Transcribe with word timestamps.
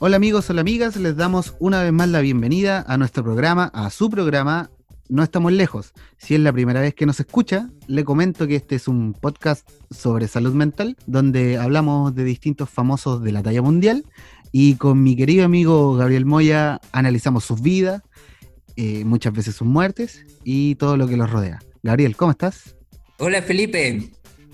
Hola 0.00 0.16
amigos, 0.16 0.50
hola 0.50 0.60
amigas, 0.60 0.96
les 0.96 1.16
damos 1.16 1.54
una 1.60 1.82
vez 1.82 1.92
más 1.92 2.08
la 2.08 2.20
bienvenida 2.20 2.84
a 2.88 2.96
nuestro 2.96 3.22
programa, 3.22 3.70
a 3.72 3.90
su 3.90 4.10
programa 4.10 4.70
No 5.08 5.22
estamos 5.22 5.52
lejos. 5.52 5.92
Si 6.16 6.34
es 6.34 6.40
la 6.40 6.52
primera 6.52 6.80
vez 6.80 6.94
que 6.94 7.06
nos 7.06 7.20
escucha, 7.20 7.70
le 7.86 8.04
comento 8.04 8.48
que 8.48 8.56
este 8.56 8.74
es 8.74 8.88
un 8.88 9.12
podcast 9.12 9.68
sobre 9.90 10.26
salud 10.26 10.54
mental, 10.54 10.96
donde 11.06 11.58
hablamos 11.58 12.14
de 12.14 12.24
distintos 12.24 12.70
famosos 12.70 13.22
de 13.22 13.30
la 13.30 13.42
talla 13.42 13.62
mundial 13.62 14.04
y 14.50 14.74
con 14.74 15.00
mi 15.00 15.14
querido 15.14 15.44
amigo 15.44 15.94
Gabriel 15.94 16.26
Moya 16.26 16.80
analizamos 16.90 17.44
sus 17.44 17.62
vidas, 17.62 18.02
eh, 18.74 19.04
muchas 19.04 19.32
veces 19.32 19.54
sus 19.54 19.68
muertes 19.68 20.26
y 20.42 20.74
todo 20.74 20.96
lo 20.96 21.06
que 21.06 21.16
los 21.16 21.30
rodea. 21.30 21.60
Gabriel, 21.84 22.16
¿cómo 22.16 22.30
estás? 22.30 22.76
Hola 23.18 23.42
Felipe, 23.42 24.10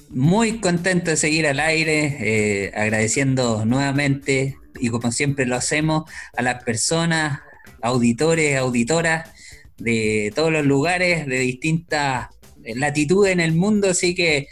muy 0.09 0.59
contento 0.59 1.13
de 1.13 1.17
seguir 1.17 1.47
al 1.47 1.61
aire, 1.61 2.17
eh, 2.19 2.73
agradeciendo 2.75 3.65
nuevamente 3.65 4.59
y 4.81 4.89
como 4.89 5.13
siempre 5.13 5.47
lo 5.47 5.55
hacemos 5.55 6.11
a 6.37 6.43
las 6.43 6.65
personas, 6.65 7.39
auditores, 7.83 8.59
auditoras 8.59 9.31
de 9.79 10.33
todos 10.35 10.51
los 10.51 10.67
lugares, 10.67 11.25
de 11.29 11.39
distintas 11.39 12.31
latitudes 12.65 13.33
en 13.33 13.39
el 13.39 13.55
mundo, 13.55 13.91
así 13.91 14.17
que 14.17 14.49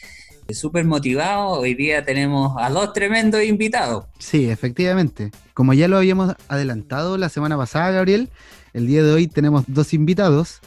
súper 0.48 0.84
motivado. 0.84 1.54
Hoy 1.54 1.74
día 1.74 2.04
tenemos 2.04 2.54
a 2.60 2.70
dos 2.70 2.92
tremendos 2.92 3.42
invitados. 3.42 4.04
Sí, 4.20 4.48
efectivamente. 4.48 5.32
Como 5.52 5.74
ya 5.74 5.88
lo 5.88 5.96
habíamos 5.96 6.36
adelantado 6.46 7.18
la 7.18 7.28
semana 7.28 7.56
pasada, 7.56 7.90
Gabriel, 7.90 8.28
el 8.72 8.86
día 8.86 9.02
de 9.02 9.10
hoy 9.10 9.26
tenemos 9.26 9.64
dos 9.66 9.92
invitados. 9.94 10.60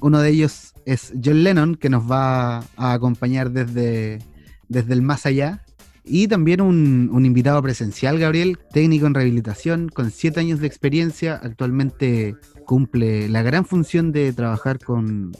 Uno 0.00 0.20
de 0.20 0.30
ellos 0.30 0.72
es 0.88 1.12
John 1.22 1.44
Lennon, 1.44 1.74
que 1.74 1.90
nos 1.90 2.10
va 2.10 2.60
a 2.76 2.92
acompañar 2.94 3.50
desde, 3.50 4.20
desde 4.68 4.94
el 4.94 5.02
más 5.02 5.26
allá. 5.26 5.62
Y 6.02 6.28
también 6.28 6.62
un, 6.62 7.26
invitado 7.26 7.62
presencial, 7.62 8.18
Gabriel, 8.18 8.58
técnico 8.72 9.06
en 9.06 9.12
rehabilitación, 9.12 9.90
con 9.90 10.10
siete 10.10 10.40
años 10.40 10.60
de 10.60 10.66
experiencia. 10.66 11.38
Actualmente 11.42 12.36
cumple 12.64 13.28
la 13.28 13.42
gran 13.42 13.66
función 13.66 14.12
de 14.12 14.32
trabajar 14.32 14.78
con 14.78 15.32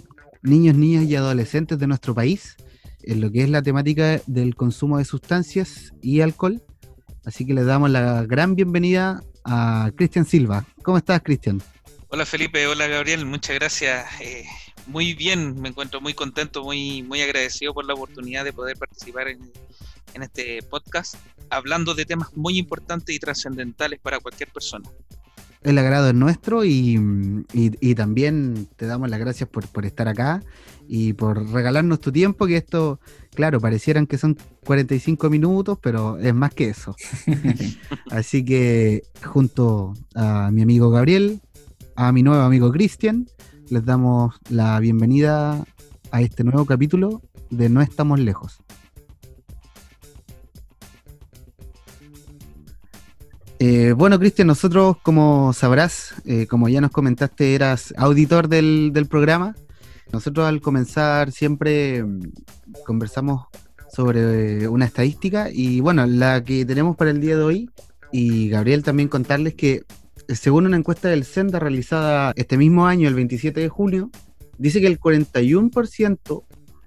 niños, 0.42 0.76
niñas 0.76 1.04
y 1.04 1.16
adolescentes 1.16 1.78
de 1.78 1.86
nuestro 1.86 2.14
país 2.14 2.56
en 3.02 3.22
lo 3.22 3.32
que 3.32 3.42
es 3.42 3.48
la 3.48 3.62
temática 3.62 4.20
del 4.26 4.54
consumo 4.54 4.98
de 4.98 5.06
sustancias 5.06 5.94
y 6.02 6.20
alcohol. 6.20 6.62
Así 7.24 7.46
que 7.46 7.54
le 7.54 7.64
damos 7.64 7.88
la 7.88 8.26
gran 8.26 8.54
bienvenida 8.54 9.22
a 9.44 9.92
Cristian 9.96 10.26
Silva. 10.26 10.66
¿Cómo 10.82 10.98
estás, 10.98 11.22
Cristian? 11.22 11.62
Hola 12.08 12.26
Felipe, 12.26 12.66
hola 12.66 12.86
Gabriel, 12.86 13.24
muchas 13.24 13.54
gracias. 13.56 14.06
Eh, 14.20 14.44
muy 14.88 15.14
bien, 15.14 15.60
me 15.60 15.68
encuentro 15.68 16.00
muy 16.00 16.14
contento, 16.14 16.64
muy, 16.64 17.02
muy 17.02 17.20
agradecido 17.20 17.74
por 17.74 17.84
la 17.84 17.94
oportunidad 17.94 18.44
de 18.44 18.52
poder 18.52 18.76
participar 18.76 19.28
en, 19.28 19.38
en 20.14 20.22
este 20.22 20.62
podcast, 20.62 21.16
hablando 21.50 21.94
de 21.94 22.06
temas 22.06 22.34
muy 22.34 22.58
importantes 22.58 23.14
y 23.14 23.18
trascendentales 23.18 24.00
para 24.00 24.18
cualquier 24.18 24.50
persona. 24.50 24.88
El 25.62 25.76
agrado 25.76 26.08
es 26.08 26.14
nuestro 26.14 26.64
y, 26.64 26.98
y, 27.52 27.72
y, 27.80 27.94
también 27.96 28.68
te 28.76 28.86
damos 28.86 29.10
las 29.10 29.18
gracias 29.18 29.48
por, 29.48 29.66
por 29.66 29.84
estar 29.84 30.06
acá 30.08 30.40
y 30.86 31.12
por 31.14 31.50
regalarnos 31.50 32.00
tu 32.00 32.12
tiempo, 32.12 32.46
que 32.46 32.56
esto, 32.56 33.00
claro, 33.34 33.60
parecieran 33.60 34.06
que 34.06 34.18
son 34.18 34.38
45 34.64 35.28
minutos, 35.28 35.78
pero 35.82 36.16
es 36.18 36.32
más 36.32 36.54
que 36.54 36.68
eso. 36.68 36.94
Así 38.10 38.44
que 38.44 39.02
junto 39.22 39.94
a 40.14 40.50
mi 40.52 40.62
amigo 40.62 40.90
Gabriel, 40.90 41.40
a 41.96 42.12
mi 42.12 42.22
nuevo 42.22 42.42
amigo 42.42 42.70
Cristian, 42.70 43.26
les 43.70 43.84
damos 43.84 44.34
la 44.48 44.78
bienvenida 44.80 45.64
a 46.10 46.22
este 46.22 46.44
nuevo 46.44 46.64
capítulo 46.64 47.22
de 47.50 47.68
No 47.68 47.82
estamos 47.82 48.18
lejos. 48.18 48.58
Eh, 53.58 53.92
bueno, 53.92 54.18
Cristian, 54.18 54.46
nosotros, 54.46 54.96
como 55.02 55.52
sabrás, 55.52 56.14
eh, 56.24 56.46
como 56.46 56.68
ya 56.68 56.80
nos 56.80 56.92
comentaste, 56.92 57.54
eras 57.54 57.92
auditor 57.96 58.48
del, 58.48 58.90
del, 58.92 59.06
programa. 59.06 59.56
Nosotros 60.12 60.46
al 60.46 60.60
comenzar 60.60 61.32
siempre 61.32 62.04
mm, 62.04 62.32
conversamos 62.86 63.46
sobre 63.92 64.68
una 64.68 64.84
estadística 64.84 65.48
y 65.50 65.80
bueno, 65.80 66.06
la 66.06 66.44
que 66.44 66.64
tenemos 66.64 66.96
para 66.96 67.10
el 67.10 67.20
día 67.20 67.36
de 67.36 67.42
hoy, 67.42 67.70
y 68.12 68.48
Gabriel 68.48 68.82
también 68.82 69.08
contarles 69.08 69.54
que 69.54 69.84
según 70.28 70.66
una 70.66 70.76
encuesta 70.76 71.08
del 71.08 71.24
Senda 71.24 71.58
realizada 71.58 72.32
este 72.36 72.56
mismo 72.56 72.86
año, 72.86 73.08
el 73.08 73.14
27 73.14 73.60
de 73.60 73.68
junio, 73.68 74.10
dice 74.58 74.80
que 74.80 74.86
el 74.86 75.00
41% 75.00 76.44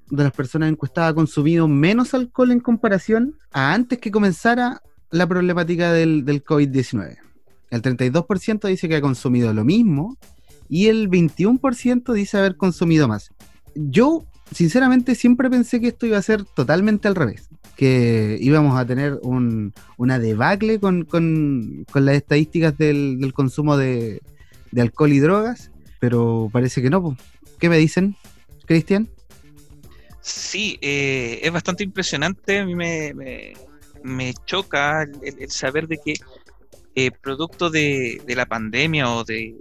de 0.09 0.23
las 0.23 0.33
personas 0.33 0.69
encuestadas 0.69 1.11
ha 1.11 1.15
consumido 1.15 1.67
menos 1.67 2.13
alcohol 2.13 2.51
en 2.51 2.59
comparación 2.59 3.37
a 3.51 3.73
antes 3.73 3.99
que 3.99 4.11
comenzara 4.11 4.81
la 5.09 5.27
problemática 5.27 5.91
del, 5.91 6.25
del 6.25 6.43
COVID-19. 6.43 7.17
El 7.69 7.81
32% 7.81 8.67
dice 8.67 8.89
que 8.89 8.97
ha 8.97 9.01
consumido 9.01 9.53
lo 9.53 9.63
mismo 9.63 10.17
y 10.69 10.87
el 10.87 11.09
21% 11.09 12.13
dice 12.13 12.37
haber 12.37 12.57
consumido 12.57 13.07
más. 13.07 13.31
Yo, 13.75 14.25
sinceramente, 14.53 15.15
siempre 15.15 15.49
pensé 15.49 15.79
que 15.79 15.87
esto 15.87 16.05
iba 16.05 16.17
a 16.17 16.21
ser 16.21 16.43
totalmente 16.43 17.07
al 17.07 17.15
revés, 17.15 17.49
que 17.81 18.37
íbamos 18.39 18.79
a 18.79 18.85
tener 18.85 19.17
un, 19.23 19.73
una 19.97 20.19
debacle 20.19 20.79
con, 20.79 21.03
con, 21.03 21.83
con 21.91 22.05
las 22.05 22.13
estadísticas 22.13 22.77
del, 22.77 23.19
del 23.19 23.33
consumo 23.33 23.75
de, 23.75 24.21
de, 24.69 24.81
alcohol 24.81 25.11
y 25.11 25.17
drogas, 25.17 25.71
pero 25.99 26.47
parece 26.53 26.83
que 26.83 26.91
no. 26.91 27.17
¿Qué 27.57 27.69
me 27.69 27.79
dicen, 27.79 28.15
Cristian? 28.67 29.09
Sí, 30.21 30.77
eh, 30.79 31.39
es 31.41 31.51
bastante 31.51 31.83
impresionante. 31.83 32.59
A 32.59 32.67
mí 32.67 32.75
me, 32.75 33.15
me, 33.15 33.53
me 34.03 34.35
choca 34.45 35.07
el, 35.23 35.49
saber 35.49 35.87
de 35.87 35.97
que 36.05 36.13
eh, 36.93 37.09
producto 37.09 37.71
de, 37.71 38.21
de, 38.27 38.35
la 38.35 38.45
pandemia 38.45 39.09
o 39.09 39.23
de, 39.23 39.55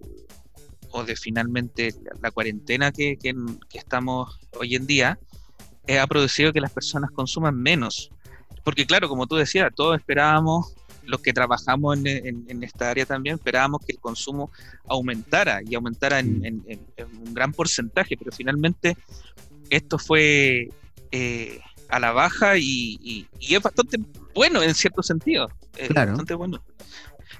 o 0.90 1.04
de 1.04 1.16
finalmente 1.16 1.94
la, 2.20 2.30
cuarentena 2.30 2.92
que, 2.92 3.16
que, 3.16 3.34
estamos 3.72 4.40
hoy 4.58 4.74
en 4.74 4.86
día, 4.86 5.18
eh, 5.90 5.98
ha 5.98 6.06
producido 6.06 6.52
que 6.52 6.60
las 6.60 6.72
personas 6.72 7.10
consuman 7.10 7.56
menos. 7.56 8.10
Porque 8.62 8.86
claro, 8.86 9.08
como 9.08 9.26
tú 9.26 9.36
decías, 9.36 9.72
todos 9.74 9.98
esperábamos, 9.98 10.74
los 11.04 11.20
que 11.20 11.32
trabajamos 11.32 11.98
en, 11.98 12.06
en, 12.06 12.44
en 12.46 12.62
esta 12.62 12.90
área 12.90 13.04
también, 13.04 13.34
esperábamos 13.36 13.84
que 13.84 13.92
el 13.92 13.98
consumo 13.98 14.52
aumentara 14.86 15.60
y 15.66 15.74
aumentara 15.74 16.20
en, 16.20 16.44
en 16.44 16.80
un 17.26 17.34
gran 17.34 17.52
porcentaje, 17.52 18.16
pero 18.16 18.30
finalmente 18.30 18.96
esto 19.70 19.98
fue 19.98 20.68
eh, 21.10 21.60
a 21.88 21.98
la 21.98 22.12
baja 22.12 22.56
y, 22.56 22.98
y, 23.02 23.26
y, 23.40 23.56
es 23.56 23.62
bastante 23.62 23.98
bueno 24.32 24.62
en 24.62 24.74
cierto 24.74 25.02
sentido. 25.02 25.48
Es 25.76 25.88
claro. 25.88 26.12
bastante 26.12 26.34
bueno. 26.34 26.62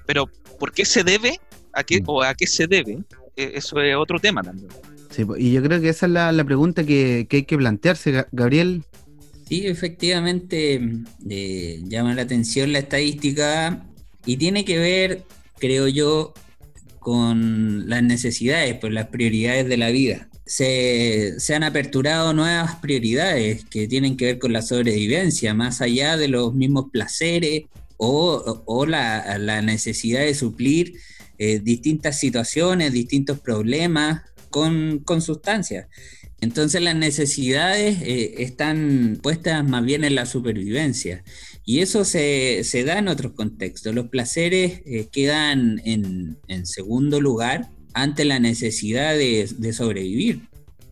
Pero, 0.07 0.27
¿por 0.59 0.73
qué 0.73 0.85
se 0.85 1.05
debe? 1.05 1.39
¿A 1.73 1.85
qué, 1.85 2.03
o 2.05 2.21
a 2.21 2.35
qué 2.35 2.49
se 2.49 2.67
debe? 2.67 2.99
Eh, 3.37 3.53
eso 3.55 3.81
es 3.81 3.95
otro 3.95 4.19
tema 4.19 4.43
también. 4.43 4.71
Y 5.37 5.53
yo 5.53 5.63
creo 5.63 5.81
que 5.81 5.89
esa 5.89 6.07
es 6.07 6.13
la, 6.13 6.33
la 6.33 6.45
pregunta 6.45 6.85
que, 6.85 7.27
que, 7.29 7.39
hay 7.39 7.43
que 7.45 7.57
plantearse, 7.57 8.27
Gabriel. 8.33 8.85
Sí, 9.49 9.67
efectivamente 9.67 10.81
eh, 11.29 11.81
llama 11.85 12.15
la 12.15 12.23
atención 12.23 12.73
la 12.73 12.79
estadística 12.79 13.85
y 14.25 14.37
tiene 14.37 14.65
que 14.65 14.79
ver, 14.79 15.25
creo 15.59 15.89
yo, 15.89 16.35
con 17.01 17.89
las 17.89 18.03
necesidades, 18.03 18.77
pues 18.81 18.93
las 18.93 19.09
prioridades 19.09 19.67
de 19.69 19.77
la 19.77 19.91
vida. 19.91 20.29
Se, 20.47 21.35
se, 21.39 21.55
han 21.55 21.65
aperturado 21.65 22.33
nuevas 22.33 22.77
prioridades 22.77 23.65
que 23.65 23.89
tienen 23.89 24.17
que 24.17 24.27
ver 24.27 24.39
con 24.39 24.53
la 24.53 24.63
sobrevivencia, 24.63 25.55
más 25.55 25.81
allá 25.81 26.17
de 26.17 26.29
los 26.29 26.55
mismos 26.55 26.87
placeres 26.93 27.65
o, 27.97 28.63
o 28.67 28.87
la, 28.87 29.39
la, 29.39 29.63
necesidad 29.63 30.21
de 30.21 30.35
suplir 30.35 30.95
eh, 31.39 31.61
distintas 31.61 32.19
situaciones, 32.19 32.93
distintos 32.93 33.41
problemas 33.41 34.23
con, 34.51 34.99
con 35.01 35.23
sustancias. 35.23 35.87
Entonces 36.41 36.81
las 36.81 36.97
necesidades 36.97 38.01
eh, 38.03 38.35
están 38.39 39.19
puestas 39.23 39.67
más 39.67 39.85
bien 39.85 40.05
en 40.05 40.15
la 40.15 40.27
supervivencia. 40.27 41.23
Y 41.65 41.81
eso 41.81 42.05
se, 42.05 42.65
se 42.65 42.85
da 42.85 42.99
en 42.99 43.09
otros 43.09 43.33
contextos. 43.33 43.95
Los 43.95 44.09
placeres 44.09 44.83
eh, 44.87 45.09
quedan 45.13 45.81
en, 45.85 46.39
en, 46.49 46.67
segundo 46.67 47.21
lugar 47.21 47.71
ante 47.93 48.25
la 48.25 48.41
necesidad 48.41 49.15
de, 49.15 49.49
de, 49.59 49.73
sobrevivir. 49.73 50.49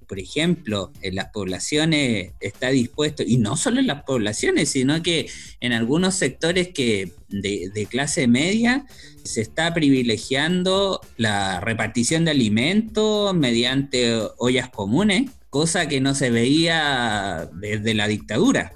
Por 0.08 0.18
ejemplo, 0.18 0.90
en 1.02 1.14
las 1.14 1.26
poblaciones 1.26 2.32
está 2.40 2.70
dispuesto, 2.70 3.22
y 3.24 3.36
no 3.36 3.56
solo 3.56 3.78
en 3.78 3.86
las 3.86 4.02
poblaciones, 4.04 4.70
sino 4.70 5.02
que 5.02 5.30
en 5.60 5.72
algunos 5.72 6.14
sectores 6.14 6.68
que 6.68 7.12
de, 7.28 7.70
de 7.72 7.86
clase 7.86 8.26
media 8.26 8.86
se 9.24 9.42
está 9.42 9.74
privilegiando 9.74 11.00
la 11.16 11.60
repartición 11.60 12.24
de 12.24 12.30
alimentos 12.30 13.34
mediante 13.34 14.18
ollas 14.38 14.70
comunes, 14.70 15.30
cosa 15.50 15.86
que 15.88 16.00
no 16.00 16.14
se 16.14 16.30
veía 16.30 17.48
desde 17.54 17.94
la 17.94 18.08
dictadura. 18.08 18.72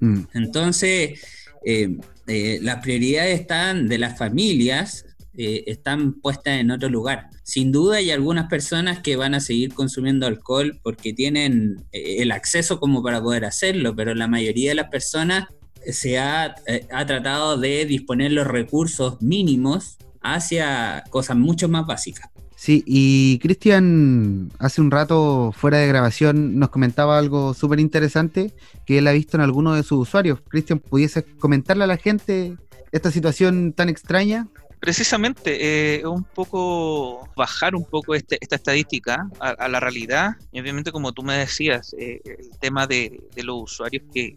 Mm. 0.00 0.22
Entonces, 0.34 1.20
eh, 1.64 1.96
eh, 2.26 2.58
las 2.62 2.82
prioridades 2.82 3.40
están 3.40 3.88
de 3.88 3.98
las 3.98 4.18
familias 4.18 5.03
eh, 5.36 5.64
están 5.66 6.14
puestas 6.14 6.60
en 6.60 6.70
otro 6.70 6.88
lugar. 6.88 7.30
Sin 7.42 7.72
duda 7.72 7.96
hay 7.96 8.10
algunas 8.10 8.48
personas 8.48 9.00
que 9.00 9.16
van 9.16 9.34
a 9.34 9.40
seguir 9.40 9.74
consumiendo 9.74 10.26
alcohol 10.26 10.78
porque 10.82 11.12
tienen 11.12 11.84
eh, 11.92 12.16
el 12.18 12.32
acceso 12.32 12.80
como 12.80 13.02
para 13.02 13.22
poder 13.22 13.44
hacerlo, 13.44 13.94
pero 13.96 14.14
la 14.14 14.28
mayoría 14.28 14.70
de 14.70 14.76
las 14.76 14.88
personas 14.88 15.46
se 15.86 16.18
ha, 16.18 16.54
ha 16.92 17.06
tratado 17.06 17.58
de 17.58 17.84
disponer 17.84 18.32
los 18.32 18.46
recursos 18.46 19.20
mínimos 19.20 19.98
hacia 20.22 21.04
cosas 21.10 21.36
mucho 21.36 21.68
más 21.68 21.86
básicas. 21.86 22.30
Sí, 22.64 22.82
y 22.86 23.38
Cristian 23.40 24.50
hace 24.58 24.80
un 24.80 24.90
rato 24.90 25.52
fuera 25.54 25.76
de 25.76 25.86
grabación 25.86 26.58
nos 26.58 26.70
comentaba 26.70 27.18
algo 27.18 27.52
súper 27.52 27.78
interesante 27.78 28.54
que 28.86 28.96
él 28.96 29.06
ha 29.06 29.12
visto 29.12 29.36
en 29.36 29.42
alguno 29.42 29.74
de 29.74 29.82
sus 29.82 30.08
usuarios. 30.08 30.40
Cristian, 30.48 30.78
¿pudiese 30.78 31.24
comentarle 31.24 31.84
a 31.84 31.88
la 31.88 31.98
gente 31.98 32.56
esta 32.90 33.10
situación 33.10 33.74
tan 33.74 33.90
extraña? 33.90 34.48
Precisamente, 34.84 35.96
eh, 35.96 36.06
un 36.06 36.24
poco 36.24 37.26
bajar 37.34 37.74
un 37.74 37.86
poco 37.86 38.14
este, 38.14 38.36
esta 38.38 38.56
estadística 38.56 39.30
a, 39.40 39.66
la 39.66 39.80
realidad. 39.80 40.32
Y 40.52 40.60
obviamente 40.60 40.92
como 40.92 41.10
tú 41.12 41.22
me 41.22 41.38
decías, 41.38 41.94
eh, 41.98 42.20
el 42.22 42.50
tema 42.58 42.86
de, 42.86 43.18
los 43.36 43.62
usuarios 43.62 44.02
que, 44.12 44.36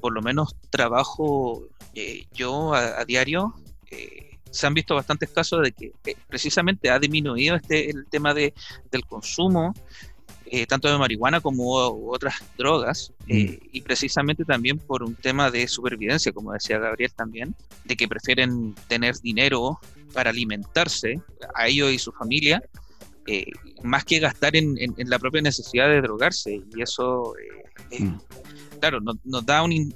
por 0.00 0.12
lo 0.12 0.20
menos 0.20 0.56
trabajo 0.70 1.62
eh, 1.94 2.24
yo 2.32 2.74
a, 2.74 3.04
diario, 3.04 3.54
se 4.50 4.66
han 4.66 4.74
visto 4.74 4.96
bastantes 4.96 5.30
casos 5.30 5.62
de 5.62 5.70
que 5.70 5.92
precisamente 6.26 6.90
ha 6.90 6.98
disminuido 6.98 7.54
este 7.54 7.88
el 7.88 8.06
tema 8.10 8.34
de, 8.34 8.54
del 8.90 9.06
consumo, 9.06 9.74
eh, 10.54 10.66
tanto 10.66 10.86
de 10.86 10.98
marihuana 10.98 11.40
como 11.40 11.64
otras 12.10 12.34
drogas, 12.58 13.10
eh, 13.26 13.58
mm. 13.58 13.68
y 13.72 13.80
precisamente 13.80 14.44
también 14.44 14.76
por 14.76 15.02
un 15.02 15.14
tema 15.14 15.50
de 15.50 15.66
supervivencia, 15.66 16.30
como 16.30 16.52
decía 16.52 16.78
Gabriel 16.78 17.10
también, 17.16 17.54
de 17.86 17.96
que 17.96 18.06
prefieren 18.06 18.74
tener 18.86 19.14
dinero 19.22 19.80
para 20.12 20.28
alimentarse 20.28 21.22
a 21.54 21.68
ellos 21.68 21.90
y 21.90 21.98
su 21.98 22.12
familia, 22.12 22.62
eh, 23.26 23.46
más 23.82 24.04
que 24.04 24.18
gastar 24.18 24.54
en, 24.54 24.76
la 24.98 25.18
propia 25.18 25.40
necesidad 25.40 25.88
de 25.88 26.02
drogarse. 26.02 26.60
Y 26.76 26.82
eso, 26.82 27.32
mm. 27.98 28.12
claro, 28.78 29.00
nos, 29.00 29.46
da 29.46 29.62
un, 29.62 29.94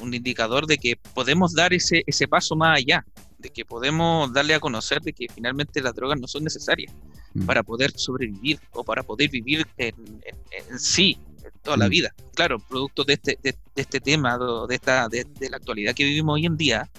un, 0.00 0.14
indicador 0.14 0.66
de 0.66 0.78
que 0.78 0.96
podemos 1.12 1.52
dar 1.52 1.74
ese, 1.74 2.02
ese 2.06 2.26
paso 2.26 2.56
más 2.56 2.78
allá 2.78 3.04
de 3.38 3.50
que 3.50 3.64
podemos 3.64 4.32
darle 4.32 4.54
a 4.54 4.60
conocer 4.60 5.00
de 5.00 5.12
que 5.12 5.26
finalmente 5.32 5.80
las 5.80 5.94
drogas 5.94 6.20
no 6.20 6.26
son 6.26 6.44
necesarias 6.44 6.92
mm. 7.34 7.46
para 7.46 7.62
poder 7.62 7.92
sobrevivir 7.96 8.60
o 8.72 8.84
para 8.84 9.02
poder 9.02 9.30
vivir 9.30 9.66
en, 9.76 9.94
sí 10.76 11.18
toda 11.62 11.76
la 11.76 11.86
mm. 11.86 11.90
vida. 11.90 12.14
Claro, 12.34 12.58
producto 12.58 13.04
de 13.04 13.14
este, 13.14 13.38
de, 13.42 13.56
este 13.76 14.00
tema, 14.00 14.38
de, 14.68 14.74
esta, 14.74 15.08
de, 15.08 15.26
la 15.48 15.56
actualidad 15.56 15.94
que 15.94 16.04
vivimos 16.04 16.34
hoy 16.34 16.46
en 16.46 16.56
día, 16.56 16.90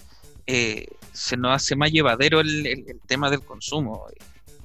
eh, 0.47 0.88
se 1.12 1.38
nos 1.38 1.56
hace 1.56 1.75
más 1.75 1.91
llevadero 1.91 2.39
el, 2.39 3.00
tema 3.06 3.30
del 3.30 3.41
consumo, 3.41 4.06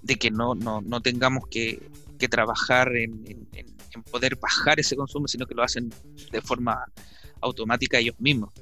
de 0.03 0.17
que 0.17 0.31
no, 0.31 0.55
no, 0.55 0.81
no 0.81 1.00
tengamos 1.00 1.47
que, 1.49 1.91
que 2.19 2.29
trabajar 2.29 2.94
en, 2.97 3.49
en 3.53 4.03
poder 4.03 4.37
bajar 4.37 4.81
ese 4.81 4.97
consumo, 4.97 5.29
sino 5.29 5.47
que 5.47 5.55
lo 5.55 5.62
hacen 5.62 5.93
de 6.31 6.41
forma 6.41 6.85
automática 7.41 7.99
ellos 7.99 8.17
mismos. 8.19 8.53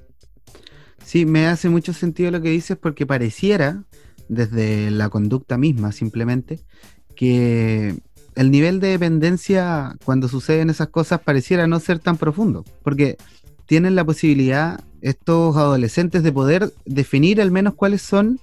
Sí, 1.05 1.27
me 1.27 1.47
hace 1.47 1.69
mucho 1.69 1.93
sentido 1.93 2.31
lo 2.31 2.41
que 2.41 2.51
dices 2.51 2.77
porque 2.77 3.07
pareciera, 3.07 3.85
desde 4.29 4.91
la 4.91 5.09
conducta 5.09 5.59
misma 5.59 5.93
simplemente, 5.93 6.61
que 7.15 7.97
el 8.35 8.51
nivel 8.51 8.81
de 8.81 8.89
dependencia 8.89 9.97
cuando 10.05 10.29
suceden 10.29 10.71
esas 10.71 10.89
cosas 10.89 11.21
pareciera 11.21 11.67
no 11.67 11.81
ser 11.81 11.99
tan 11.99 12.17
profundo, 12.17 12.65
porque 12.83 13.17
tienen 13.67 13.95
la 13.95 14.05
posibilidad 14.05 14.81
estos 15.03 15.57
adolescentes 15.57 16.23
de 16.23 16.33
poder 16.33 16.73
definir 16.85 17.41
al 17.41 17.51
menos 17.51 17.75
cuáles 17.75 18.03
son 18.03 18.41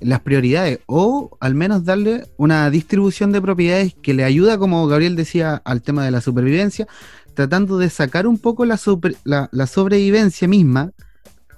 las 0.00 0.20
prioridades 0.20 0.80
o 0.86 1.36
al 1.40 1.54
menos 1.54 1.84
darle 1.84 2.26
una 2.36 2.68
distribución 2.70 3.32
de 3.32 3.40
propiedades 3.40 3.94
que 3.94 4.14
le 4.14 4.24
ayuda, 4.24 4.58
como 4.58 4.86
Gabriel 4.86 5.16
decía, 5.16 5.62
al 5.64 5.82
tema 5.82 6.04
de 6.04 6.10
la 6.10 6.20
supervivencia, 6.20 6.86
tratando 7.34 7.78
de 7.78 7.88
sacar 7.88 8.26
un 8.26 8.38
poco 8.38 8.64
la, 8.64 8.78
la 9.24 9.66
sobrevivencia 9.66 10.48
misma 10.48 10.92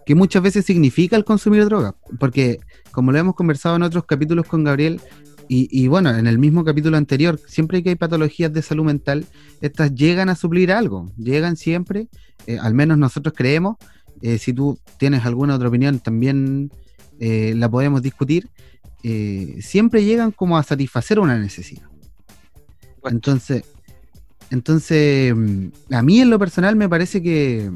que 0.06 0.14
muchas 0.14 0.42
veces 0.42 0.64
significa 0.64 1.16
el 1.16 1.24
consumir 1.24 1.64
droga, 1.64 1.94
porque 2.18 2.58
como 2.90 3.12
lo 3.12 3.18
hemos 3.18 3.34
conversado 3.34 3.76
en 3.76 3.82
otros 3.82 4.04
capítulos 4.04 4.46
con 4.46 4.64
Gabriel, 4.64 5.00
y, 5.46 5.88
bueno, 5.88 6.10
en 6.16 6.26
el 6.26 6.38
mismo 6.38 6.64
capítulo 6.64 6.96
anterior, 6.96 7.38
siempre 7.46 7.82
que 7.82 7.90
hay 7.90 7.96
patologías 7.96 8.50
de 8.52 8.62
salud 8.62 8.84
mental, 8.84 9.26
estas 9.60 9.94
llegan 9.94 10.30
a 10.30 10.36
suplir 10.36 10.72
algo, 10.72 11.12
llegan 11.18 11.56
siempre, 11.56 12.08
eh, 12.46 12.58
al 12.58 12.72
menos 12.74 12.96
nosotros 12.96 13.34
creemos, 13.36 13.76
eh, 14.22 14.38
si 14.38 14.54
tú 14.54 14.78
tienes 14.98 15.24
alguna 15.26 15.56
otra 15.56 15.68
opinión 15.68 15.98
también 16.00 16.70
eh, 17.20 17.52
la 17.56 17.68
podemos 17.70 18.00
discutir, 18.00 18.48
siempre 19.60 20.02
llegan 20.02 20.32
como 20.32 20.56
a 20.56 20.62
satisfacer 20.62 21.20
una 21.20 21.38
necesidad. 21.38 21.90
Entonces, 23.04 23.64
entonces, 24.50 25.34
mm, 25.36 25.66
a 25.90 26.02
mí 26.02 26.20
en 26.20 26.30
lo 26.30 26.38
personal 26.38 26.74
me 26.74 26.88
parece 26.88 27.22
que, 27.22 27.70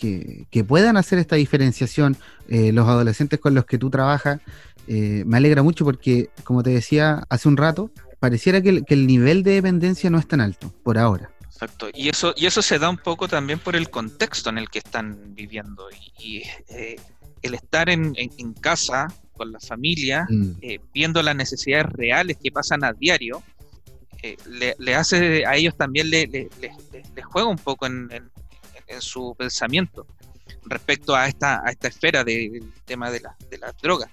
que, 0.00 0.64
puedan 0.64 0.96
hacer 0.96 1.18
esta 1.18 1.36
diferenciación 1.36 2.16
eh, 2.48 2.72
los 2.72 2.88
adolescentes 2.88 3.38
con 3.38 3.54
los 3.54 3.66
que 3.66 3.78
tú 3.78 3.90
trabajas, 3.90 4.40
eh, 4.86 5.22
me 5.26 5.36
alegra 5.36 5.62
mucho 5.62 5.84
porque, 5.84 6.30
como 6.42 6.62
te 6.62 6.70
decía 6.70 7.24
hace 7.28 7.48
un 7.48 7.56
rato, 7.56 7.90
pareciera 8.18 8.60
que 8.60 8.82
el, 8.86 9.06
nivel 9.06 9.42
de 9.42 9.52
dependencia 9.52 10.10
no 10.10 10.18
es 10.18 10.26
tan 10.26 10.40
alto 10.40 10.72
por 10.82 10.98
ahora. 10.98 11.30
Exacto, 11.44 11.88
y 11.92 12.08
eso, 12.08 12.32
y 12.36 12.46
eso 12.46 12.62
se 12.62 12.78
da 12.78 12.88
un 12.88 12.96
poco 12.96 13.28
también 13.28 13.58
por 13.58 13.76
el 13.76 13.90
contexto 13.90 14.48
en 14.48 14.58
el 14.58 14.70
que 14.70 14.78
están 14.78 15.34
viviendo. 15.34 15.88
Y, 16.18 16.42
eh, 16.68 16.96
el 17.42 17.54
estar 17.54 17.88
en, 17.88 18.14
casa 18.60 19.08
con 19.32 19.50
la 19.50 19.60
familia, 19.60 20.26
mm. 20.28 20.56
viendo 20.92 21.22
las 21.22 21.34
necesidades 21.34 21.86
reales 21.86 22.36
que 22.42 22.52
pasan 22.52 22.84
a 22.84 22.92
diario, 22.92 23.42
le, 24.46 24.94
hace 24.94 25.46
a 25.46 25.56
ellos 25.56 25.74
también 25.74 26.10
le, 26.10 26.26
le, 26.26 26.50
juega 27.22 27.48
un 27.48 27.56
poco 27.56 27.86
en, 27.86 28.10
en 28.90 29.00
su 29.00 29.34
pensamiento 29.36 30.06
respecto 30.64 31.14
a 31.14 31.26
esta, 31.26 31.62
a 31.64 31.70
esta 31.70 31.88
esfera 31.88 32.24
del 32.24 32.72
tema 32.84 33.10
de, 33.10 33.20
la, 33.20 33.36
de 33.48 33.58
las 33.58 33.76
drogas, 33.78 34.10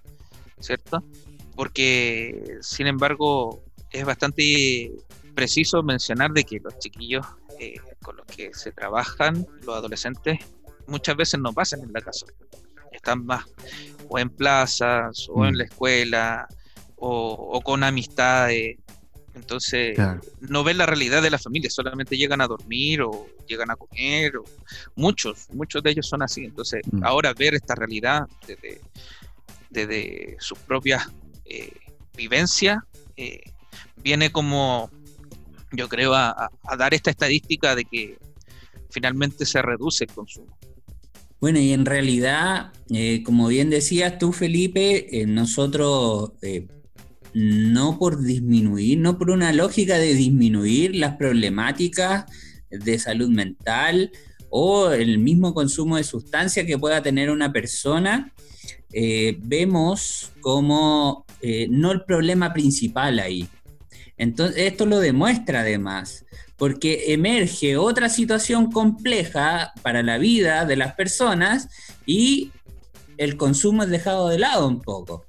¿cierto? 0.59 1.03
Porque, 1.55 2.57
sin 2.61 2.87
embargo, 2.87 3.63
es 3.91 4.05
bastante 4.05 4.91
preciso 5.33 5.83
mencionar 5.83 6.31
de 6.31 6.43
que 6.43 6.59
los 6.59 6.77
chiquillos 6.79 7.25
eh, 7.59 7.79
con 8.01 8.17
los 8.17 8.25
que 8.27 8.53
se 8.53 8.71
trabajan, 8.71 9.45
los 9.63 9.75
adolescentes, 9.75 10.39
muchas 10.87 11.15
veces 11.15 11.39
no 11.39 11.53
pasan 11.53 11.81
en 11.81 11.91
la 11.91 12.01
casa. 12.01 12.27
Están 12.91 13.25
más 13.25 13.45
o 14.09 14.19
en 14.19 14.29
plazas, 14.29 15.27
o 15.29 15.45
en 15.45 15.53
mm. 15.53 15.57
la 15.57 15.63
escuela, 15.63 16.47
o, 16.95 17.49
o 17.53 17.61
con 17.61 17.83
amistades, 17.83 18.77
entonces, 19.37 19.97
no 20.41 20.63
ven 20.63 20.77
la 20.77 20.85
realidad 20.85 21.21
de 21.21 21.29
la 21.29 21.37
familia, 21.37 21.69
solamente 21.69 22.17
llegan 22.17 22.41
a 22.41 22.47
dormir 22.47 23.01
o 23.01 23.27
llegan 23.47 23.71
a 23.71 23.75
comer. 23.75 24.37
O... 24.37 24.43
Muchos, 24.95 25.47
muchos 25.53 25.81
de 25.83 25.91
ellos 25.91 26.07
son 26.07 26.21
así. 26.21 26.43
Entonces, 26.43 26.81
mm. 26.91 27.03
ahora 27.03 27.33
ver 27.33 27.53
esta 27.55 27.75
realidad 27.75 28.27
desde, 28.45 28.81
desde 29.69 30.37
su 30.39 30.55
propia 30.55 31.09
eh, 31.45 31.71
vivencia, 32.15 32.83
eh, 33.15 33.41
viene 33.97 34.31
como, 34.31 34.89
yo 35.71 35.87
creo, 35.87 36.13
a, 36.13 36.51
dar 36.77 36.93
esta 36.93 37.11
estadística 37.11 37.75
de 37.75 37.85
que 37.85 38.17
finalmente 38.89 39.45
se 39.45 39.61
reduce 39.61 40.05
el 40.05 40.11
consumo. 40.11 40.57
Bueno, 41.39 41.59
y 41.59 41.71
en 41.71 41.85
realidad, 41.85 42.73
eh, 42.89 43.21
como 43.23 43.47
bien 43.47 43.69
decías 43.69 44.17
tú, 44.17 44.33
Felipe, 44.33 45.07
nosotros 45.27 46.31
no 47.39 47.99
por 47.99 48.23
disminuir, 48.23 48.97
no 48.97 49.19
por 49.19 49.29
una 49.29 49.53
lógica 49.53 49.99
de 49.99 50.15
disminuir 50.15 50.95
las 50.95 51.17
problemáticas 51.17 52.25
de 52.71 52.97
salud 52.97 53.29
mental 53.29 54.11
o 54.49 54.89
el 54.89 55.19
mismo 55.19 55.53
consumo 55.53 55.97
de 55.97 56.03
sustancia 56.03 56.65
que 56.65 56.79
pueda 56.79 57.03
tener 57.03 57.29
una 57.29 57.53
persona, 57.53 58.33
eh, 58.91 59.37
vemos 59.39 60.31
como 60.41 61.27
eh, 61.41 61.67
no 61.69 61.91
el 61.91 62.05
problema 62.05 62.53
principal 62.53 63.19
ahí. 63.19 63.47
Entonces, 64.17 64.57
esto 64.57 64.87
lo 64.87 64.99
demuestra 64.99 65.59
además, 65.59 66.25
porque 66.55 67.13
emerge 67.13 67.77
otra 67.77 68.09
situación 68.09 68.71
compleja 68.71 69.73
para 69.83 70.01
la 70.01 70.17
vida 70.17 70.65
de 70.65 70.75
las 70.75 70.95
personas 70.95 71.69
y 72.03 72.51
el 73.17 73.37
consumo 73.37 73.83
es 73.83 73.89
dejado 73.89 74.29
de 74.29 74.39
lado 74.39 74.67
un 74.67 74.81
poco. 74.81 75.26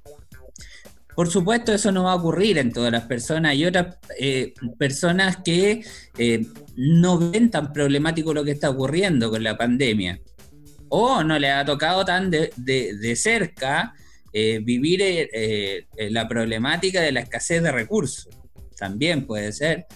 Por 1.19 1.29
supuesto, 1.29 1.73
eso 1.73 1.91
no 1.91 2.05
va 2.05 2.13
a 2.13 2.15
ocurrir 2.15 2.59
en 2.59 2.71
todas 2.71 2.93
las 2.93 3.03
personas. 3.03 3.51
Hay 3.51 3.65
otras 3.65 3.97
eh, 4.17 4.53
personas 4.77 5.39
que 5.43 5.83
eh, 6.17 6.47
no 6.77 7.19
ven 7.19 7.51
tan 7.51 7.73
problemático 7.73 8.33
lo 8.33 8.45
que 8.45 8.51
está 8.51 8.69
ocurriendo 8.69 9.29
con 9.29 9.43
la 9.43 9.57
pandemia. 9.57 10.17
O 10.87 11.21
no 11.21 11.37
les 11.37 11.51
ha 11.51 11.65
tocado 11.65 12.05
tan 12.05 12.31
de, 12.31 13.13
cerca 13.17 13.93
eh, 14.31 14.61
vivir 14.63 15.03
la 16.09 16.25
problemática 16.25 17.01
de 17.01 17.11
la 17.11 17.19
escasez 17.19 17.63
de 17.63 17.73
recursos. 17.73 18.29
También 18.77 19.27
puede 19.27 19.51
ser. 19.51 19.87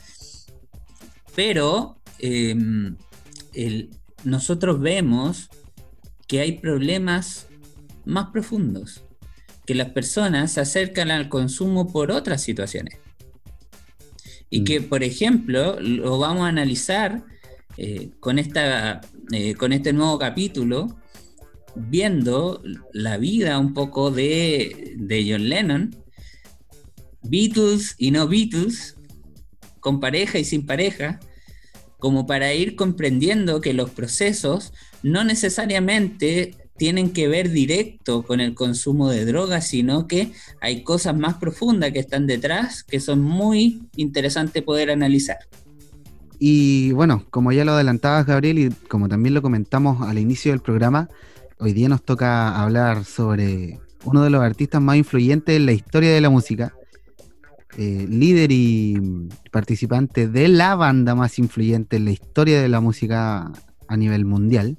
Pero 1.37 2.01
em, 2.19 2.97
nosotros 4.25 4.77
vemos 4.81 5.49
que 6.27 6.41
hay 6.41 6.59
problemas 6.59 7.47
más 8.03 8.27
profundos 8.31 9.02
que 9.65 9.75
las 9.75 9.89
personas 9.89 10.51
se 10.51 10.61
acercan 10.61 11.11
al 11.11 11.29
consumo 11.29 11.91
por 11.91 12.11
otras 12.11 12.41
situaciones. 12.41 12.97
Y 14.49 14.61
mm. 14.61 14.63
que, 14.65 14.81
por 14.81 15.03
ejemplo, 15.03 15.79
lo 15.79 16.19
vamos 16.19 16.43
a 16.43 16.49
analizar 16.49 17.23
eh, 17.77 18.11
con, 18.19 18.39
esta, 18.39 19.01
eh, 19.31 19.55
con 19.55 19.73
este 19.73 19.93
nuevo 19.93 20.19
capítulo, 20.19 20.95
viendo 21.75 22.61
la 22.91 23.17
vida 23.17 23.57
un 23.57 23.73
poco 23.73 24.11
de, 24.11 24.93
de 24.97 25.31
John 25.31 25.49
Lennon, 25.49 25.95
Beatles 27.23 27.95
y 27.97 28.11
no 28.11 28.27
Beatles, 28.27 28.95
con 29.79 29.99
pareja 29.99 30.37
y 30.37 30.45
sin 30.45 30.65
pareja, 30.65 31.19
como 31.97 32.27
para 32.27 32.53
ir 32.53 32.75
comprendiendo 32.75 33.61
que 33.61 33.73
los 33.73 33.89
procesos 33.89 34.73
no 35.03 35.23
necesariamente 35.23 36.55
tienen 36.77 37.11
que 37.11 37.27
ver 37.27 37.51
directo 37.51 38.23
con 38.23 38.39
el 38.39 38.55
consumo 38.55 39.09
de 39.09 39.25
drogas, 39.25 39.67
sino 39.67 40.07
que 40.07 40.31
hay 40.61 40.83
cosas 40.83 41.15
más 41.15 41.35
profundas 41.35 41.91
que 41.91 41.99
están 41.99 42.27
detrás 42.27 42.83
que 42.83 42.99
son 42.99 43.21
muy 43.21 43.83
interesantes 43.95 44.63
poder 44.63 44.89
analizar. 44.89 45.37
Y 46.39 46.91
bueno, 46.91 47.25
como 47.29 47.51
ya 47.51 47.63
lo 47.63 47.73
adelantabas, 47.73 48.25
Gabriel, 48.25 48.59
y 48.59 48.69
como 48.89 49.07
también 49.07 49.33
lo 49.33 49.41
comentamos 49.41 50.07
al 50.07 50.17
inicio 50.17 50.51
del 50.51 50.61
programa, 50.61 51.07
hoy 51.59 51.73
día 51.73 51.87
nos 51.87 52.03
toca 52.03 52.61
hablar 52.61 53.05
sobre 53.05 53.79
uno 54.03 54.23
de 54.23 54.29
los 54.29 54.41
artistas 54.41 54.81
más 54.81 54.97
influyentes 54.97 55.55
en 55.55 55.65
la 55.65 55.71
historia 55.71 56.11
de 56.11 56.19
la 56.19 56.29
música, 56.29 56.73
eh, 57.77 58.05
líder 58.09 58.51
y 58.51 59.29
participante 59.51 60.27
de 60.27 60.47
la 60.47 60.75
banda 60.75 61.15
más 61.15 61.39
influyente 61.39 61.95
en 61.95 62.05
la 62.05 62.11
historia 62.11 62.61
de 62.61 62.67
la 62.67 62.81
música 62.81 63.51
a 63.87 63.97
nivel 63.97 64.25
mundial. 64.25 64.77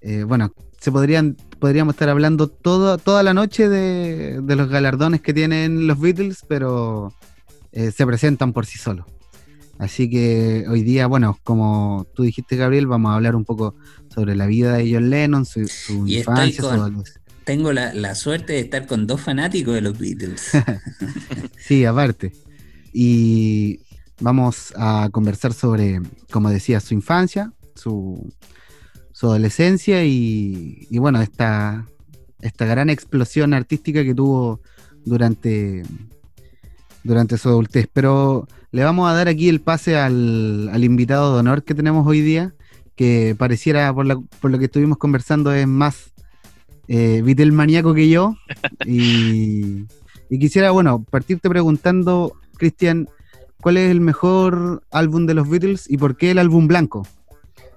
Eh, 0.00 0.22
bueno, 0.22 0.52
se 0.80 0.92
podrían, 0.92 1.36
podríamos 1.58 1.94
estar 1.94 2.08
hablando 2.08 2.48
toda 2.48 3.22
la 3.22 3.34
noche 3.34 3.68
de, 3.68 4.40
los 4.46 4.68
galardones 4.68 5.20
que 5.20 5.34
tienen 5.34 5.86
los 5.86 6.00
Beatles, 6.00 6.44
pero 6.48 7.12
eh, 7.72 7.90
se 7.90 8.06
presentan 8.06 8.52
por 8.52 8.66
sí 8.66 8.78
solos. 8.78 9.06
Así 9.78 10.08
que 10.08 10.64
hoy 10.68 10.82
día, 10.82 11.06
bueno, 11.06 11.38
como 11.44 12.06
tú 12.14 12.22
dijiste, 12.22 12.56
Gabriel, 12.56 12.86
vamos 12.86 13.10
a 13.10 13.16
hablar 13.16 13.36
un 13.36 13.44
poco 13.44 13.74
sobre 14.14 14.34
la 14.34 14.46
vida 14.46 14.74
de 14.74 14.90
John 14.90 15.10
Lennon, 15.10 15.44
su, 15.44 15.60
infancia, 16.06 16.62
su 16.62 17.04
Tengo 17.44 17.72
la, 17.72 18.14
suerte 18.14 18.54
de 18.54 18.60
estar 18.60 18.86
con 18.86 19.06
dos 19.06 19.20
fanáticos 19.20 19.74
de 19.74 19.82
los 19.82 19.98
Beatles. 19.98 20.50
sí, 21.58 21.84
aparte. 21.84 22.32
Y 22.92 23.80
vamos 24.20 24.72
a 24.76 25.10
conversar 25.12 25.52
sobre, 25.52 26.00
como 26.30 26.48
decía, 26.48 26.80
su 26.80 26.94
infancia, 26.94 27.52
su, 27.74 28.32
su 29.16 29.28
adolescencia 29.28 30.04
y, 30.04 30.86
y, 30.90 30.98
bueno, 30.98 31.22
esta, 31.22 31.86
esta 32.42 32.66
gran 32.66 32.90
explosión 32.90 33.54
artística 33.54 34.04
que 34.04 34.14
tuvo 34.14 34.60
durante, 35.06 35.84
durante 37.02 37.38
su 37.38 37.48
adultez. 37.48 37.88
Pero 37.90 38.46
le 38.72 38.84
vamos 38.84 39.08
a 39.08 39.14
dar 39.14 39.28
aquí 39.28 39.48
el 39.48 39.62
pase 39.62 39.96
al, 39.96 40.84
invitado 40.84 41.32
de 41.32 41.40
honor 41.40 41.62
que 41.62 41.74
tenemos 41.74 42.06
hoy 42.06 42.20
día, 42.20 42.52
que 42.94 43.34
pareciera, 43.38 43.94
por, 43.94 44.04
lo 44.04 44.58
que 44.58 44.66
estuvimos 44.66 44.98
conversando, 44.98 45.50
es 45.50 45.66
más 45.66 46.12
eh, 46.86 47.22
maníaco 47.52 47.94
que 47.94 48.10
yo. 48.10 48.36
Y, 48.84 49.86
y, 50.28 50.38
quisiera, 50.38 50.72
bueno, 50.72 51.02
partirte 51.04 51.48
preguntando, 51.48 52.34
Cristian, 52.58 53.08
¿cuál 53.62 53.78
es 53.78 53.90
el 53.90 54.02
mejor 54.02 54.82
álbum 54.90 55.24
de 55.24 55.32
los 55.32 55.48
Beatles 55.48 55.90
y 55.90 55.96
por 55.96 56.18
qué 56.18 56.32
el 56.32 56.38
álbum 56.38 56.68
blanco? 56.68 57.06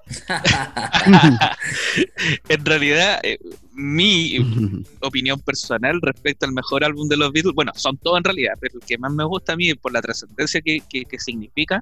en 2.49 2.65
realidad, 2.65 3.19
eh, 3.23 3.37
mi 3.73 4.37
opinión 5.01 5.39
personal 5.39 5.99
respecto 6.01 6.45
al 6.45 6.53
mejor 6.53 6.83
álbum 6.83 7.07
de 7.07 7.17
los 7.17 7.31
Beatles, 7.31 7.55
bueno, 7.55 7.71
son 7.75 7.97
todos 7.97 8.17
en 8.17 8.23
realidad, 8.23 8.53
pero 8.59 8.79
el 8.79 8.85
que 8.85 8.97
más 8.97 9.11
me 9.11 9.23
gusta 9.23 9.53
a 9.53 9.55
mí 9.55 9.73
por 9.75 9.93
la 9.93 10.01
trascendencia 10.01 10.61
que, 10.61 11.05
significa, 11.17 11.81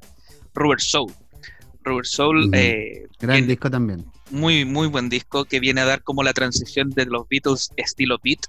Rubber 0.54 0.80
Soul. 0.80 1.12
Rubber 1.84 2.06
Soul. 2.06 2.50
Eh, 2.54 3.08
Gran 3.20 3.48
disco 3.48 3.72
también. 3.72 4.06
Muy, 4.30 4.66
muy 4.66 4.88
buen 4.88 5.10
disco 5.10 5.46
que 5.46 5.60
viene 5.60 5.82
a 5.82 5.86
dar 5.86 6.04
como 6.04 6.24
la 6.24 6.34
transición 6.34 6.90
de 6.90 7.06
los 7.06 7.28
Beatles 7.30 7.72
estilo 7.78 8.20
beat 8.22 8.42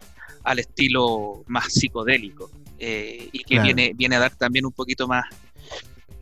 al 0.44 0.58
estilo 0.58 1.44
más 1.46 1.72
psicodélico. 1.72 2.50
Eh, 2.80 3.28
y 3.32 3.42
que 3.42 3.60
viene, 3.60 3.92
viene 3.94 4.16
a 4.16 4.20
dar 4.20 4.34
también 4.36 4.64
un 4.64 4.72
poquito 4.72 5.08
más 5.08 5.24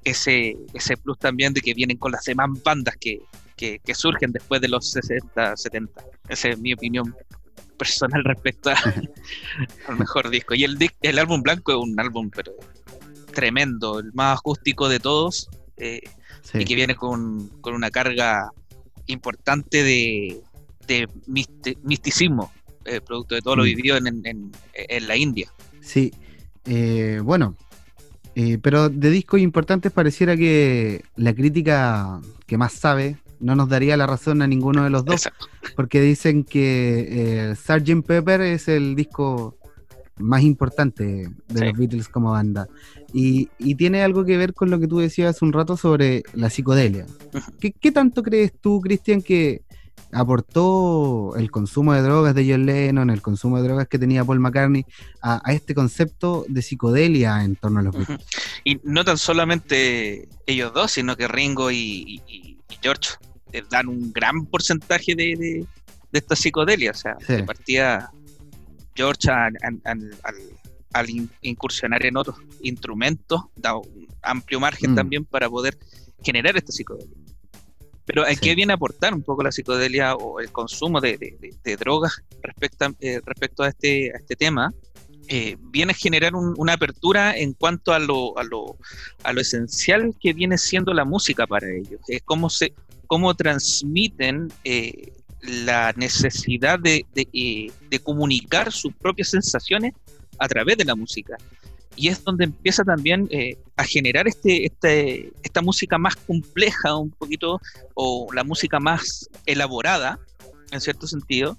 ese, 0.04 0.56
ese 0.72 0.96
plus 0.96 1.18
también 1.18 1.52
de 1.52 1.60
que 1.60 1.74
vienen 1.74 1.98
con 1.98 2.12
las 2.12 2.24
demás 2.24 2.48
bandas 2.64 2.96
que, 2.96 3.20
que, 3.56 3.80
surgen 3.94 4.32
después 4.32 4.60
de 4.60 4.68
los 4.68 4.90
60, 4.90 5.56
70. 5.56 6.04
Esa 6.28 6.48
es 6.50 6.58
mi 6.58 6.72
opinión 6.72 7.14
personal 7.76 8.24
respecto 8.24 8.70
al 9.88 9.98
mejor 9.98 10.30
disco. 10.30 10.54
Y 10.54 10.64
el, 10.64 10.78
el 11.02 11.18
álbum 11.18 11.42
blanco 11.42 11.72
es 11.72 11.78
un 11.78 11.98
álbum 11.98 12.30
pero 12.34 12.52
tremendo, 13.36 14.00
el 14.00 14.12
más 14.14 14.38
acústico 14.38 14.88
de 14.88 14.98
todos, 14.98 15.48
eh, 15.76 16.00
y 16.54 16.64
que 16.64 16.74
viene 16.74 16.94
con, 16.94 17.50
una 17.64 17.90
carga 17.90 18.50
importante 19.06 19.82
de, 19.82 20.40
de 20.86 21.06
misticismo, 21.26 22.50
eh, 22.86 23.02
producto 23.02 23.34
de 23.34 23.42
todo 23.42 23.56
lo 23.56 23.62
mm. 23.62 23.66
vivido 23.66 23.96
en, 23.98 24.06
en, 24.06 24.52
en, 24.72 25.06
la 25.06 25.16
India. 25.16 25.52
Sí, 25.82 26.14
eh, 26.64 27.20
bueno, 27.22 27.56
pero 28.62 28.88
de 28.88 29.10
discos 29.10 29.40
importantes 29.40 29.92
pareciera 29.92 30.34
que 30.36 31.04
la 31.16 31.34
crítica 31.34 32.20
que 32.46 32.56
más 32.56 32.72
sabe 32.72 33.16
no 33.40 33.56
nos 33.56 33.68
daría 33.68 33.96
la 33.96 34.06
razón 34.06 34.42
a 34.42 34.46
ninguno 34.46 34.84
de 34.84 34.90
los 34.90 35.04
dos, 35.04 35.28
porque 35.74 36.00
dicen 36.00 36.44
que 36.44 37.50
eh, 37.50 37.54
Sgt. 37.54 38.06
Pepper 38.06 38.40
es 38.40 38.68
el 38.68 38.94
disco 38.96 39.56
más 40.18 40.42
importante 40.42 41.28
de 41.48 41.64
los 41.64 41.76
Beatles 41.76 42.08
como 42.08 42.32
banda. 42.32 42.68
Y, 43.12 43.48
tiene 43.76 44.02
algo 44.02 44.24
que 44.24 44.36
ver 44.36 44.54
con 44.54 44.70
lo 44.70 44.78
que 44.80 44.88
tú 44.88 44.98
decías 44.98 45.36
hace 45.36 45.44
un 45.44 45.52
rato 45.52 45.76
sobre 45.76 46.22
la 46.34 46.50
psicodelia. 46.50 47.06
¿Qué, 47.60 47.92
tanto 47.92 48.22
crees 48.22 48.52
tú, 48.60 48.80
Cristian, 48.80 49.22
que 49.22 49.62
aportó 50.12 51.34
el 51.36 51.50
consumo 51.50 51.92
de 51.92 52.02
drogas 52.02 52.34
de 52.34 52.50
John 52.50 52.64
Lennon, 52.64 53.10
el 53.10 53.22
consumo 53.22 53.58
de 53.58 53.64
drogas 53.64 53.88
que 53.88 53.98
tenía 53.98 54.24
Paul 54.24 54.40
McCartney 54.40 54.86
a, 55.20 55.40
este 55.52 55.74
concepto 55.74 56.46
de 56.48 56.62
psicodelia 56.62 57.44
en 57.44 57.56
torno 57.56 57.80
a 57.80 57.82
los 57.82 57.94
Beatles? 57.94 58.20
Y 58.64 58.80
no 58.84 59.04
tan 59.04 59.18
solamente 59.18 60.28
ellos 60.46 60.72
dos, 60.72 60.92
sino 60.92 61.16
que 61.16 61.28
Ringo 61.28 61.70
y 61.70 62.55
George 62.82 63.10
eh, 63.52 63.62
dan 63.70 63.88
un 63.88 64.12
gran 64.12 64.46
porcentaje 64.46 65.14
de, 65.14 65.36
de, 65.36 65.66
esta 66.12 66.34
psicodelia. 66.34 66.92
O 66.92 66.94
sea, 66.94 67.16
partía 67.46 68.10
George 68.94 69.28
al, 69.30 71.06
incursionar 71.42 72.06
en 72.06 72.16
otros 72.16 72.38
instrumentos, 72.62 73.42
da 73.54 73.76
un 73.76 74.08
amplio 74.22 74.58
margen 74.60 74.92
mm. 74.92 74.94
también 74.94 75.24
para 75.24 75.48
poder 75.50 75.78
generar 76.22 76.56
esta 76.56 76.72
psicodelia. 76.72 77.14
Pero 78.06 78.22
¿a 78.22 78.34
qué 78.34 78.54
viene 78.54 78.72
a 78.72 78.76
aportar 78.76 79.12
un 79.12 79.22
poco 79.22 79.42
la 79.42 79.50
psicodelia 79.50 80.14
o 80.14 80.40
el 80.40 80.50
consumo 80.52 81.00
de, 81.00 81.18
drogas 81.78 82.22
respecto 82.40 82.86
a, 82.86 82.94
eh, 83.00 83.20
respecto 83.24 83.62
a 83.64 83.68
este, 83.68 84.12
a 84.14 84.18
este 84.18 84.36
tema? 84.36 84.72
Eh, 85.28 85.56
viene 85.60 85.92
a 85.92 85.94
generar 85.94 86.34
una 86.34 86.74
apertura 86.74 87.36
en 87.36 87.52
cuanto 87.52 87.92
a 87.92 87.98
lo, 87.98 88.38
a, 88.38 88.44
lo, 88.44 88.76
a 89.24 89.32
lo 89.32 89.40
esencial 89.40 90.14
que 90.20 90.32
viene 90.32 90.56
siendo 90.56 90.94
la 90.94 91.04
música 91.04 91.46
para 91.46 91.68
ellos. 91.68 92.00
Es 92.06 92.22
cómo, 92.22 92.48
se, 92.48 92.74
cómo 93.06 93.34
transmiten 93.34 94.52
eh, 94.62 95.12
la 95.42 95.92
necesidad 95.96 96.78
de, 96.78 97.04
eh, 97.14 97.72
de, 97.90 97.98
comunicar 98.00 98.72
sus 98.72 98.94
propias 98.94 99.30
sensaciones 99.30 99.94
a 100.38 100.46
través 100.48 100.76
de 100.78 100.84
la 100.84 100.94
música. 100.94 101.36
Y 101.96 102.08
es 102.08 102.22
donde 102.22 102.44
empieza 102.44 102.84
también 102.84 103.26
a 103.74 103.82
generar 103.82 104.28
este, 104.28 104.66
este, 104.66 105.32
esta 105.42 105.62
música 105.62 105.96
más 105.96 106.14
compleja, 106.14 106.94
un 106.94 107.10
poquito, 107.10 107.58
o 107.94 108.26
la 108.34 108.44
música 108.44 108.78
más 108.78 109.30
elaborada, 109.46 110.20
en 110.72 110.80
cierto 110.82 111.06
sentido, 111.06 111.56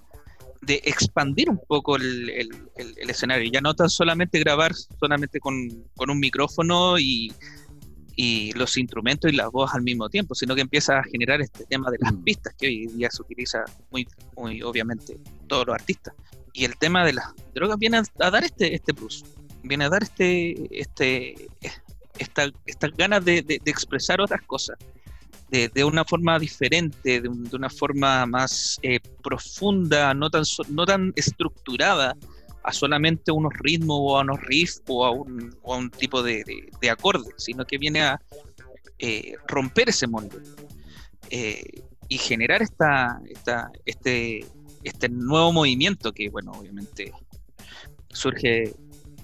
de 0.68 0.82
expandir 0.84 1.50
un 1.50 1.60
poco 1.66 1.96
el, 1.96 2.30
el, 2.30 3.10
escenario, 3.10 3.50
ya 3.50 3.62
no 3.62 3.74
tan 3.74 3.90
solamente 3.90 4.38
grabar 4.38 4.74
solamente 4.76 5.40
con, 5.40 5.56
un 5.56 6.20
micrófono 6.20 7.00
y, 7.00 7.32
y, 8.18 8.52
los 8.52 8.78
instrumentos 8.78 9.32
y 9.32 9.36
la 9.36 9.48
voz 9.48 9.74
al 9.74 9.82
mismo 9.82 10.10
tiempo, 10.10 10.36
sino 10.36 10.56
que 10.56 10.62
empieza 10.62 11.00
a 11.00 11.04
generar 11.04 11.40
este 11.40 11.66
tema 11.66 11.90
de 11.90 11.98
las 12.02 12.14
mm. 12.14 12.24
pistas 12.24 12.54
que 12.56 12.68
hoy 12.68 12.88
día 12.88 13.10
se 13.10 13.22
utiliza 13.22 13.64
muy, 13.92 14.06
muy 14.36 14.62
obviamente 14.62 15.18
todos 15.48 15.66
los 15.68 15.74
artistas. 15.74 16.14
Y 16.52 16.66
el 16.66 16.78
tema 16.78 17.06
de 17.06 17.14
las 17.14 17.34
drogas 17.56 17.80
viene 17.80 18.02
a, 18.20 18.30
dar 18.30 18.44
este, 18.44 18.76
este 18.76 18.94
plus, 18.94 19.24
viene 19.64 19.86
a 19.86 19.90
dar 19.90 20.04
este, 20.04 20.68
este, 20.78 21.48
esta, 22.20 22.52
estas 22.66 22.92
ganas 22.98 23.24
de, 23.24 23.42
de 23.42 23.62
expresar 23.66 24.20
otras 24.20 24.42
cosas 24.42 24.78
de, 25.50 25.84
una 25.84 26.04
forma 26.04 26.38
diferente, 26.40 27.22
de, 27.22 27.30
una 27.30 27.70
forma 27.70 28.26
más 28.26 28.80
eh, 28.82 29.00
profunda, 29.24 30.14
no 30.14 30.30
tan, 30.30 30.44
no 30.70 30.86
tan 30.86 31.14
estructurada 31.16 32.16
a 32.64 32.74
solamente 32.74 33.32
unos 33.32 33.54
ritmos 33.60 33.98
o 34.02 34.18
a 34.18 34.22
unos 34.22 34.42
riffs 34.42 34.82
o 34.88 35.06
a 35.06 35.12
un, 35.12 35.56
o 35.64 35.74
a 35.74 35.78
un 35.78 35.90
tipo 35.90 36.22
de, 36.22 36.44
de, 36.82 36.90
acorde, 36.90 37.30
sino 37.38 37.64
que 37.66 37.78
viene 37.78 38.02
a 38.02 38.20
eh, 39.00 39.36
romper 39.48 39.90
ese 39.90 40.06
molde 40.06 40.38
eh, 41.30 41.64
y 42.10 42.18
generar 42.18 42.62
esta, 42.62 43.22
esta, 43.30 43.72
este, 43.86 44.46
este 44.84 45.08
nuevo 45.08 45.54
movimiento 45.54 46.12
que, 46.12 46.30
bueno, 46.30 46.52
obviamente 46.52 47.14
surge 48.10 48.76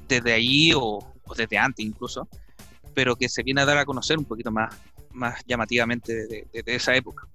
desde 0.08 0.34
ahí 0.34 0.72
o, 0.75 1.00
desde 1.36 1.58
antes 1.58 1.86
incluso, 1.86 2.27
pero 2.94 3.15
que 3.15 3.27
se 3.27 3.44
viene 3.44 3.62
a 3.62 3.65
dar 3.65 3.77
a 3.77 3.86
conocer 3.86 4.18
un 4.18 4.25
poquito 4.25 4.51
más, 4.51 4.74
más 5.13 5.43
llamativamente 5.46 6.46
desde 6.51 6.75
esa 6.75 6.96
época. 6.96 7.27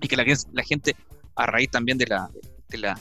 Y 0.00 0.08
que 0.08 0.16
la, 0.16 0.24
la 0.52 0.62
gente, 0.62 0.96
a 1.36 1.46
raíz 1.46 1.70
también 1.70 1.98
de 1.98 2.06
la, 2.06 2.30
de 2.68 2.78
la 2.78 3.00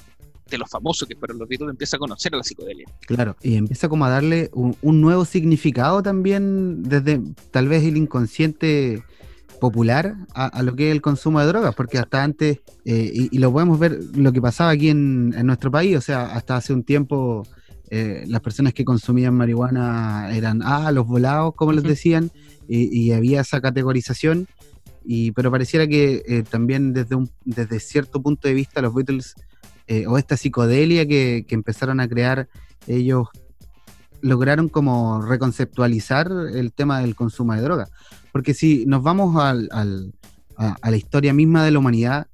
de 0.52 0.58
los 0.60 0.70
famosos 0.70 1.08
que 1.08 1.16
fueron 1.16 1.40
los 1.40 1.48
Beatles, 1.48 1.72
empieza 1.72 1.98
a 1.98 2.00
conocer 2.00 2.34
a 2.36 2.38
la 2.38 2.44
psicodelia. 2.44 2.86
Claro, 3.08 3.36
y 3.42 3.56
empieza 3.56 3.90
como 3.90 4.06
a 4.06 4.10
darle 4.10 4.52
un, 4.54 4.76
nuevo 5.02 5.26
significado 5.26 6.04
también 6.04 6.84
desde 6.84 7.20
tal 7.50 7.68
vez 7.68 7.84
el 7.84 7.98
inconsciente 7.98 9.04
popular 9.60 10.16
a, 10.34 10.62
lo 10.62 10.76
que 10.76 10.90
es 10.90 10.92
el 10.92 11.02
consumo 11.02 11.40
de 11.40 11.48
drogas, 11.48 11.74
porque 11.74 11.98
hasta 11.98 12.24
antes, 12.24 12.60
eh, 12.86 13.30
y, 13.32 13.38
lo 13.40 13.52
podemos 13.52 13.80
ver 13.80 14.00
lo 14.16 14.32
que 14.32 14.42
pasaba 14.42 14.72
aquí 14.72 14.90
en, 14.90 15.30
nuestro 15.46 15.72
país, 15.72 15.98
o 15.98 16.02
sea, 16.02 16.26
hasta 16.34 16.58
hace 16.58 16.74
un 16.74 16.84
tiempo 16.84 17.48
eh, 17.94 18.24
las 18.26 18.40
personas 18.40 18.74
que 18.74 18.86
consumían 18.86 19.36
marihuana 19.36 20.34
eran, 20.34 20.62
ah, 20.64 20.94
los 20.94 21.06
volados, 21.06 21.54
como 21.56 21.74
les 21.74 21.84
decían, 21.84 22.32
y, 22.70 23.12
había 23.12 23.42
esa 23.42 23.60
categorización, 23.60 24.48
y, 25.04 25.32
pero 25.32 25.52
pareciera 25.52 25.86
que 25.86 26.24
eh, 26.26 26.44
también 26.50 26.94
desde, 26.94 27.16
un, 27.16 27.30
desde 27.44 27.82
cierto 27.82 28.22
punto 28.22 28.48
de 28.48 28.54
vista 28.54 28.82
los 28.82 28.94
Beatles 28.94 29.36
eh, 29.88 30.08
o 30.08 30.18
esta 30.18 30.38
psicodelia 30.38 31.06
que, 31.06 31.46
empezaron 31.50 32.00
a 32.00 32.08
crear 32.08 32.48
ellos 32.88 33.28
lograron 34.22 34.70
como 34.70 35.22
reconceptualizar 35.22 36.32
el 36.54 36.72
tema 36.72 37.02
del 37.02 37.14
consumo 37.14 37.56
de 37.56 37.62
drogas. 37.62 37.92
Porque 38.32 38.54
si 38.54 38.86
nos 38.86 39.04
vamos 39.04 39.36
al, 39.36 39.68
a, 40.56 40.90
la 40.90 40.96
historia 40.96 41.34
misma 41.34 41.66
de 41.66 41.72
la 41.72 41.80
humanidad, 41.80 42.28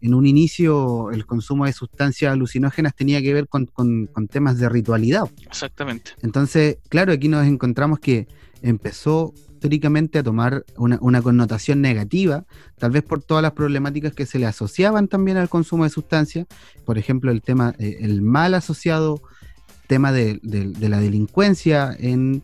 en 0.00 0.14
un 0.14 0.26
inicio 0.26 1.10
el 1.10 1.26
consumo 1.26 1.66
de 1.66 1.72
sustancias 1.72 2.32
alucinógenas 2.32 2.94
tenía 2.94 3.20
que 3.22 3.34
ver 3.34 3.48
con, 3.48 3.66
con 3.66 4.28
temas 4.28 4.58
de 4.58 4.68
ritualidad. 4.68 5.24
Exactamente. 5.46 6.12
Entonces, 6.22 6.78
claro, 6.88 7.12
aquí 7.12 7.28
nos 7.28 7.46
encontramos 7.46 7.98
que 7.98 8.28
empezó 8.62 9.34
históricamente 9.60 10.18
a 10.18 10.22
tomar 10.22 10.64
una, 10.78 11.20
connotación 11.20 11.82
negativa, 11.82 12.46
tal 12.78 12.92
vez 12.92 13.02
por 13.02 13.22
todas 13.22 13.42
las 13.42 13.52
problemáticas 13.52 14.14
que 14.14 14.24
se 14.24 14.38
le 14.38 14.46
asociaban 14.46 15.06
también 15.06 15.36
al 15.36 15.50
consumo 15.50 15.84
de 15.84 15.90
sustancias, 15.90 16.46
por 16.86 16.96
ejemplo, 16.96 17.30
el 17.30 17.42
tema, 17.42 17.74
eh, 17.78 17.98
el 18.00 18.22
mal 18.22 18.54
asociado, 18.54 19.20
tema 19.86 20.12
de, 20.12 20.40
la 20.80 20.98
delincuencia 20.98 21.94
en, 21.98 22.42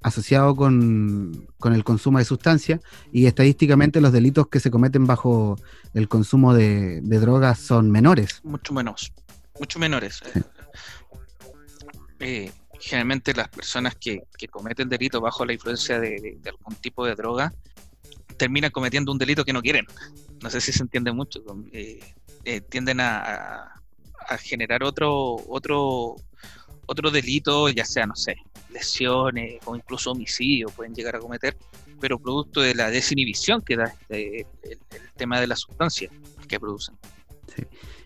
asociado 0.00 0.54
con, 0.54 1.48
el 1.64 1.84
consumo 1.84 2.18
de 2.18 2.24
sustancias 2.24 2.80
y 3.12 3.26
estadísticamente 3.26 4.00
los 4.00 4.12
delitos 4.12 4.48
que 4.48 4.60
se 4.60 4.70
cometen 4.70 5.06
bajo 5.06 5.56
el 5.94 6.08
consumo 6.08 6.54
de, 6.54 7.00
drogas 7.02 7.58
son 7.58 7.90
menores. 7.90 8.40
Mucho 8.44 8.72
menos, 8.72 9.12
mucho 9.58 9.78
menores. 9.78 10.20
Eh, 12.20 12.50
generalmente 12.80 13.32
las 13.32 13.48
personas 13.48 13.94
que, 13.94 14.24
cometen 14.50 14.88
delito 14.88 15.20
bajo 15.20 15.44
la 15.44 15.52
influencia 15.52 16.00
de, 16.00 16.38
algún 16.46 16.74
tipo 16.76 17.06
de 17.06 17.14
droga 17.14 17.52
terminan 18.36 18.70
cometiendo 18.70 19.12
un 19.12 19.18
delito 19.18 19.44
que 19.44 19.52
no 19.52 19.62
quieren. 19.62 19.86
No 20.42 20.50
sé 20.50 20.60
si 20.60 20.72
se 20.72 20.82
entiende 20.82 21.12
mucho. 21.12 21.40
Eh, 21.72 22.00
eh, 22.44 22.60
tienden 22.60 23.00
a, 23.00 23.74
generar 24.40 24.82
otro, 24.82 25.36
otro, 25.48 26.16
otro 26.88 27.10
delito, 27.10 27.68
ya 27.68 27.84
sea, 27.84 28.06
no 28.06 28.16
sé, 28.16 28.36
lesiones 28.72 29.60
o 29.66 29.76
incluso 29.76 30.10
homicidio 30.12 30.68
pueden 30.70 30.94
llegar 30.94 31.16
a 31.16 31.20
cometer, 31.20 31.56
pero 32.00 32.18
producto 32.18 32.62
de 32.62 32.74
la 32.74 32.90
desinhibición 32.90 33.60
que 33.60 33.76
da 33.76 33.84
este, 33.84 34.46
el, 34.62 34.78
tema 35.16 35.38
de 35.40 35.46
la 35.46 35.56
sustancia 35.56 36.10
que 36.48 36.58
producen. 36.58 36.96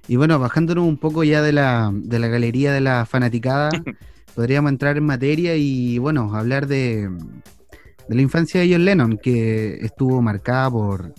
Y 0.08 0.16
bueno, 0.16 0.38
bajándonos 0.40 0.84
un 0.84 0.96
poco 0.96 1.22
ya 1.22 1.42
de 1.42 1.52
la, 1.52 1.92
de 1.94 2.18
la 2.18 2.26
galería 2.26 2.72
de 2.72 2.80
la 2.80 3.06
fanaticada, 3.06 3.70
podríamos 4.34 4.72
entrar 4.72 4.96
en 4.96 5.04
materia 5.04 5.54
y, 5.54 5.98
bueno, 5.98 6.34
hablar 6.34 6.66
de, 6.66 7.08
de 8.08 8.14
la 8.14 8.22
infancia 8.22 8.60
de 8.60 8.72
John 8.72 8.84
Lennon, 8.84 9.16
que 9.16 9.76
estuvo 9.76 10.20
marcada 10.20 10.70
por 10.70 11.14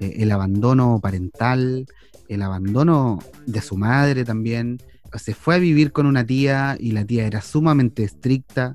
eh, 0.00 0.16
el 0.18 0.32
abandono 0.32 0.98
parental, 1.00 1.86
el 2.28 2.42
abandono 2.42 3.20
de 3.46 3.60
su 3.60 3.76
madre 3.76 4.24
también. 4.24 4.78
Se 5.16 5.34
fue 5.34 5.54
a 5.56 5.58
vivir 5.58 5.92
con 5.92 6.06
una 6.06 6.24
tía 6.24 6.76
y 6.78 6.92
la 6.92 7.04
tía 7.04 7.26
era 7.26 7.40
sumamente 7.40 8.04
estricta, 8.04 8.74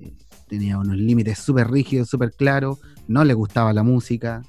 eh, 0.00 0.12
tenía 0.48 0.78
unos 0.78 0.96
límites 0.96 1.38
súper 1.38 1.70
rígidos, 1.70 2.08
súper 2.08 2.32
claros, 2.32 2.78
no 3.08 3.24
le 3.24 3.34
gustaba 3.34 3.72
la 3.72 3.82
música, 3.82 4.42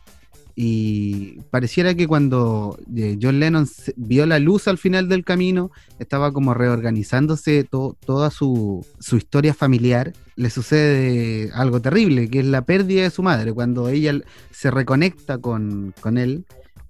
y 0.56 1.40
pareciera 1.50 1.96
que 1.96 2.08
cuando 2.08 2.78
eh, 2.96 3.18
John 3.22 3.40
Lennon 3.40 3.68
vio 3.96 4.26
la 4.26 4.40
luz 4.40 4.68
al 4.68 4.78
final 4.78 5.08
del 5.08 5.24
camino, 5.24 5.72
estaba 6.00 6.32
como 6.32 6.54
reorganizándose 6.54 7.64
toda 7.64 8.30
su, 8.30 8.86
historia 9.12 9.54
familiar. 9.54 10.14
Le 10.36 10.50
sucede 10.50 11.52
algo 11.54 11.82
terrible, 11.82 12.30
que 12.30 12.40
es 12.40 12.46
la 12.46 12.64
pérdida 12.64 13.04
de 13.04 13.10
su 13.10 13.24
madre. 13.24 13.54
Cuando 13.54 13.90
ella 13.90 14.14
se 14.52 14.72
reconecta 14.72 15.38
con, 15.38 15.94
él, 16.18 16.46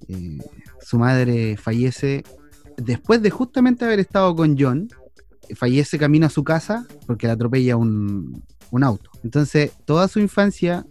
eh, 0.08 0.40
su 0.82 0.98
madre 0.98 1.58
fallece 1.58 2.24
después 2.86 3.22
de 3.22 3.30
justamente 3.30 3.86
haber 3.86 4.00
estado 4.00 4.36
con 4.36 4.58
John. 4.58 4.90
Fallece 5.56 5.98
camino 5.98 6.28
a 6.28 6.30
su 6.30 6.44
casa 6.44 6.86
porque 7.06 7.28
le 7.28 7.34
atropella 7.34 7.76
un, 7.76 8.44
un 8.72 8.84
auto. 8.84 9.12
Entonces, 9.24 9.72
toda 9.86 10.08
su 10.08 10.20
infancia 10.20 10.86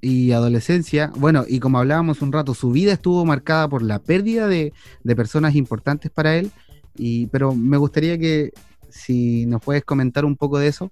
y 0.00 0.32
adolescencia, 0.32 1.12
bueno, 1.16 1.44
y 1.46 1.60
como 1.60 1.78
hablábamos 1.78 2.22
un 2.22 2.32
rato, 2.32 2.54
su 2.54 2.70
vida 2.70 2.92
estuvo 2.92 3.24
marcada 3.24 3.68
por 3.68 3.82
la 3.82 3.98
pérdida 3.98 4.46
de, 4.48 4.72
personas 5.16 5.54
importantes 5.54 6.10
para 6.10 6.36
él, 6.36 6.50
y, 6.96 7.26
pero 7.26 7.54
me 7.54 7.76
gustaría 7.76 8.18
que 8.18 8.52
si 8.88 9.46
nos 9.46 9.62
puedes 9.62 9.84
comentar 9.84 10.24
un 10.24 10.36
poco 10.36 10.58
de 10.58 10.68
eso, 10.68 10.90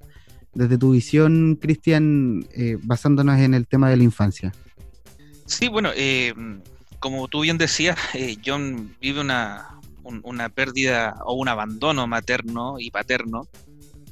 desde 0.54 0.78
tu 0.78 0.92
visión, 0.92 1.58
Cristian, 1.60 2.46
eh, 2.54 2.76
basándonos 2.82 3.38
en 3.38 3.54
el 3.54 3.66
tema 3.66 3.90
de 3.90 3.96
la 3.96 4.04
infancia. 4.04 4.52
Sí, 5.46 5.68
bueno, 5.68 5.90
eh, 5.94 6.34
como 7.00 7.28
tú 7.28 7.42
bien 7.42 7.58
decías, 7.58 7.96
eh, 8.14 8.36
John 8.44 8.94
vive 9.00 9.20
una, 9.20 9.77
una 10.22 10.48
pérdida 10.48 11.14
o 11.24 11.34
un 11.34 11.48
abandono 11.48 12.06
materno 12.06 12.76
y 12.78 12.90
paterno 12.90 13.48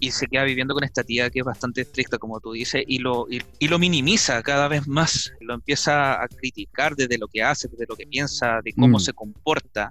y 0.01 0.11
se 0.11 0.27
queda 0.27 0.45
viviendo 0.45 0.75
con 0.75 0.85
esta 0.85 1.03
tía 1.03 1.31
que 1.31 1.41
es 1.41 1.45
bastante 1.45 1.83
estricta, 1.83 2.19
como 2.19 2.41
tú 2.41 2.53
dices, 2.53 2.85
y 2.87 2.99
lo, 2.99 3.27
y, 3.31 3.69
lo 3.69 3.79
minimiza 3.79 4.43
cada 4.43 4.69
vez 4.69 4.87
más, 4.87 5.33
lo 5.41 5.55
empieza 5.55 6.23
a 6.23 6.29
criticar 6.29 6.97
desde 6.97 7.19
lo 7.19 7.29
que 7.29 7.43
hace, 7.43 7.69
desde 7.69 7.87
lo 7.89 7.97
que 7.97 8.07
piensa, 8.07 8.61
de 8.63 8.73
cómo 8.73 8.99
mm. 8.99 9.01
se 9.01 9.13
comporta. 9.13 9.91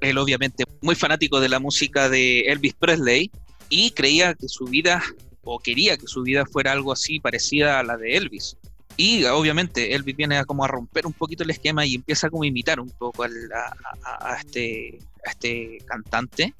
Él 0.00 0.18
obviamente 0.18 0.64
muy 0.80 0.94
fanático 0.94 1.40
de 1.40 1.48
la 1.48 1.60
música 1.60 2.08
de 2.08 2.40
Elvis 2.40 2.74
Presley 2.74 3.30
y 3.68 3.90
creía 3.92 4.34
que 4.34 4.48
su 4.48 4.64
vida, 4.64 5.02
o 5.42 5.58
quería 5.58 5.96
que 5.96 6.06
su 6.06 6.22
vida 6.22 6.44
fuera 6.46 6.72
algo 6.72 6.92
así 6.92 7.20
parecida 7.20 7.78
a 7.78 7.82
la 7.82 7.96
de 7.96 8.16
Elvis. 8.16 8.56
Y 8.96 9.24
obviamente 9.24 9.94
Elvis 9.94 10.16
viene 10.16 10.36
a 10.36 10.44
como 10.44 10.64
a 10.64 10.68
romper 10.68 11.06
un 11.06 11.12
poquito 11.12 11.42
el 11.42 11.50
esquema 11.50 11.86
y 11.86 11.94
empieza 11.94 12.28
como 12.28 12.42
a 12.42 12.46
imitar 12.46 12.80
un 12.80 12.90
poco 12.90 13.24
a, 13.24 14.36
este, 14.38 14.98
a 15.26 15.30
este 15.30 15.78
cantante 15.86 16.54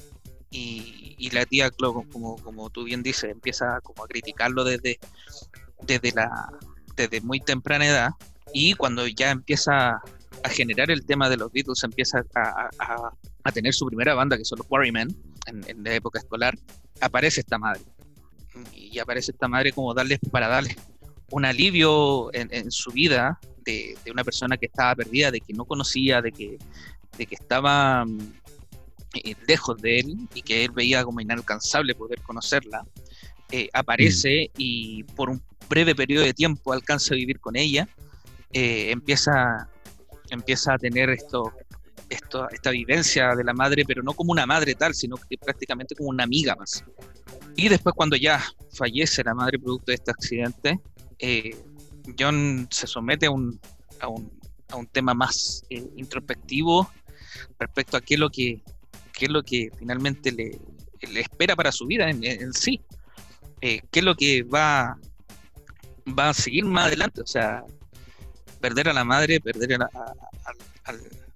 y, 0.50 1.30
la 1.32 1.46
tía, 1.46 1.70
como, 1.70 2.36
como 2.42 2.70
tú 2.70 2.84
bien 2.84 3.02
dices, 3.02 3.30
empieza 3.30 3.80
como 3.82 4.04
a 4.04 4.08
criticarlo 4.08 4.64
desde, 4.64 4.98
desde, 5.82 6.12
la, 6.12 6.52
desde 6.96 7.20
muy 7.20 7.40
temprana 7.40 7.86
edad 7.86 8.10
y 8.52 8.74
cuando 8.74 9.06
ya 9.06 9.30
empieza 9.30 10.00
a 10.42 10.48
generar 10.48 10.90
el 10.90 11.04
tema 11.04 11.28
de 11.28 11.36
los 11.36 11.52
Beatles, 11.52 11.84
empieza 11.84 12.24
a, 12.34 12.70
a, 13.44 13.52
tener 13.52 13.74
su 13.74 13.86
primera 13.86 14.14
banda, 14.14 14.36
que 14.36 14.44
son 14.44 14.58
los 14.58 14.66
Quarrymen, 14.66 15.14
en, 15.46 15.68
en, 15.68 15.84
la 15.84 15.94
época 15.94 16.18
escolar, 16.18 16.58
aparece 17.00 17.40
esta 17.40 17.58
madre. 17.58 17.82
Y 18.74 18.98
aparece 18.98 19.32
esta 19.32 19.48
madre 19.48 19.72
como 19.72 19.94
darle, 19.94 20.18
para 20.30 20.48
darle 20.48 20.76
un 21.30 21.44
alivio 21.44 22.32
en, 22.34 22.48
en 22.52 22.70
su 22.70 22.90
vida 22.90 23.38
de, 23.64 23.96
de, 24.04 24.10
una 24.10 24.24
persona 24.24 24.56
que 24.56 24.66
estaba 24.66 24.94
perdida, 24.94 25.30
de 25.30 25.40
que 25.40 25.52
no 25.52 25.64
conocía, 25.64 26.20
de 26.22 26.32
que, 26.32 26.58
de 27.16 27.26
que 27.26 27.34
estaba 27.34 28.04
eh, 29.12 29.34
lejos 29.48 29.76
de 29.82 29.98
él 29.98 30.28
y 30.34 30.42
que 30.42 30.64
él 30.64 30.70
veía 30.70 31.02
como 31.02 31.20
inalcanzable 31.20 31.96
poder 31.96 32.22
conocerla, 32.22 32.86
eh, 33.50 33.68
aparece 33.72 34.52
y 34.56 35.02
por 35.02 35.30
un 35.30 35.42
breve 35.68 35.96
periodo 35.96 36.24
de 36.24 36.32
tiempo 36.32 36.72
alcanza 36.72 37.14
a 37.14 37.16
vivir 37.16 37.40
con 37.40 37.56
ella, 37.56 37.88
eh, 38.52 38.92
empieza, 38.92 39.68
empieza 40.30 40.74
a 40.74 40.78
tener 40.78 41.10
esto, 41.10 41.52
esto, 42.08 42.48
esta 42.50 42.70
vivencia 42.70 43.34
de 43.34 43.42
la 43.42 43.52
madre, 43.52 43.84
pero 43.84 44.00
no 44.04 44.12
como 44.12 44.30
una 44.30 44.46
madre 44.46 44.76
tal, 44.76 44.94
sino 44.94 45.16
que 45.16 45.36
prácticamente 45.36 45.96
como 45.96 46.10
una 46.10 46.22
amiga 46.22 46.54
más. 46.54 46.84
Y 47.56 47.68
después 47.68 47.96
cuando 47.96 48.14
ya 48.14 48.40
fallece 48.72 49.24
la 49.24 49.34
madre 49.34 49.58
producto 49.58 49.86
de 49.90 49.94
este 49.94 50.12
accidente, 50.12 50.78
John 52.16 52.68
se 52.70 52.86
somete 52.86 53.26
a 53.26 53.32
un, 53.32 53.60
a 53.98 54.06
un, 54.06 54.32
a 54.68 54.76
un 54.76 54.86
tema 54.86 55.14
más 55.14 55.64
introspectivo 55.96 56.88
respecto 57.58 57.96
a 57.96 58.00
qué 58.00 58.14
es 58.14 58.20
lo 58.20 58.30
que 58.30 58.62
qué 59.20 59.26
es 59.26 59.32
lo 59.32 59.42
que 59.42 59.70
finalmente 59.78 60.32
le, 60.32 60.58
espera 61.20 61.54
para 61.54 61.70
su 61.70 61.86
vida 61.86 62.08
en, 62.08 62.54
sí, 62.54 62.80
eh, 63.60 63.82
qué 63.90 63.98
es 63.98 64.04
lo 64.04 64.14
que 64.14 64.42
va, 64.42 64.96
va 66.18 66.30
a 66.30 66.34
seguir 66.34 66.64
más 66.64 66.86
adelante, 66.86 67.20
o 67.20 67.26
sea, 67.26 67.62
perder 68.62 68.88
a 68.88 68.94
la 68.94 69.04
madre, 69.04 69.38
perder 69.38 69.74
a 69.74 69.78
la, 69.78 69.90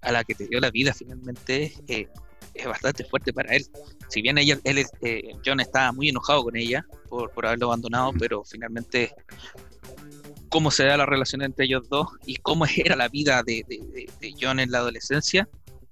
a, 0.00 0.12
la 0.12 0.24
que 0.24 0.34
te 0.34 0.46
dio 0.46 0.60
la 0.60 0.70
vida 0.70 0.94
finalmente, 0.94 1.74
eh, 1.86 2.08
es 2.54 2.66
bastante 2.66 3.04
fuerte 3.04 3.34
para 3.34 3.54
él. 3.54 3.66
Si 4.08 4.22
bien 4.22 4.38
ella, 4.38 4.58
él, 4.64 4.82
eh, 5.02 5.36
John 5.44 5.60
estaba 5.60 5.92
muy 5.92 6.08
enojado 6.08 6.44
con 6.44 6.56
ella 6.56 6.86
por, 7.10 7.32
por 7.32 7.44
haberlo 7.44 7.66
abandonado, 7.66 8.12
pero 8.18 8.44
finalmente 8.44 9.14
cómo 10.48 10.70
se 10.70 10.84
da 10.84 10.96
la 10.96 11.04
relación 11.04 11.42
entre 11.42 11.66
ellos 11.66 11.86
dos 11.90 12.08
y 12.24 12.36
cómo 12.36 12.64
era 12.76 12.96
la 12.96 13.08
vida 13.08 13.42
de, 13.42 13.62
de, 13.68 14.34
John 14.40 14.58
en 14.58 14.70
la 14.70 14.78
adolescencia, 14.78 15.46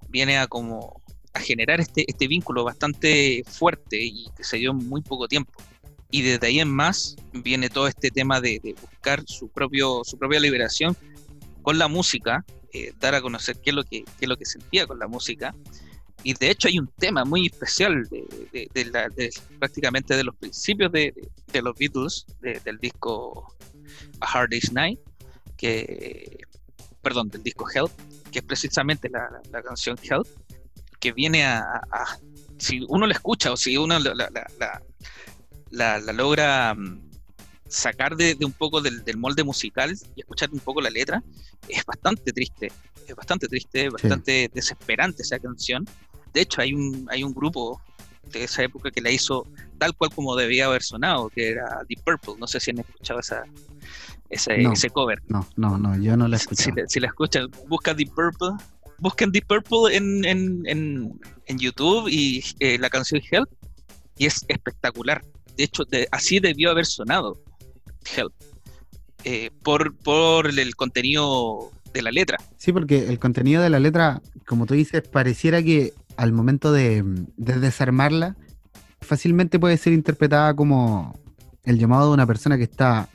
viene 0.09 0.39
a 0.39 0.47
como 0.47 1.02
a 1.33 1.39
generar 1.39 1.79
este, 1.79 2.05
este 2.07 2.27
vínculo 2.27 2.63
bastante 2.63 3.43
fuerte 3.47 3.97
y 4.01 4.27
que 4.35 4.43
se 4.43 4.57
dio 4.57 4.71
en 4.71 4.77
muy 4.77 5.01
poco 5.01 5.27
tiempo. 5.27 5.51
Y 6.11 6.21
desde 6.21 6.47
ahí 6.47 6.59
en 6.59 6.69
más 6.69 7.15
viene 7.33 7.69
todo 7.69 7.87
este 7.87 8.11
tema 8.11 8.39
de, 8.39 8.75
buscar 8.79 9.23
su, 9.25 9.49
propio, 9.49 10.03
su 10.03 10.17
propia 10.17 10.39
liberación 10.39 10.95
con 11.63 11.79
la 11.79 11.87
música, 11.87 12.45
eh, 12.71 12.93
dar 12.99 13.15
a 13.15 13.21
conocer 13.21 13.57
qué 13.61 13.71
es, 13.71 13.75
lo 13.75 13.83
que, 13.83 14.03
qué 14.03 14.25
es 14.25 14.27
lo 14.27 14.37
que 14.37 14.45
sentía 14.45 14.85
con 14.85 14.99
la 14.99 15.07
música 15.07 15.55
y 16.23 16.33
de 16.33 16.49
hecho 16.49 16.69
hay 16.69 16.79
un 16.79 16.87
tema 16.87 17.25
muy 17.25 17.47
especial 17.47 18.07
de, 18.09 19.37
prácticamente 19.59 20.15
de 20.15 20.23
los 20.23 20.35
principios 20.35 20.91
de, 20.91 21.13
los 21.61 21.77
Beatles, 21.77 22.25
del 22.41 22.77
disco 22.77 23.53
A 24.21 24.25
Hard 24.25 24.51
Day's 24.51 24.71
Night, 24.71 24.99
que, 25.57 26.37
perdón, 27.01 27.29
del 27.29 27.43
disco 27.43 27.65
Help, 27.69 27.91
que 28.31 28.39
es 28.39 28.45
precisamente 28.45 29.09
la, 29.09 29.61
canción 29.61 29.97
Help, 30.01 30.25
que 31.03 31.11
viene 31.11 31.43
a, 31.43 31.81
si 32.57 32.85
uno 32.87 33.05
la 33.05 33.11
escucha 33.11 33.51
o 33.51 33.57
si 33.57 33.75
uno 33.75 33.99
la, 33.99 34.81
la 35.69 36.13
logra 36.13 36.73
mm, 36.73 37.11
sacar 37.67 38.15
de, 38.15 38.37
un 38.39 38.53
poco 38.53 38.79
del, 38.79 39.03
molde 39.17 39.43
musical 39.43 39.93
y 40.15 40.21
escuchar 40.21 40.49
un 40.53 40.61
poco 40.61 40.79
la 40.79 40.89
letra, 40.89 41.21
es 41.67 41.83
bastante 41.83 42.31
triste, 42.31 42.71
es 43.05 43.15
bastante 43.17 43.49
triste, 43.49 43.89
bastante 43.89 44.49
desesperante 44.53 45.23
esa 45.23 45.39
canción. 45.39 45.85
De 46.33 46.39
hecho, 46.39 46.61
hay 46.61 46.73
un, 46.73 47.05
hay 47.09 47.21
un 47.21 47.33
grupo 47.33 47.81
de 48.31 48.45
esa 48.45 48.63
época 48.63 48.89
que 48.89 49.01
la 49.01 49.11
hizo 49.11 49.45
tal 49.79 49.93
cual 49.97 50.09
como 50.15 50.37
debía 50.37 50.67
haber 50.67 50.83
sonado, 50.83 51.27
que 51.29 51.49
era 51.49 51.81
Deep 51.89 52.01
Purple. 52.05 52.35
No 52.39 52.47
sé 52.47 52.61
si 52.61 52.71
han 52.71 52.79
escuchado 52.79 53.19
esa, 53.19 53.43
ese, 54.29 54.89
cover. 54.89 55.21
No, 55.27 55.45
no, 55.57 55.77
no, 55.77 55.97
yo 55.97 56.15
no 56.15 56.29
la 56.29 56.37
he 56.37 56.39
escuchado. 56.39 56.77
Si, 56.87 57.01
la 57.01 57.07
escuchan, 57.07 57.51
busca 57.67 57.93
Deep 57.93 58.13
Purple. 58.13 58.51
Busquen 58.99 59.31
Deep 59.31 59.47
Purple 59.47 59.95
en, 59.95 60.25
en, 60.25 61.19
YouTube 61.59 62.07
y 62.09 62.43
eh, 62.59 62.77
la 62.79 62.89
canción 62.89 63.21
Help. 63.31 63.49
Y 64.17 64.25
es 64.25 64.45
espectacular. 64.47 65.23
De 65.57 65.65
hecho, 65.65 65.83
así 66.11 66.39
debió 66.39 66.71
haber 66.71 66.85
sonado 66.85 67.41
Help. 68.15 68.33
Eh, 69.25 69.51
por, 69.63 69.95
por 69.95 70.47
el 70.47 70.75
contenido 70.75 71.71
de 71.93 72.01
la 72.01 72.11
letra. 72.11 72.37
Sí, 72.57 72.73
porque 72.73 73.07
el 73.07 73.19
contenido 73.19 73.61
de 73.61 73.69
la 73.69 73.79
letra, 73.79 74.21
como 74.45 74.65
tú 74.65 74.73
dices, 74.73 75.01
pareciera 75.07 75.63
que 75.63 75.93
al 76.17 76.33
momento 76.33 76.71
de, 76.71 77.03
desarmarla, 77.37 78.35
fácilmente 79.01 79.59
puede 79.59 79.77
ser 79.77 79.93
interpretada 79.93 80.53
como 80.55 81.17
el 81.63 81.79
llamado 81.79 82.07
de 82.07 82.13
una 82.13 82.27
persona 82.27 82.57
que 82.57 82.63
está 82.63 83.09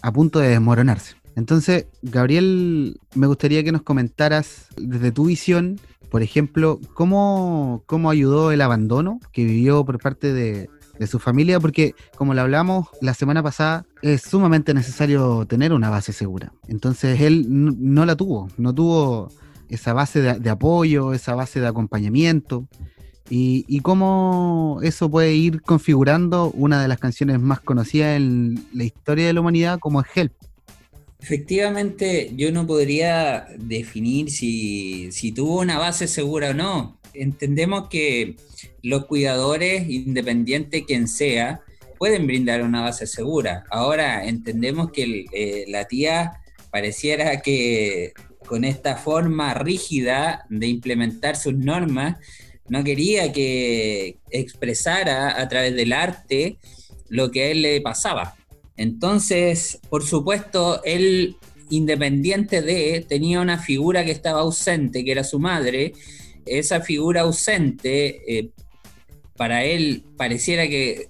a 0.00 0.12
punto 0.12 0.38
de 0.38 0.48
desmoronarse. 0.48 1.16
Entonces, 1.36 1.86
Gabriel, 2.02 3.00
me 3.14 3.26
gustaría 3.26 3.64
que 3.64 3.72
nos 3.72 3.82
comentaras 3.82 4.68
desde 4.76 5.12
tu 5.12 5.26
visión, 5.26 5.80
por 6.10 6.22
ejemplo, 6.22 6.78
cómo, 6.94 7.82
cómo 7.86 8.10
ayudó 8.10 8.52
el 8.52 8.60
abandono 8.60 9.18
que 9.32 9.44
vivió 9.44 9.84
por 9.84 9.98
parte 9.98 10.32
de, 10.32 10.68
de 10.98 11.06
su 11.06 11.18
familia, 11.18 11.58
porque 11.58 11.94
como 12.16 12.34
lo 12.34 12.42
hablamos 12.42 12.88
la 13.00 13.14
semana 13.14 13.42
pasada, 13.42 13.86
es 14.02 14.22
sumamente 14.22 14.74
necesario 14.74 15.46
tener 15.46 15.72
una 15.72 15.90
base 15.90 16.12
segura. 16.12 16.52
Entonces 16.68 17.20
él 17.20 17.46
no 17.48 18.04
la 18.04 18.16
tuvo, 18.16 18.48
no 18.58 18.74
tuvo 18.74 19.28
esa 19.72 19.94
base 19.94 20.20
de, 20.20 20.50
apoyo, 20.50 21.14
esa 21.14 21.34
base 21.34 21.60
de 21.60 21.66
acompañamiento. 21.66 22.68
Y, 23.34 23.80
cómo 23.80 24.80
eso 24.82 25.10
puede 25.10 25.32
ir 25.32 25.62
configurando 25.62 26.50
una 26.50 26.82
de 26.82 26.88
las 26.88 26.98
canciones 26.98 27.40
más 27.40 27.60
conocidas 27.60 28.16
en 28.16 28.62
la 28.74 28.84
historia 28.84 29.26
de 29.26 29.32
la 29.32 29.40
humanidad 29.40 29.78
como 29.78 30.02
es 30.02 30.06
Help. 30.14 30.34
Efectivamente, 31.22 32.32
yo 32.34 32.50
no 32.50 32.66
podría 32.66 33.46
definir 33.56 34.28
si, 34.30 35.12
si 35.12 35.30
tuvo 35.30 35.60
una 35.60 35.78
base 35.78 36.08
segura 36.08 36.50
o 36.50 36.54
no. 36.54 36.98
Entendemos 37.14 37.88
que 37.88 38.36
los 38.82 39.06
cuidadores, 39.06 39.88
independiente 39.88 40.84
quien 40.84 41.06
sea, 41.06 41.60
pueden 41.96 42.26
brindar 42.26 42.62
una 42.62 42.80
base 42.80 43.06
segura. 43.06 43.62
Ahora 43.70 44.26
entendemos 44.26 44.90
que 44.90 45.26
eh, 45.32 45.64
la 45.68 45.84
tía 45.84 46.40
pareciera 46.72 47.40
que 47.40 48.12
con 48.44 48.64
esta 48.64 48.96
forma 48.96 49.54
rígida 49.54 50.44
de 50.48 50.66
implementar 50.66 51.36
sus 51.36 51.54
normas, 51.54 52.16
no 52.68 52.82
quería 52.82 53.32
que 53.32 54.18
expresara 54.30 55.40
a 55.40 55.48
través 55.48 55.76
del 55.76 55.92
arte 55.92 56.58
lo 57.08 57.30
que 57.30 57.42
a 57.42 57.46
él 57.52 57.62
le 57.62 57.80
pasaba. 57.80 58.34
Entonces, 58.82 59.78
por 59.88 60.04
supuesto, 60.04 60.82
él, 60.82 61.36
independiente 61.70 62.62
de, 62.62 63.06
tenía 63.08 63.40
una 63.40 63.58
figura 63.58 64.04
que 64.04 64.10
estaba 64.10 64.40
ausente, 64.40 65.04
que 65.04 65.12
era 65.12 65.22
su 65.22 65.38
madre. 65.38 65.92
Esa 66.46 66.80
figura 66.80 67.20
ausente, 67.20 68.22
eh, 68.26 68.50
para 69.36 69.64
él, 69.64 70.02
pareciera 70.16 70.66
que 70.66 71.08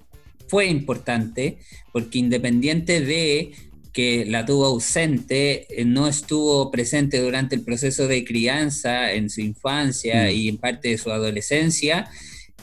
fue 0.49 0.67
importante, 0.67 1.57
porque 1.95 2.19
independiente 2.19 3.01
de 3.01 3.53
que 3.91 4.27
la 4.27 4.45
tuvo 4.45 4.67
ausente, 4.67 5.67
eh, 5.71 5.87
no 5.87 6.09
estuvo 6.09 6.71
presente 6.71 7.21
durante 7.21 7.55
el 7.55 7.63
proceso 7.63 8.07
de 8.07 8.23
crianza 8.23 9.13
en 9.13 9.31
su 9.31 9.41
infancia 9.41 10.25
mm. 10.25 10.31
y 10.31 10.49
en 10.49 10.59
parte 10.59 10.89
de 10.89 10.99
su 10.99 11.11
adolescencia, 11.11 12.11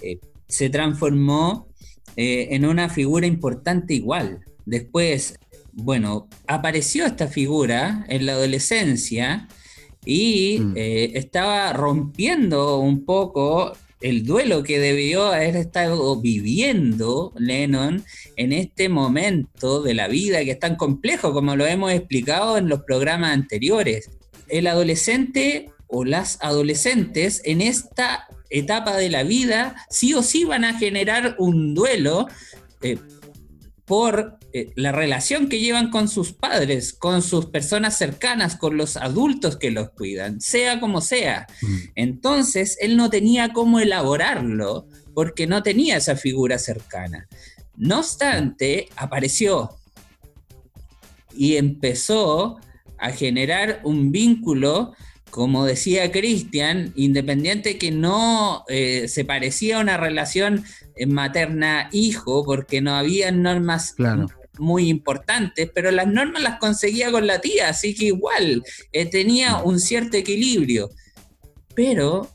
eh, 0.03 0.19
se 0.47 0.69
transformó 0.69 1.67
eh, 2.15 2.49
en 2.51 2.67
una 2.67 2.89
figura 2.89 3.25
importante 3.25 3.95
igual. 3.95 4.45
Después, 4.69 5.39
bueno, 5.73 6.27
apareció 6.45 7.05
esta 7.05 7.27
figura 7.27 8.05
en 8.07 8.25
la 8.25 8.33
adolescencia 8.33 9.47
y 10.05 10.59
mm. 10.59 10.73
estaba 10.75 11.73
rompiendo 11.73 12.77
un 12.77 13.03
poco 13.03 13.73
el 14.01 14.25
duelo 14.25 14.63
que 14.63 14.79
debió 14.79 15.25
haber 15.25 15.55
estado 15.55 16.15
viviendo 16.21 17.33
Lennon 17.37 18.03
en 18.37 18.53
este 18.53 18.89
momento 18.89 19.81
de 19.81 19.93
la 19.93 20.07
vida 20.07 20.43
que 20.45 20.51
es 20.51 20.59
tan 20.59 20.75
complejo 20.75 21.33
como 21.33 21.55
lo 21.55 21.65
hemos 21.65 21.91
explicado 21.91 22.57
en 22.57 22.69
los 22.69 22.83
programas 22.83 23.33
anteriores. 23.33 24.09
El 24.47 24.67
adolescente 24.67 25.71
o 25.87 26.05
las 26.05 26.37
adolescentes 26.41 27.41
en 27.43 27.61
esta 27.61 28.27
etapa 28.49 28.95
de 28.95 29.09
la 29.09 29.23
vida 29.23 29.75
sí 29.89 30.13
o 30.13 30.23
sí 30.23 30.43
van 30.45 30.63
a 30.63 30.77
generar 30.77 31.35
un 31.39 31.73
duelo 31.73 32.27
eh, 32.81 32.97
por 33.89 34.37
eh, 34.53 34.71
la 34.75 34.91
relación 34.91 35.49
que 35.49 35.57
llevan 35.57 35.89
con 35.89 36.09
sus 36.09 36.31
padres, 36.31 36.93
con 36.93 37.23
sus 37.23 37.47
personas 37.47 37.97
cercanas, 37.97 38.55
con 38.55 38.77
los 38.77 38.97
adultos 38.97 39.57
que 39.57 39.71
los 39.71 39.89
cuidan, 39.89 40.39
sea 40.39 40.79
como 40.79 41.01
sea. 41.01 41.47
Mm. 41.63 41.77
Entonces, 41.95 42.77
él 42.81 42.95
no 42.95 43.09
tenía 43.09 43.51
cómo 43.51 43.79
elaborarlo 43.79 44.85
porque 45.15 45.47
no 45.47 45.63
tenía 45.63 45.97
esa 45.97 46.15
figura 46.15 46.59
cercana. 46.59 47.27
No 47.77 47.97
obstante, 47.97 48.89
apareció 48.95 49.71
y 51.35 51.55
empezó 51.55 52.59
a 52.99 53.09
generar 53.09 53.81
un 53.83 54.11
vínculo 54.11 54.93
como 55.29 55.65
decía 55.65 56.11
Cristian, 56.11 56.93
independiente 56.95 57.77
que 57.77 57.91
no 57.91 58.63
eh, 58.67 59.07
se 59.07 59.25
parecía 59.25 59.77
a 59.77 59.81
una 59.81 59.97
relación 59.97 60.63
eh, 60.95 61.05
materna-hijo, 61.05 62.43
porque 62.43 62.81
no 62.81 62.95
había 62.95 63.31
normas 63.31 63.95
muy 64.57 64.89
importantes, 64.89 65.69
pero 65.73 65.91
las 65.91 66.07
normas 66.07 66.41
las 66.41 66.59
conseguía 66.59 67.11
con 67.11 67.27
la 67.27 67.39
tía, 67.41 67.69
así 67.69 67.95
que 67.95 68.05
igual 68.05 68.63
eh, 68.91 69.05
tenía 69.05 69.57
un 69.57 69.79
cierto 69.79 70.17
equilibrio. 70.17 70.89
Pero 71.75 72.29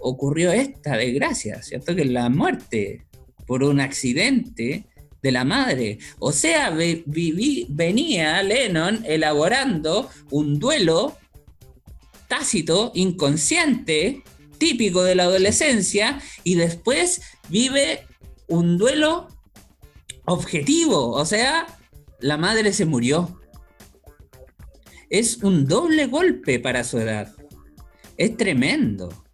ocurrió 0.00 0.52
esta 0.52 0.96
desgracia, 0.96 1.62
¿cierto? 1.62 1.94
Que 1.94 2.04
la 2.04 2.28
muerte 2.28 3.06
por 3.46 3.62
un 3.62 3.80
accidente 3.80 4.86
de 5.22 5.32
la 5.32 5.44
madre. 5.44 5.98
O 6.18 6.32
sea, 6.32 6.70
venía 6.70 8.42
Lennon 8.42 9.04
elaborando 9.04 10.08
un 10.30 10.58
duelo 10.58 11.16
tácito, 12.28 12.92
inconsciente, 12.94 14.22
típico 14.58 15.02
de 15.02 15.14
la 15.14 15.24
adolescencia, 15.24 16.20
y 16.44 16.54
después 16.54 17.22
vive 17.48 18.06
un 18.46 18.78
duelo 18.78 19.28
objetivo, 20.26 21.10
o 21.10 21.24
sea, 21.24 21.66
la 22.20 22.36
madre 22.36 22.72
se 22.72 22.84
murió. 22.84 23.40
Es 25.10 25.38
un 25.42 25.66
doble 25.66 26.06
golpe 26.06 26.60
para 26.60 26.84
su 26.84 26.98
edad. 26.98 27.34
Es 28.16 28.36
tremendo. 28.36 29.24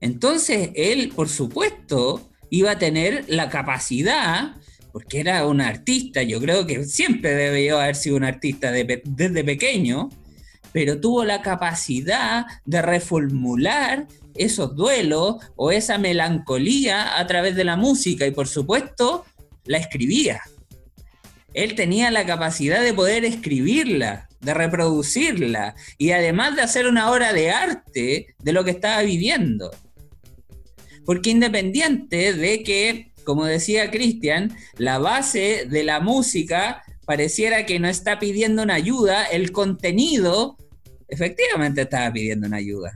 Entonces, 0.00 0.70
él, 0.74 1.12
por 1.14 1.28
supuesto, 1.28 2.30
iba 2.50 2.72
a 2.72 2.78
tener 2.78 3.24
la 3.28 3.50
capacidad, 3.50 4.56
porque 4.92 5.20
era 5.20 5.46
un 5.46 5.60
artista, 5.60 6.22
yo 6.22 6.40
creo 6.40 6.66
que 6.66 6.84
siempre 6.84 7.34
debió 7.34 7.78
haber 7.78 7.96
sido 7.96 8.16
un 8.16 8.24
artista 8.24 8.70
desde 8.72 9.44
pequeño, 9.44 10.08
pero 10.76 11.00
tuvo 11.00 11.24
la 11.24 11.40
capacidad 11.40 12.44
de 12.66 12.82
reformular 12.82 14.06
esos 14.34 14.76
duelos 14.76 15.36
o 15.56 15.72
esa 15.72 15.96
melancolía 15.96 17.18
a 17.18 17.26
través 17.26 17.56
de 17.56 17.64
la 17.64 17.76
música 17.76 18.26
y 18.26 18.30
por 18.30 18.46
supuesto 18.46 19.24
la 19.64 19.78
escribía. 19.78 20.42
Él 21.54 21.74
tenía 21.76 22.10
la 22.10 22.26
capacidad 22.26 22.82
de 22.82 22.92
poder 22.92 23.24
escribirla, 23.24 24.28
de 24.42 24.52
reproducirla 24.52 25.74
y 25.96 26.10
además 26.10 26.56
de 26.56 26.60
hacer 26.60 26.86
una 26.86 27.10
obra 27.10 27.32
de 27.32 27.52
arte 27.52 28.34
de 28.38 28.52
lo 28.52 28.62
que 28.62 28.72
estaba 28.72 29.00
viviendo. 29.00 29.70
Porque 31.06 31.30
independiente 31.30 32.34
de 32.34 32.62
que, 32.62 33.12
como 33.24 33.46
decía 33.46 33.90
Cristian, 33.90 34.54
la 34.76 34.98
base 34.98 35.64
de 35.70 35.84
la 35.84 36.00
música 36.00 36.82
pareciera 37.06 37.64
que 37.64 37.78
no 37.78 37.88
está 37.88 38.18
pidiendo 38.18 38.62
una 38.62 38.74
ayuda, 38.74 39.24
el 39.24 39.52
contenido 39.52 40.58
efectivamente 41.08 41.82
estaba 41.82 42.12
pidiendo 42.12 42.46
una 42.46 42.56
ayuda. 42.56 42.94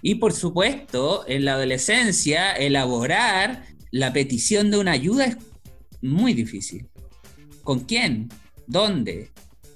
Y 0.00 0.16
por 0.16 0.32
supuesto, 0.32 1.24
en 1.28 1.44
la 1.44 1.54
adolescencia, 1.54 2.52
elaborar 2.52 3.64
la 3.90 4.12
petición 4.12 4.70
de 4.70 4.78
una 4.78 4.92
ayuda 4.92 5.26
es 5.26 5.36
muy 6.00 6.34
difícil. 6.34 6.88
¿Con 7.62 7.80
quién? 7.80 8.28
¿Dónde? 8.66 9.30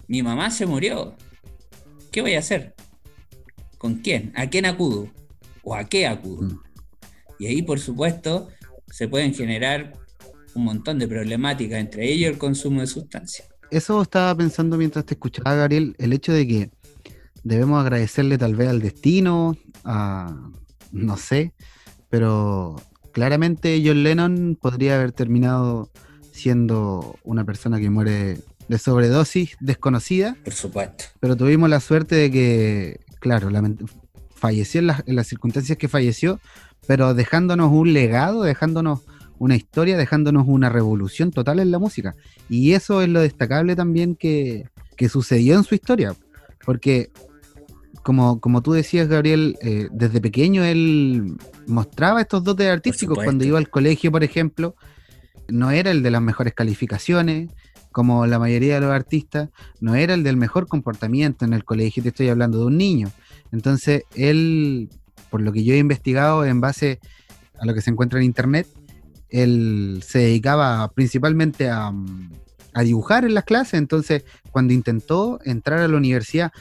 Mi 0.08 0.22
mamá 0.22 0.50
se 0.50 0.66
murió. 0.66 1.16
¿Qué 2.10 2.22
voy 2.22 2.34
a 2.34 2.40
hacer? 2.40 2.74
¿Con 3.78 3.96
quién? 3.96 4.32
¿A 4.34 4.48
quién 4.48 4.66
acudo? 4.66 5.12
¿O 5.62 5.74
a 5.74 5.84
qué 5.84 6.06
acudo? 6.06 6.42
Mm. 6.42 6.60
Y 7.38 7.46
ahí, 7.46 7.62
por 7.62 7.78
supuesto, 7.78 8.48
se 8.90 9.08
pueden 9.08 9.34
generar 9.34 9.92
un 10.54 10.64
montón 10.64 10.98
de 10.98 11.06
problemáticas, 11.06 11.78
entre 11.78 12.10
ellos 12.10 12.30
el 12.30 12.38
consumo 12.38 12.80
de 12.80 12.86
sustancias. 12.86 13.48
Eso 13.70 14.02
estaba 14.02 14.34
pensando 14.34 14.76
mientras 14.76 15.04
te 15.04 15.14
escuchaba, 15.14 15.54
Gabriel, 15.54 15.94
el 15.98 16.12
hecho 16.12 16.32
de 16.32 16.46
que 16.46 16.70
debemos 17.42 17.80
agradecerle 17.80 18.38
tal 18.38 18.54
vez 18.54 18.68
al 18.68 18.80
destino, 18.80 19.56
a 19.84 20.50
no 20.92 21.16
sé, 21.16 21.52
pero 22.08 22.76
claramente 23.12 23.82
John 23.84 24.02
Lennon 24.02 24.58
podría 24.60 24.96
haber 24.96 25.12
terminado 25.12 25.90
siendo 26.32 27.18
una 27.24 27.44
persona 27.44 27.78
que 27.78 27.90
muere 27.90 28.38
de 28.68 28.78
sobredosis 28.78 29.56
desconocida. 29.60 30.36
Por 30.44 30.52
supuesto. 30.52 31.04
Pero 31.20 31.36
tuvimos 31.36 31.70
la 31.70 31.80
suerte 31.80 32.14
de 32.14 32.30
que, 32.30 33.00
claro, 33.20 33.48
falleció 34.34 34.80
en 34.80 35.16
las 35.16 35.26
circunstancias 35.26 35.78
que 35.78 35.88
falleció, 35.88 36.40
pero 36.86 37.14
dejándonos 37.14 37.72
un 37.72 37.92
legado, 37.92 38.42
dejándonos 38.42 39.00
una 39.38 39.56
historia, 39.56 39.96
dejándonos 39.96 40.46
una 40.46 40.68
revolución 40.68 41.30
total 41.30 41.60
en 41.60 41.70
la 41.70 41.78
música. 41.78 42.14
Y 42.48 42.72
eso 42.72 43.02
es 43.02 43.08
lo 43.08 43.20
destacable 43.20 43.76
también 43.76 44.14
que, 44.14 44.68
sucedió 45.08 45.56
en 45.56 45.64
su 45.64 45.74
historia, 45.74 46.14
porque 46.64 47.10
como, 48.02 48.40
como 48.40 48.62
tú 48.62 48.72
decías, 48.72 49.08
Gabriel, 49.08 49.56
eh, 49.62 49.88
desde 49.90 50.20
pequeño 50.20 50.64
él 50.64 51.36
mostraba 51.66 52.20
estos 52.20 52.44
dotes 52.44 52.70
artísticos. 52.70 53.18
Cuando 53.22 53.44
iba 53.44 53.58
al 53.58 53.68
colegio, 53.68 54.12
por 54.12 54.22
ejemplo, 54.24 54.76
no 55.48 55.70
era 55.70 55.90
el 55.90 56.02
de 56.02 56.10
las 56.10 56.22
mejores 56.22 56.54
calificaciones, 56.54 57.50
como 57.96 58.26
la 58.26 58.38
mayoría 58.38 58.74
de 58.74 58.82
los 58.82 58.90
artistas, 58.90 59.48
no 59.80 59.94
era 59.94 60.14
el 60.14 60.22
del 60.22 60.36
mejor 60.36 60.68
comportamiento 60.68 61.44
en 61.44 61.52
el 61.52 61.64
colegio, 61.64 62.02
te 62.02 62.10
estoy 62.10 62.28
hablando 62.28 62.58
de 62.58 62.66
un 62.66 62.76
niño. 62.76 63.10
Entonces, 63.52 64.02
él, 64.14 64.90
por 65.30 65.40
lo 65.40 65.50
que 65.50 65.64
yo 65.64 65.72
he 65.72 65.78
investigado 65.78 66.44
en 66.44 66.60
base 66.60 67.00
a 67.58 67.64
lo 67.64 67.74
que 67.74 67.80
se 67.80 67.90
encuentra 67.90 68.18
en 68.18 68.26
internet, 68.26 68.66
él 69.28 70.02
se 70.06 70.20
dedicaba 70.20 70.88
principalmente 70.92 71.68
a, 71.68 71.92
dibujar 72.84 73.24
en 73.24 73.32
las 73.32 73.44
clases, 73.44 73.74
entonces 73.74 74.24
cuando 74.50 74.74
intentó 74.74 75.38
entrar 75.44 75.78
a 75.78 75.88
la 75.88 75.96
universidad, 75.96 76.52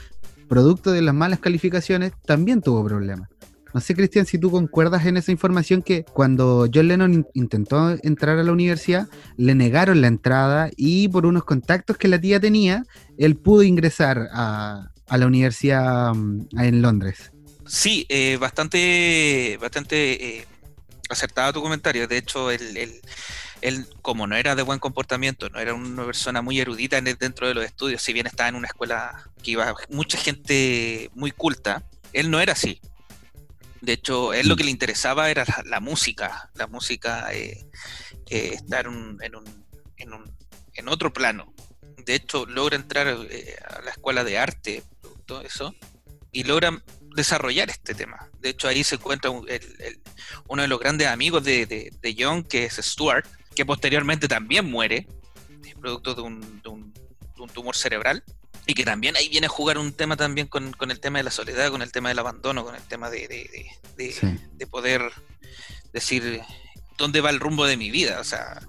producto 0.48 0.90
de 0.90 1.02
las 1.02 1.14
malas 1.14 1.40
calificaciones, 1.40 2.12
también 2.24 2.62
tuvo 2.62 2.82
problemas. 2.84 3.28
No 3.74 3.82
sé, 3.82 3.94
Cristian, 3.94 4.24
si 4.24 4.38
tú 4.38 4.50
concuerdas 4.50 5.04
en 5.04 5.18
esa 5.18 5.30
información 5.30 5.82
que 5.82 6.04
cuando 6.04 6.66
John 6.72 6.88
Lennon 6.88 7.26
intentó 7.34 7.90
entrar 8.02 8.38
a 8.38 8.42
la 8.42 8.52
universidad, 8.52 9.08
le 9.36 9.54
negaron 9.54 10.00
la 10.00 10.06
entrada 10.06 10.70
y 10.74 11.08
por 11.08 11.26
unos 11.26 11.44
contactos 11.44 11.98
que 11.98 12.08
la 12.08 12.18
tía 12.18 12.40
tenía, 12.40 12.84
él 13.18 13.36
pudo 13.36 13.62
ingresar 13.62 14.30
a, 14.32 14.88
la 15.10 15.26
universidad 15.26 16.14
mm, 16.14 16.58
en 16.58 16.80
Londres. 16.80 17.32
Sí, 17.66 18.06
eh, 18.08 18.38
bastante, 18.40 19.58
bastante 19.60 20.38
eh, 20.38 20.46
acertado 21.08 21.52
tu 21.54 21.62
comentario. 21.62 22.06
De 22.06 22.18
hecho, 22.18 22.50
él, 22.50 23.00
como 24.02 24.26
no 24.26 24.36
era 24.36 24.54
de 24.54 24.62
buen 24.62 24.78
comportamiento, 24.78 25.48
no 25.48 25.58
era 25.58 25.74
una 25.74 26.04
persona 26.04 26.42
muy 26.42 26.60
erudita 26.60 27.00
dentro 27.00 27.48
de 27.48 27.54
los 27.54 27.64
estudios, 27.64 28.02
si 28.02 28.12
bien 28.12 28.26
estaba 28.26 28.48
en 28.48 28.56
una 28.56 28.68
escuela 28.68 29.30
que 29.42 29.52
iba 29.52 29.74
mucha 29.90 30.18
gente 30.18 31.10
muy 31.14 31.30
culta, 31.30 31.84
él 32.12 32.30
no 32.30 32.40
era 32.40 32.52
así. 32.52 32.80
De 33.80 33.92
hecho, 33.92 34.32
él 34.32 34.48
lo 34.48 34.54
mm. 34.54 34.58
que 34.58 34.64
le 34.64 34.70
interesaba 34.70 35.30
era 35.30 35.44
la, 35.64 35.80
música, 35.80 36.50
la 36.54 36.66
música, 36.66 37.32
eh, 37.32 37.66
eh, 38.28 38.50
estar 38.54 38.86
en, 38.86 39.18
en, 39.98 40.88
otro 40.88 41.12
plano. 41.12 41.52
De 42.04 42.14
hecho, 42.14 42.46
logra 42.46 42.76
entrar 42.76 43.06
eh, 43.30 43.56
a 43.68 43.82
la 43.82 43.90
escuela 43.90 44.24
de 44.24 44.38
arte, 44.38 44.82
todo 45.26 45.42
eso, 45.42 45.74
y 46.32 46.44
logra 46.44 46.82
desarrollar 47.16 47.70
este 47.70 47.94
tema. 47.94 48.30
De 48.40 48.50
hecho, 48.50 48.68
ahí 48.68 48.84
se 48.84 48.96
encuentra 48.96 49.30
uno 49.30 50.62
de 50.62 50.68
los 50.68 50.78
grandes 50.78 51.08
amigos 51.08 51.42
de, 51.42 52.16
John, 52.16 52.44
que 52.44 52.66
es 52.66 52.74
Stuart, 52.74 53.26
que 53.54 53.66
posteriormente 53.66 54.28
también 54.28 54.70
muere, 54.70 55.08
producto 55.80 56.14
de 56.14 56.22
un, 56.22 56.92
tumor 57.52 57.74
cerebral, 57.74 58.22
y 58.66 58.74
que 58.74 58.84
también 58.84 59.16
ahí 59.16 59.28
viene 59.28 59.46
a 59.46 59.50
jugar 59.50 59.78
un 59.78 59.92
tema 59.92 60.16
también 60.16 60.46
con, 60.46 60.74
el 60.90 61.00
tema 61.00 61.18
de 61.18 61.24
la 61.24 61.30
soledad, 61.30 61.70
con 61.70 61.82
el 61.82 61.92
tema 61.92 62.10
del 62.10 62.18
abandono, 62.18 62.64
con 62.64 62.74
el 62.74 62.82
tema 62.82 63.10
de, 63.10 63.70
poder 64.70 65.10
decir 65.92 66.42
dónde 66.98 67.20
va 67.20 67.30
el 67.30 67.40
rumbo 67.40 67.66
de 67.66 67.76
mi 67.76 67.90
vida. 67.90 68.20
O 68.20 68.24
sea, 68.24 68.60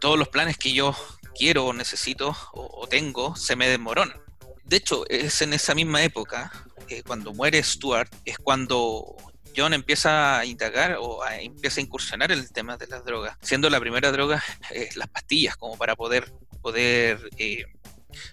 todos 0.00 0.18
los 0.18 0.28
planes 0.28 0.56
que 0.56 0.72
yo 0.72 0.94
quiero 1.36 1.66
o 1.66 1.72
necesito 1.72 2.36
o, 2.52 2.82
o 2.82 2.86
tengo 2.86 3.34
se 3.34 3.56
me 3.56 3.68
desmoronan. 3.68 4.25
De 4.66 4.76
hecho, 4.76 5.08
es 5.08 5.42
en 5.42 5.52
esa 5.52 5.74
misma 5.74 6.02
época 6.02 6.50
eh, 6.88 7.02
cuando 7.04 7.32
muere 7.32 7.62
Stuart, 7.62 8.12
es 8.24 8.38
cuando 8.38 9.16
John 9.56 9.72
empieza 9.72 10.38
a 10.38 10.44
indagar 10.44 10.98
o 11.00 11.24
empieza 11.26 11.80
a 11.80 11.84
incursionar 11.84 12.32
en 12.32 12.40
el 12.40 12.52
tema 12.52 12.76
de 12.76 12.88
las 12.88 13.04
drogas, 13.04 13.36
siendo 13.40 13.70
la 13.70 13.80
primera 13.80 14.10
droga 14.10 14.42
eh, 14.70 14.90
las 14.96 15.08
pastillas, 15.08 15.56
como 15.56 15.78
para 15.78 15.94
poder, 15.94 16.32
poder 16.62 17.30
eh, 17.38 17.64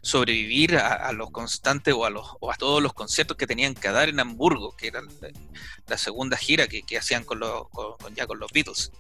sobrevivir 0.02 0.78
a, 0.78 1.12
los 1.14 1.30
constantes 1.32 1.94
o 1.94 2.06
a, 2.06 2.10
los, 2.10 2.26
o 2.40 2.52
a 2.52 2.56
todos 2.56 2.82
los 2.82 2.94
conciertos 2.94 3.38
que 3.38 3.48
tenían 3.48 3.76
que 3.76 3.90
dar 3.90 4.10
en 4.10 4.20
Hamburgo, 4.20 4.76
que 4.76 4.88
era 4.88 5.02
la, 5.88 5.98
segunda 5.98 6.36
gira 6.36 6.68
que, 6.68 6.98
hacían 6.98 7.24
con, 7.24 7.40
los, 7.40 7.68
ya 8.16 8.26
con 8.26 8.40
los 8.40 8.52
Beatles. 8.52 8.92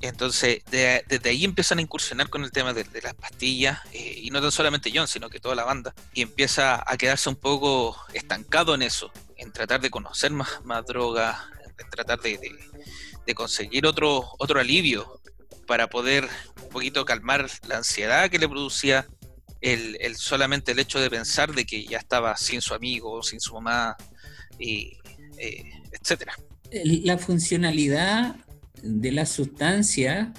Entonces, 0.00 0.62
desde 0.70 1.28
ahí 1.28 1.44
empiezan 1.44 1.78
a 1.78 1.82
incursionar 1.82 2.28
con 2.28 2.44
el 2.44 2.52
tema 2.52 2.72
de, 2.72 2.86
las 3.02 3.14
pastillas, 3.14 3.80
eh, 3.92 4.20
y 4.22 4.30
no 4.30 4.40
tan 4.40 4.52
solamente 4.52 4.92
John, 4.94 5.08
sino 5.08 5.28
que 5.28 5.40
toda 5.40 5.54
la 5.54 5.64
banda, 5.64 5.94
y 6.14 6.22
empieza 6.22 6.82
a 6.86 6.96
quedarse 6.96 7.28
un 7.28 7.36
poco 7.36 7.96
estancado 8.12 8.74
en 8.74 8.82
eso, 8.82 9.10
en 9.36 9.52
tratar 9.52 9.80
de 9.80 9.90
conocer 9.90 10.30
más, 10.30 10.48
más 10.64 10.86
drogas, 10.86 11.36
en 11.78 11.90
tratar 11.90 12.20
de, 12.20 12.38
conseguir 13.34 13.86
otro, 13.86 14.24
otro 14.38 14.58
alivio 14.58 15.20
para 15.66 15.88
poder 15.88 16.26
un 16.62 16.68
poquito 16.70 17.04
calmar 17.04 17.46
la 17.66 17.76
ansiedad 17.76 18.30
que 18.30 18.38
le 18.38 18.48
producía 18.48 19.06
el, 19.60 20.16
solamente 20.16 20.72
el 20.72 20.78
hecho 20.78 20.98
de 20.98 21.10
pensar 21.10 21.52
de 21.52 21.66
que 21.66 21.84
ya 21.84 21.98
estaba 21.98 22.36
sin 22.36 22.62
su 22.62 22.72
amigo, 22.72 23.22
sin 23.22 23.40
su 23.40 23.52
mamá, 23.54 23.96
eh, 24.58 24.96
etcétera. 25.92 26.34
La 26.70 27.18
funcionalidad 27.18 28.36
de 28.82 29.12
la 29.12 29.26
sustancia, 29.26 30.32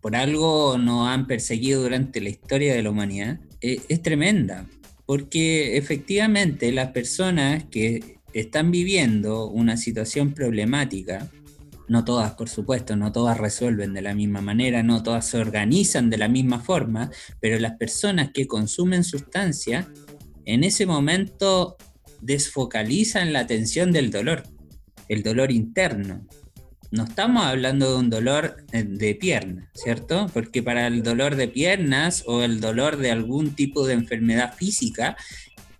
por 0.00 0.16
algo 0.16 0.78
nos 0.78 1.08
han 1.08 1.26
perseguido 1.26 1.82
durante 1.82 2.20
la 2.20 2.28
historia 2.28 2.74
de 2.74 2.82
la 2.82 2.90
humanidad, 2.90 3.40
eh, 3.60 3.80
es 3.88 4.02
tremenda, 4.02 4.66
porque 5.04 5.76
efectivamente 5.76 6.70
las 6.72 6.92
personas 6.92 7.64
que 7.64 8.18
están 8.32 8.70
viviendo 8.70 9.48
una 9.48 9.76
situación 9.76 10.32
problemática, 10.32 11.28
no 11.88 12.04
todas, 12.04 12.32
por 12.34 12.48
supuesto, 12.48 12.96
no 12.96 13.12
todas 13.12 13.38
resuelven 13.38 13.94
de 13.94 14.02
la 14.02 14.14
misma 14.14 14.40
manera, 14.40 14.82
no 14.82 15.02
todas 15.02 15.26
se 15.26 15.38
organizan 15.38 16.10
de 16.10 16.18
la 16.18 16.28
misma 16.28 16.60
forma, 16.60 17.10
pero 17.40 17.58
las 17.58 17.76
personas 17.76 18.30
que 18.32 18.46
consumen 18.46 19.04
sustancia, 19.04 19.88
en 20.44 20.64
ese 20.64 20.84
momento 20.86 21.76
desfocalizan 22.20 23.32
la 23.32 23.40
atención 23.40 23.92
del 23.92 24.10
dolor, 24.10 24.42
el 25.08 25.22
dolor 25.22 25.50
interno, 25.52 26.26
no 26.90 27.04
estamos 27.04 27.44
hablando 27.44 27.90
de 27.90 27.98
un 27.98 28.10
dolor 28.10 28.56
eh, 28.72 28.82
de 28.82 29.14
pierna, 29.14 29.70
¿cierto? 29.74 30.28
Porque 30.32 30.62
para 30.62 30.86
el 30.86 31.02
dolor 31.02 31.36
de 31.36 31.48
piernas 31.48 32.24
o 32.26 32.42
el 32.42 32.60
dolor 32.60 32.96
de 32.96 33.10
algún 33.10 33.54
tipo 33.54 33.86
de 33.86 33.94
enfermedad 33.94 34.54
física, 34.54 35.16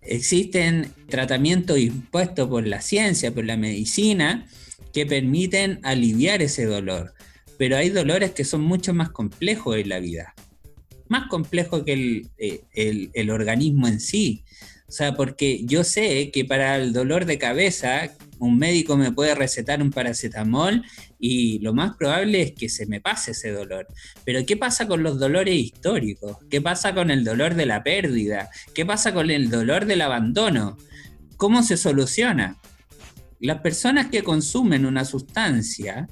existen 0.03 0.93
tratamientos 1.09 1.79
impuestos 1.79 2.49
por 2.49 2.67
la 2.67 2.81
ciencia, 2.81 3.33
por 3.33 3.45
la 3.45 3.57
medicina, 3.57 4.47
que 4.93 5.07
permiten 5.07 5.81
aliviar 5.83 6.43
ese 6.43 6.65
dolor. 6.65 7.15
Pero 7.59 7.77
hay 7.77 7.91
dolores 7.91 8.33
que 8.33 8.45
son 8.45 8.63
mucho 8.63 8.95
más 8.95 9.11
complejos 9.11 9.77
en 9.77 9.89
la 9.89 9.99
vida, 9.99 10.35
más 11.09 11.29
complejos 11.29 11.83
que 11.85 11.93
el, 11.93 12.29
eh, 12.39 13.11
el 13.15 13.31
organismo 13.31 13.89
en 13.89 14.01
sí. 14.01 14.45
O 14.89 14.93
sea, 14.93 15.15
porque 15.15 15.63
yo 15.65 15.83
sé 15.83 16.31
que 16.31 16.45
para 16.45 16.77
el 16.77 16.93
dolor 16.93 17.25
de 17.25 17.39
cabeza, 17.39 18.11
un 18.39 18.59
médico 18.59 18.97
me 18.97 19.13
puede 19.13 19.35
recetar 19.35 19.83
un 19.83 19.91
paracetamol 19.91 20.83
y 21.19 21.59
lo 21.61 21.73
más 21.73 21.97
probable 21.97 22.43
es 22.43 22.53
que 22.53 22.69
se 22.69 22.87
me 22.87 23.01
pase 23.01 23.33
ese 23.33 23.51
dolor. 23.51 23.87
Pero 24.25 24.45
¿qué 24.47 24.57
pasa 24.57 24.87
con 24.87 25.03
los 25.03 25.19
dolores 25.19 25.55
históricos? 25.55 26.39
¿Qué 26.51 26.61
pasa 26.61 26.95
con 26.95 27.11
el 27.11 27.25
dolor 27.25 27.55
de 27.55 27.67
la 27.67 27.83
pérdida? 27.83 28.51
¿Qué 28.75 28.85
pasa 28.85 29.13
con 29.13 29.31
el 29.31 29.51
dolor 29.51 29.87
del 29.87 30.03
abandono? 30.03 30.77
¿Cómo 31.37 31.63
se 31.63 31.77
soluciona? 31.77 32.57
Las 33.41 33.61
personas 33.61 34.07
que 34.07 34.23
consumen 34.23 34.87
una 34.87 35.05
sustancia 35.05 36.09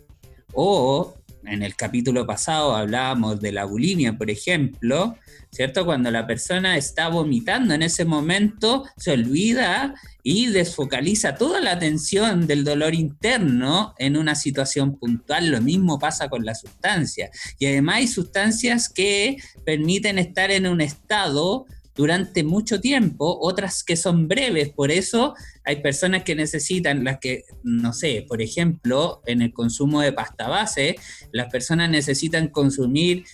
o 0.53 1.15
en 1.47 1.63
el 1.63 1.77
capítulo 1.77 2.27
pasado 2.27 2.75
hablábamos 2.75 3.41
de 3.41 3.53
la 3.53 3.65
bulimia, 3.65 4.17
por 4.17 4.31
ejemplo, 4.31 5.17
¿cierto? 5.51 5.85
Cuando 5.85 6.11
la 6.11 6.27
persona 6.27 6.77
está 6.77 7.09
vomitando 7.09 7.75
en 7.75 7.83
ese 7.83 8.05
momento, 8.05 8.85
se 8.97 9.13
olvida 9.13 9.95
y 10.23 10.47
desfocaliza 10.47 11.37
toda 11.37 11.61
la 11.61 11.73
atención 11.73 12.47
del 12.47 12.65
dolor 12.65 12.95
interno 12.95 13.95
en 13.99 14.17
una 14.17 14.35
situación 14.35 14.97
puntual. 14.97 15.51
Lo 15.51 15.61
mismo 15.61 15.99
pasa 15.99 16.29
con 16.29 16.45
la 16.45 16.55
sustancia. 16.55 17.31
Y 17.59 17.67
además 17.67 17.97
hay 17.97 18.09
sustancias 18.09 18.89
que 18.89 19.37
permiten 19.65 20.19
estar 20.19 20.51
en 20.51 20.67
un 20.67 20.81
estado 20.81 21.67
durante 21.95 22.43
mucho 22.43 22.81
tiempo, 22.81 23.39
otras 23.41 23.85
que 23.85 23.97
son 23.97 24.29
breves, 24.29 24.71
por 24.71 24.91
eso 24.91 25.35
hay 25.65 25.77
personas 25.77 26.25
que 26.25 26.35
necesitan 26.35 27.05
las 27.05 27.19
que, 27.19 27.45
no 27.63 27.93
sé, 27.93 28.25
por 28.29 28.43
ejemplo, 28.43 29.23
en 29.27 29.43
el 29.43 29.53
consumo 29.53 30.01
de 30.01 30.13
pasta 30.13 30.49
base, 30.49 30.97
las 31.33 31.51
personas 31.51 31.91
necesitan 31.91 32.49
consumir 32.49 33.25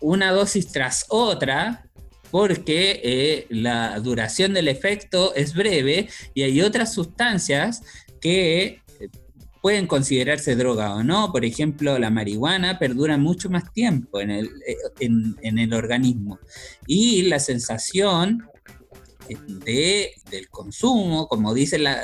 una 0.00 0.32
dosis 0.32 0.68
tras 0.68 1.06
otra 1.08 1.86
porque 2.30 3.00
eh, 3.04 3.46
la 3.50 4.00
duración 4.00 4.54
del 4.54 4.68
efecto 4.68 5.34
es 5.34 5.54
breve 5.54 6.08
y 6.32 6.42
hay 6.42 6.62
otras 6.62 6.94
sustancias 6.94 7.82
que 8.20 8.81
pueden 9.62 9.86
considerarse 9.86 10.56
droga 10.56 10.94
o 10.94 11.02
no. 11.02 11.32
Por 11.32 11.46
ejemplo, 11.46 11.98
la 11.98 12.10
marihuana 12.10 12.78
perdura 12.78 13.16
mucho 13.16 13.48
más 13.48 13.72
tiempo 13.72 14.20
en 14.20 14.30
el, 14.30 14.46
eh, 14.66 14.76
en, 15.00 15.58
el 15.58 15.72
organismo. 15.72 16.38
Y 16.86 17.22
la 17.22 17.38
sensación 17.38 18.42
de, 19.64 20.12
del 20.30 20.48
consumo, 20.50 21.28
como 21.28 21.54
dice 21.54 21.78
la, 21.78 22.02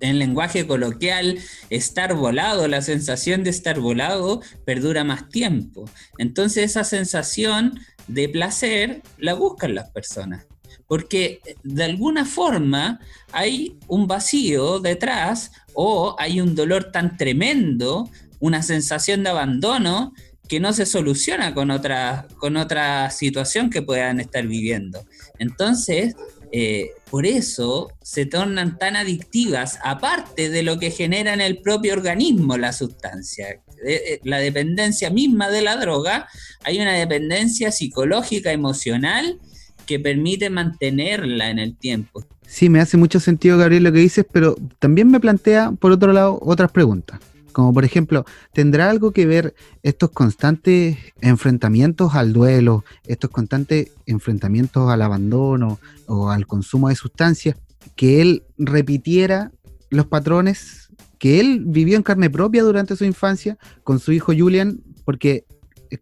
en 0.00 0.18
lenguaje 0.18 0.66
coloquial, 0.66 1.38
estar 1.70 2.14
volado, 2.14 2.66
la 2.68 2.82
sensación 2.82 3.44
de 3.44 3.50
estar 3.50 3.78
volado 3.78 4.42
perdura 4.66 5.04
más 5.04 5.28
tiempo. 5.28 5.88
Entonces 6.18 6.64
esa 6.72 6.84
sensación 6.84 7.78
de 8.08 8.28
placer 8.28 9.02
la 9.16 9.34
buscan 9.34 9.74
las 9.74 9.90
personas 9.90 10.46
porque 10.86 11.40
de 11.62 11.84
alguna 11.84 12.24
forma 12.24 13.00
hay 13.32 13.76
un 13.88 14.06
vacío 14.06 14.80
detrás 14.80 15.52
o 15.72 16.16
hay 16.18 16.40
un 16.40 16.54
dolor 16.54 16.92
tan 16.92 17.16
tremendo, 17.16 18.08
una 18.40 18.62
sensación 18.62 19.22
de 19.22 19.30
abandono 19.30 20.12
que 20.48 20.60
no 20.60 20.72
se 20.72 20.86
soluciona 20.86 21.54
con 21.54 21.70
otra, 21.70 22.26
con 22.38 22.56
otra 22.56 23.10
situación 23.10 23.70
que 23.70 23.82
puedan 23.82 24.20
estar 24.20 24.46
viviendo. 24.46 25.04
Entonces, 25.38 26.14
eh, 26.52 26.90
por 27.10 27.26
eso 27.26 27.90
se 28.02 28.26
tornan 28.26 28.78
tan 28.78 28.94
adictivas, 28.94 29.78
aparte 29.82 30.50
de 30.50 30.62
lo 30.62 30.78
que 30.78 30.90
genera 30.90 31.32
en 31.32 31.40
el 31.40 31.58
propio 31.58 31.94
organismo 31.94 32.56
la 32.56 32.72
sustancia. 32.72 33.48
Eh, 33.50 33.62
eh, 33.86 34.20
la 34.22 34.38
dependencia 34.38 35.10
misma 35.10 35.50
de 35.50 35.62
la 35.62 35.76
droga, 35.76 36.28
hay 36.62 36.80
una 36.80 36.92
dependencia 36.92 37.72
psicológica, 37.72 38.52
emocional, 38.52 39.40
que 39.86 39.98
permite 39.98 40.50
mantenerla 40.50 41.50
en 41.50 41.58
el 41.58 41.76
tiempo. 41.76 42.24
Sí, 42.46 42.68
me 42.68 42.80
hace 42.80 42.96
mucho 42.96 43.20
sentido, 43.20 43.58
Gabriel, 43.58 43.84
lo 43.84 43.92
que 43.92 43.98
dices, 43.98 44.26
pero 44.30 44.54
también 44.78 45.10
me 45.10 45.20
plantea, 45.20 45.72
por 45.72 45.92
otro 45.92 46.12
lado, 46.12 46.38
otras 46.42 46.70
preguntas. 46.70 47.20
Como 47.52 47.72
por 47.72 47.84
ejemplo, 47.84 48.24
¿tendrá 48.52 48.90
algo 48.90 49.12
que 49.12 49.26
ver 49.26 49.54
estos 49.84 50.10
constantes 50.10 50.98
enfrentamientos 51.20 52.14
al 52.16 52.32
duelo, 52.32 52.84
estos 53.06 53.30
constantes 53.30 53.92
enfrentamientos 54.06 54.90
al 54.90 55.02
abandono 55.02 55.78
o 56.06 56.30
al 56.30 56.48
consumo 56.48 56.88
de 56.88 56.96
sustancias, 56.96 57.56
que 57.94 58.20
él 58.20 58.42
repitiera 58.58 59.52
los 59.88 60.06
patrones 60.06 60.88
que 61.18 61.38
él 61.38 61.62
vivió 61.64 61.96
en 61.96 62.02
carne 62.02 62.28
propia 62.28 62.64
durante 62.64 62.96
su 62.96 63.04
infancia 63.04 63.56
con 63.84 64.00
su 64.00 64.10
hijo 64.10 64.32
Julian? 64.36 64.80
Porque, 65.04 65.44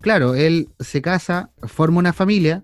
claro, 0.00 0.34
él 0.34 0.70
se 0.80 1.02
casa, 1.02 1.50
forma 1.62 1.98
una 1.98 2.14
familia, 2.14 2.62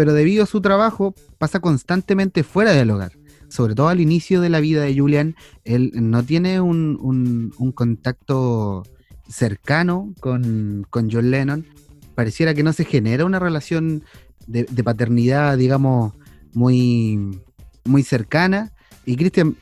pero 0.00 0.14
debido 0.14 0.44
a 0.44 0.46
su 0.46 0.62
trabajo 0.62 1.14
pasa 1.36 1.60
constantemente 1.60 2.42
fuera 2.42 2.72
del 2.72 2.90
hogar. 2.90 3.12
Sobre 3.50 3.74
todo 3.74 3.88
al 3.88 4.00
inicio 4.00 4.40
de 4.40 4.48
la 4.48 4.58
vida 4.58 4.80
de 4.80 4.98
Julian, 4.98 5.36
él 5.64 5.92
no 5.92 6.22
tiene 6.22 6.58
un, 6.58 7.52
contacto 7.74 8.82
cercano 9.28 10.14
con, 10.18 10.86
John 10.90 11.30
Lennon. 11.30 11.66
Pareciera 12.14 12.54
que 12.54 12.62
no 12.62 12.72
se 12.72 12.86
genera 12.86 13.26
una 13.26 13.40
relación 13.40 14.02
de, 14.46 14.64
paternidad, 14.82 15.58
digamos, 15.58 16.14
muy, 16.54 17.38
muy 17.84 18.02
cercana. 18.02 18.72
Y 19.04 19.16
Cristian, 19.16 19.54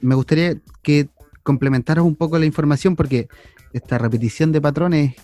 me 0.00 0.14
gustaría 0.14 0.54
que 0.82 1.08
complementaras 1.42 2.04
un 2.04 2.14
poco 2.14 2.38
la 2.38 2.46
información 2.46 2.94
porque 2.94 3.26
esta 3.72 3.98
repetición 3.98 4.52
de 4.52 4.60
patrones 4.60 5.16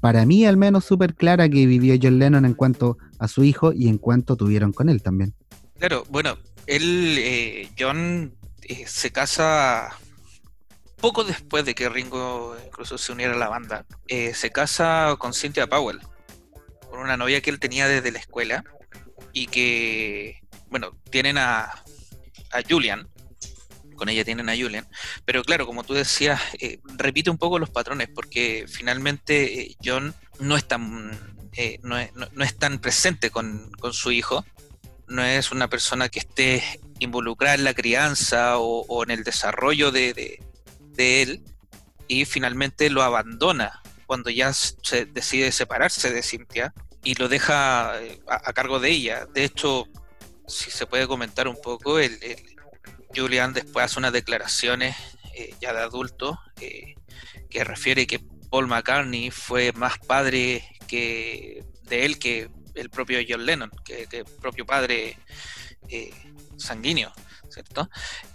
para 0.00 0.24
mí 0.26 0.44
al 0.46 0.56
menos 0.56 0.84
súper 0.84 1.14
clara 1.14 1.48
que 1.48 1.66
vivió 1.66 1.96
John 2.00 2.18
Lennon 2.18 2.44
en 2.44 2.54
cuanto 2.54 2.98
a 3.18 3.28
su 3.28 3.44
hijo 3.44 3.72
y 3.72 3.88
en 3.88 3.98
cuanto 3.98 4.36
tuvieron 4.36 4.72
con 4.72 4.88
él 4.88 5.02
también. 5.02 5.34
Claro, 5.78 6.04
bueno, 6.10 6.38
él, 6.66 7.16
eh, 7.18 7.70
John 7.78 8.34
eh, 8.62 8.84
se 8.86 9.10
casa 9.10 9.96
poco 11.00 11.24
después 11.24 11.64
de 11.64 11.74
que 11.74 11.88
Ringo 11.88 12.56
incluso 12.66 12.98
se 12.98 13.12
uniera 13.12 13.34
a 13.34 13.38
la 13.38 13.48
banda. 13.48 13.86
Eh, 14.08 14.34
se 14.34 14.50
casa 14.50 15.14
con 15.18 15.32
Cynthia 15.32 15.66
Powell, 15.66 16.00
con 16.90 17.00
una 17.00 17.16
novia 17.16 17.40
que 17.40 17.50
él 17.50 17.60
tenía 17.60 17.86
desde 17.86 18.10
la 18.10 18.18
escuela 18.18 18.64
y 19.32 19.46
que, 19.46 20.40
bueno, 20.68 20.90
tienen 21.10 21.38
a, 21.38 21.64
a 21.64 22.62
Julian, 22.68 23.08
con 23.98 24.08
ella 24.08 24.24
tienen 24.24 24.48
a 24.48 24.56
Julian. 24.56 24.88
Pero 25.26 25.44
claro, 25.44 25.66
como 25.66 25.84
tú 25.84 25.92
decías, 25.92 26.40
eh, 26.58 26.80
repite 26.96 27.28
un 27.28 27.36
poco 27.36 27.58
los 27.58 27.68
patrones, 27.68 28.08
porque 28.14 28.64
finalmente 28.66 29.60
eh, 29.60 29.76
John 29.84 30.14
no 30.40 30.56
es 30.56 30.66
tan, 30.66 31.36
eh, 31.52 31.78
no, 31.82 31.98
es, 31.98 32.58
tan 32.58 32.78
presente 32.78 33.30
con, 33.30 33.70
su 33.92 34.12
hijo, 34.12 34.46
no 35.06 35.22
es 35.22 35.50
una 35.50 35.68
persona 35.68 36.08
que 36.08 36.20
esté 36.20 36.62
involucrada 37.00 37.56
en 37.56 37.64
la 37.64 37.74
crianza 37.74 38.58
o, 38.58 39.02
en 39.02 39.10
el 39.10 39.24
desarrollo 39.24 39.90
de, 39.90 40.40
él, 40.96 41.44
y 42.06 42.24
finalmente 42.24 42.88
lo 42.88 43.02
abandona 43.02 43.82
cuando 44.06 44.30
ya 44.30 44.52
se 44.54 45.04
decide 45.04 45.52
separarse 45.52 46.10
de 46.10 46.22
Cynthia 46.22 46.72
y 47.04 47.14
lo 47.14 47.28
deja 47.28 47.92
a, 47.92 48.52
cargo 48.54 48.80
de 48.80 48.90
ella. 48.90 49.26
De 49.26 49.44
hecho, 49.44 49.86
si 50.46 50.70
se 50.70 50.86
puede 50.86 51.06
comentar 51.06 51.46
un 51.46 51.60
poco, 51.60 51.98
el, 51.98 52.18
Julian 53.14 53.52
después 53.52 53.86
hace 53.86 53.98
unas 53.98 54.12
declaraciones 54.12 54.96
eh, 55.34 55.54
ya 55.60 55.72
de 55.72 55.80
adulto 55.80 56.38
eh, 56.60 56.94
que 57.48 57.64
refiere 57.64 58.06
que 58.06 58.20
Paul 58.50 58.66
McCartney 58.66 59.30
fue 59.30 59.72
más 59.72 59.98
padre 59.98 60.64
que 60.86 61.64
de 61.84 62.04
él 62.04 62.18
que 62.18 62.50
el 62.74 62.90
propio 62.90 63.18
John 63.28 63.44
Lennon, 63.44 63.70
que, 63.84 64.08
el 64.10 64.24
propio 64.24 64.64
padre 64.64 65.18
eh, 65.88 66.12
sanguíneo, 66.56 67.12
¿cierto? 67.50 67.90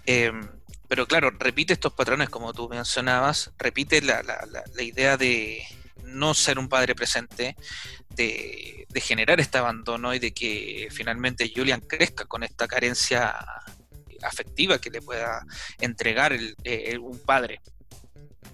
Em, 0.06 0.48
pero 0.88 1.06
claro, 1.06 1.30
repite 1.30 1.72
estos 1.72 1.92
patrones 1.92 2.28
como 2.28 2.52
tú 2.52 2.68
mencionabas, 2.68 3.52
repite 3.58 4.02
la, 4.02 4.22
idea 4.78 5.16
de 5.16 5.62
no 6.04 6.34
ser 6.34 6.58
un 6.58 6.68
padre 6.68 6.94
presente, 6.94 7.56
de, 8.10 8.86
de, 8.88 9.00
generar 9.00 9.40
este 9.40 9.58
abandono 9.58 10.14
y 10.14 10.20
de 10.20 10.32
que 10.32 10.88
finalmente 10.92 11.52
Julian 11.54 11.80
crezca 11.80 12.26
con 12.26 12.44
esta 12.44 12.68
carencia 12.68 13.34
afectiva 14.26 14.78
que 14.78 14.90
le 14.90 15.00
pueda 15.00 15.44
entregar 15.80 16.32
eh, 16.64 16.98
un 16.98 17.18
padre. 17.18 17.60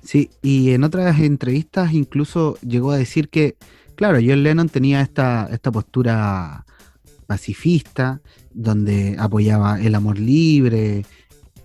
Sí, 0.03 0.31
y 0.43 0.71
en 0.71 0.85
otras 0.85 1.21
entrevistas 1.21 1.93
incluso 1.93 2.59
llegó 2.61 2.93
a 2.93 2.97
decir 2.97 3.29
que, 3.29 3.57
claro, 3.97 4.19
John 4.25 4.43
Lennon 4.43 4.69
tenía 4.69 5.03
esta, 5.03 5.49
esta 5.51 5.71
postura 5.71 6.65
pacifista, 7.27 8.21
donde 8.53 9.17
apoyaba 9.19 9.81
el 9.81 9.95
amor 9.95 10.19
libre, 10.19 11.05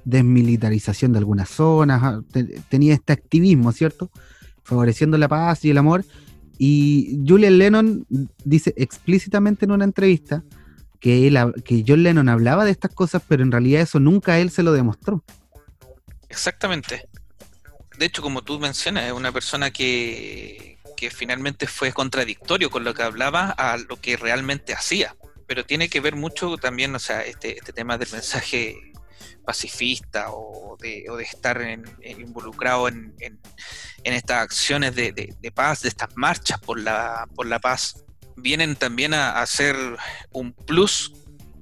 desmilitarización 0.03 1.11
de 1.11 1.19
algunas 1.19 1.49
zonas, 1.49 2.01
ah, 2.03 2.21
tenía 2.69 2.93
este 2.93 3.13
activismo, 3.13 3.71
¿cierto? 3.71 4.11
Favoreciendo 4.63 5.17
la 5.17 5.27
paz 5.27 5.65
y 5.65 5.71
el 5.71 5.77
amor. 5.77 6.05
Y 6.57 7.19
Julian 7.27 7.57
Lennon 7.57 8.05
dice 8.43 8.73
explícitamente 8.77 9.65
en 9.65 9.71
una 9.71 9.84
entrevista 9.84 10.43
que, 10.99 11.31
que 11.63 11.83
John 11.87 12.03
Lennon 12.03 12.29
hablaba 12.29 12.65
de 12.65 12.71
estas 12.71 12.93
cosas, 12.93 13.21
pero 13.27 13.43
en 13.43 13.51
realidad 13.51 13.81
eso 13.81 13.99
nunca 13.99 14.39
él 14.39 14.51
se 14.51 14.63
lo 14.63 14.71
demostró. 14.71 15.23
Exactamente. 16.29 17.07
De 17.97 18.05
hecho, 18.05 18.21
como 18.21 18.41
tú 18.43 18.59
mencionas, 18.59 19.05
es 19.05 19.13
una 19.13 19.31
persona 19.31 19.71
que, 19.71 20.77
que 20.95 21.09
finalmente 21.09 21.67
fue 21.67 21.93
contradictorio 21.93 22.69
con 22.69 22.83
lo 22.83 22.93
que 22.93 23.03
hablaba 23.03 23.49
a 23.51 23.77
lo 23.77 23.99
que 24.01 24.17
realmente 24.17 24.73
hacía. 24.73 25.15
pero 25.47 25.63
tiene 25.65 25.89
que 25.89 25.99
ver 25.99 26.15
mucho 26.15 26.57
también, 26.57 26.95
o 26.95 26.99
sea, 26.99 27.21
este, 27.21 27.57
este 27.57 27.71
tema 27.71 27.97
del 27.97 28.11
mensaje 28.11 28.75
pacifista 29.45 30.31
o 30.31 30.75
de, 30.81 31.05
o 31.09 31.17
de 31.17 31.23
estar 31.23 31.61
involucrado 32.03 32.87
en, 32.87 33.13
en, 33.19 33.39
estas 34.03 34.41
acciones 34.41 34.95
de, 34.95 35.11
de, 35.11 35.51
paz, 35.51 35.81
de 35.81 35.89
estas 35.89 36.09
marchas 36.15 36.59
por 36.59 36.79
la, 36.79 37.27
por 37.35 37.45
la 37.45 37.59
paz, 37.59 38.04
vienen 38.36 38.75
también 38.75 39.13
a, 39.13 39.45
ser 39.45 39.75
un 40.31 40.53
plus 40.53 41.13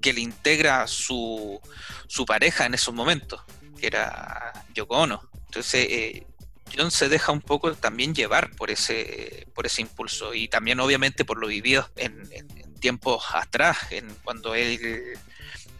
que 0.01 0.13
le 0.13 0.21
integra 0.21 0.87
su, 0.87 1.59
su 2.07 2.25
pareja 2.25 2.65
en 2.65 2.73
esos 2.73 2.93
momentos, 2.93 3.41
que 3.79 3.87
era 3.87 4.53
Yoko 4.73 4.97
Ono. 4.97 5.29
Entonces, 5.45 5.87
eh, 5.89 6.27
John 6.75 6.91
se 6.91 7.09
deja 7.09 7.31
un 7.31 7.41
poco 7.41 7.73
también 7.75 8.15
llevar 8.15 8.51
por 8.55 8.71
ese, 8.71 9.47
por 9.53 9.65
ese 9.65 9.81
impulso 9.81 10.33
y 10.33 10.47
también 10.47 10.79
obviamente 10.79 11.25
por 11.25 11.37
lo 11.37 11.47
vivido 11.47 11.89
en, 11.95 12.27
tiempos 12.79 13.23
atrás, 13.33 13.77
en 13.91 14.13
cuando 14.23 14.55
él 14.55 15.17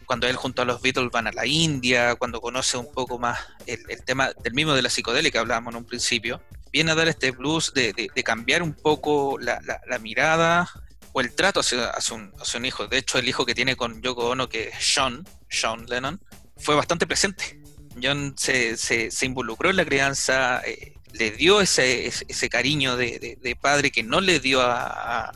cuando 0.06 0.26
él 0.26 0.36
junto 0.36 0.62
a 0.62 0.64
los 0.64 0.80
Beatles 0.82 1.10
van 1.10 1.26
a 1.26 1.32
la 1.32 1.46
India, 1.46 2.14
cuando 2.14 2.40
conoce 2.40 2.76
un 2.76 2.92
poco 2.92 3.18
más 3.18 3.38
el, 3.66 3.84
tema 4.04 4.32
del 4.42 4.54
mismo 4.54 4.74
de 4.74 4.82
la 4.82 4.90
psicodélica 4.90 5.32
que 5.32 5.38
hablábamos 5.38 5.72
en 5.72 5.78
un 5.78 5.84
principio, 5.84 6.42
viene 6.72 6.92
a 6.92 6.94
dar 6.94 7.08
este 7.08 7.30
blues 7.30 7.72
de, 7.74 7.92
cambiar 8.24 8.62
un 8.62 8.74
poco 8.74 9.38
la, 9.38 9.60
mirada 10.00 10.70
o 11.14 11.20
el 11.20 11.32
trato 11.32 11.60
hacia, 11.60 11.92
un, 12.12 12.32
hacia, 12.38 12.58
un, 12.58 12.66
hijo. 12.66 12.86
De 12.86 12.98
hecho, 12.98 13.18
el 13.18 13.28
hijo 13.28 13.46
que 13.46 13.54
tiene 13.54 13.76
con 13.76 14.02
Yoko 14.02 14.28
Ono, 14.30 14.48
que 14.48 14.68
es 14.68 14.74
Sean, 14.84 15.86
Lennon, 15.88 16.20
fue 16.56 16.74
bastante 16.74 17.06
presente 17.06 17.64
John 18.02 18.34
se, 18.36 18.76
se, 18.76 19.26
involucró 19.26 19.70
en 19.70 19.76
la 19.76 19.84
crianza, 19.84 20.60
eh, 20.66 20.94
le 21.12 21.30
dio 21.30 21.60
ese, 21.60 22.06
ese, 22.06 22.48
cariño 22.48 22.96
de, 22.96 23.56
padre 23.60 23.90
que 23.90 24.02
no 24.02 24.20
le 24.20 24.40
dio 24.40 24.60
a, 24.60 25.32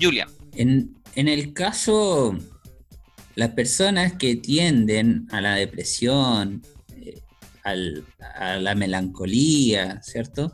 Julian. 0.00 0.28
En, 0.54 0.94
el 1.14 1.52
caso, 1.52 2.36
las 3.34 3.50
personas 3.50 4.14
que 4.14 4.36
tienden 4.36 5.26
a 5.30 5.40
la 5.40 5.54
depresión, 5.54 6.62
eh, 6.96 7.20
a 7.64 8.56
la 8.56 8.74
melancolía, 8.74 10.00
¿cierto? 10.02 10.52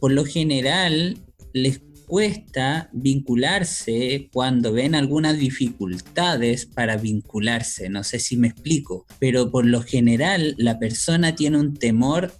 Por 0.00 0.12
lo 0.12 0.24
general 0.24 1.18
les 1.52 1.80
cuesta 2.06 2.88
vincularse 2.92 4.28
cuando 4.32 4.72
ven 4.72 4.94
algunas 4.94 5.38
dificultades 5.38 6.66
para 6.66 6.96
vincularse. 6.96 7.88
No 7.88 8.04
sé 8.04 8.18
si 8.18 8.36
me 8.36 8.48
explico, 8.48 9.06
pero 9.18 9.50
por 9.50 9.66
lo 9.66 9.82
general 9.82 10.54
la 10.58 10.78
persona 10.78 11.34
tiene 11.34 11.58
un 11.58 11.74
temor 11.74 12.32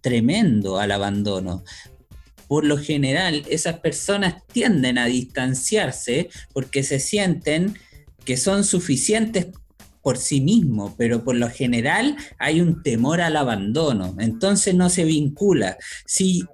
tremendo 0.00 0.78
al 0.78 0.92
abandono. 0.92 1.64
Por 2.46 2.64
lo 2.64 2.78
general 2.78 3.44
esas 3.50 3.80
personas 3.80 4.46
tienden 4.46 4.96
a 4.98 5.06
distanciarse 5.06 6.30
porque 6.52 6.82
se 6.82 6.98
sienten 6.98 7.76
que 8.24 8.36
son 8.36 8.64
suficientes 8.64 9.48
por 10.02 10.16
sí 10.16 10.40
mismos, 10.40 10.94
pero 10.96 11.24
por 11.24 11.36
lo 11.36 11.50
general 11.50 12.16
hay 12.38 12.60
un 12.60 12.82
temor 12.82 13.20
al 13.20 13.36
abandono, 13.36 14.16
entonces 14.18 14.74
no 14.74 14.88
se 14.88 15.04
vincula. 15.04 15.76
Si 16.06 16.44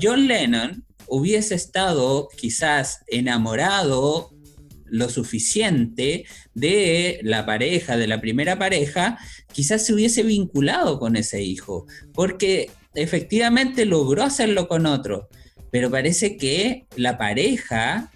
John 0.00 0.26
Lennon 0.28 0.84
hubiese 1.10 1.54
estado 1.54 2.28
quizás 2.36 3.00
enamorado 3.08 4.30
lo 4.90 5.08
suficiente 5.08 6.26
de 6.54 7.20
la 7.22 7.46
pareja, 7.46 7.96
de 7.96 8.06
la 8.06 8.20
primera 8.20 8.58
pareja, 8.58 9.18
quizás 9.52 9.86
se 9.86 9.94
hubiese 9.94 10.22
vinculado 10.22 10.98
con 10.98 11.16
ese 11.16 11.42
hijo, 11.42 11.86
porque 12.12 12.70
efectivamente 12.94 13.84
logró 13.84 14.22
hacerlo 14.22 14.68
con 14.68 14.86
otro, 14.86 15.28
pero 15.70 15.90
parece 15.90 16.36
que 16.36 16.86
la 16.96 17.16
pareja 17.18 18.10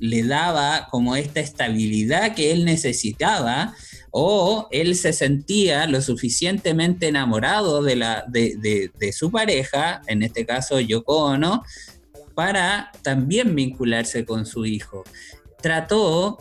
le 0.00 0.22
daba 0.22 0.88
como 0.90 1.16
esta 1.16 1.40
estabilidad 1.40 2.34
que 2.34 2.52
él 2.52 2.64
necesitaba 2.64 3.74
o 4.10 4.68
él 4.70 4.96
se 4.96 5.12
sentía 5.12 5.86
lo 5.86 6.00
suficientemente 6.00 7.08
enamorado 7.08 7.82
de, 7.82 7.96
la, 7.96 8.24
de, 8.28 8.90
de 8.96 9.12
su 9.12 9.30
pareja, 9.30 10.00
en 10.06 10.22
este 10.22 10.46
caso 10.46 10.80
Yoko 10.80 11.24
Ono, 11.24 11.64
para 12.38 12.92
también 13.02 13.56
vincularse 13.56 14.24
con 14.24 14.46
su 14.46 14.64
hijo. 14.64 15.02
Trató 15.60 16.38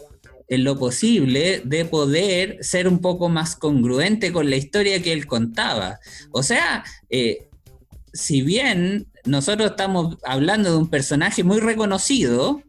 en 0.47 0.63
lo 0.63 0.77
posible 0.77 1.63
de 1.65 1.85
poder 1.85 2.59
ser 2.61 2.87
un 2.87 2.99
poco 2.99 3.29
más 3.29 3.55
congruente 3.55 4.31
con 4.31 4.47
la 4.47 4.57
historia 4.57 5.01
que 5.01 5.11
él 5.11 5.25
contaba. 5.25 5.97
O 6.29 6.43
sea, 6.43 6.83
eh, 7.09 7.49
si 8.13 8.43
bien 8.43 9.07
nosotros 9.25 9.71
estamos 9.71 10.17
hablando 10.23 10.69
de 10.69 10.77
un 10.77 10.87
personaje 10.87 11.43
muy 11.43 11.59
reconocido 11.61 12.61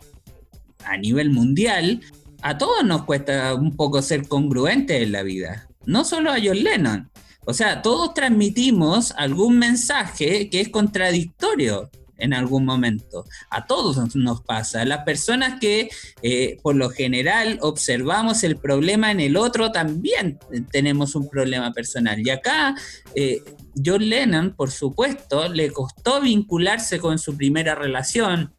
a 0.86 0.96
nivel 0.96 1.28
mundial, 1.28 2.00
a 2.40 2.56
todos 2.56 2.82
nos 2.82 3.04
cuesta 3.04 3.52
un 3.52 3.76
poco 3.76 4.00
ser 4.00 4.26
congruentes 4.26 5.02
en 5.02 5.12
la 5.12 5.22
vida, 5.22 5.68
no 5.84 6.06
solo 6.06 6.30
a 6.30 6.38
John 6.42 6.64
Lennon. 6.64 7.10
O 7.44 7.52
sea, 7.52 7.82
todos 7.82 8.14
transmitimos 8.14 9.12
algún 9.18 9.58
mensaje 9.58 10.48
que 10.48 10.62
es 10.62 10.70
contradictorio 10.70 11.90
en 12.18 12.34
algún 12.34 12.64
momento. 12.64 13.24
A 13.50 13.66
todos 13.66 14.14
nos 14.16 14.42
pasa. 14.42 14.84
Las 14.84 15.04
personas 15.04 15.58
que 15.60 15.88
eh, 16.22 16.56
por 16.62 16.76
lo 16.76 16.90
general 16.90 17.58
observamos 17.62 18.42
el 18.44 18.56
problema 18.56 19.10
en 19.10 19.20
el 19.20 19.36
otro 19.36 19.72
también 19.72 20.38
tenemos 20.70 21.14
un 21.14 21.28
problema 21.28 21.72
personal. 21.72 22.20
Y 22.24 22.30
acá 22.30 22.74
eh, 23.14 23.42
John 23.84 24.08
Lennon, 24.08 24.54
por 24.54 24.70
supuesto, 24.70 25.48
le 25.48 25.70
costó 25.70 26.20
vincularse 26.20 26.98
con 26.98 27.18
su 27.18 27.36
primera 27.36 27.74
relación. 27.74 28.54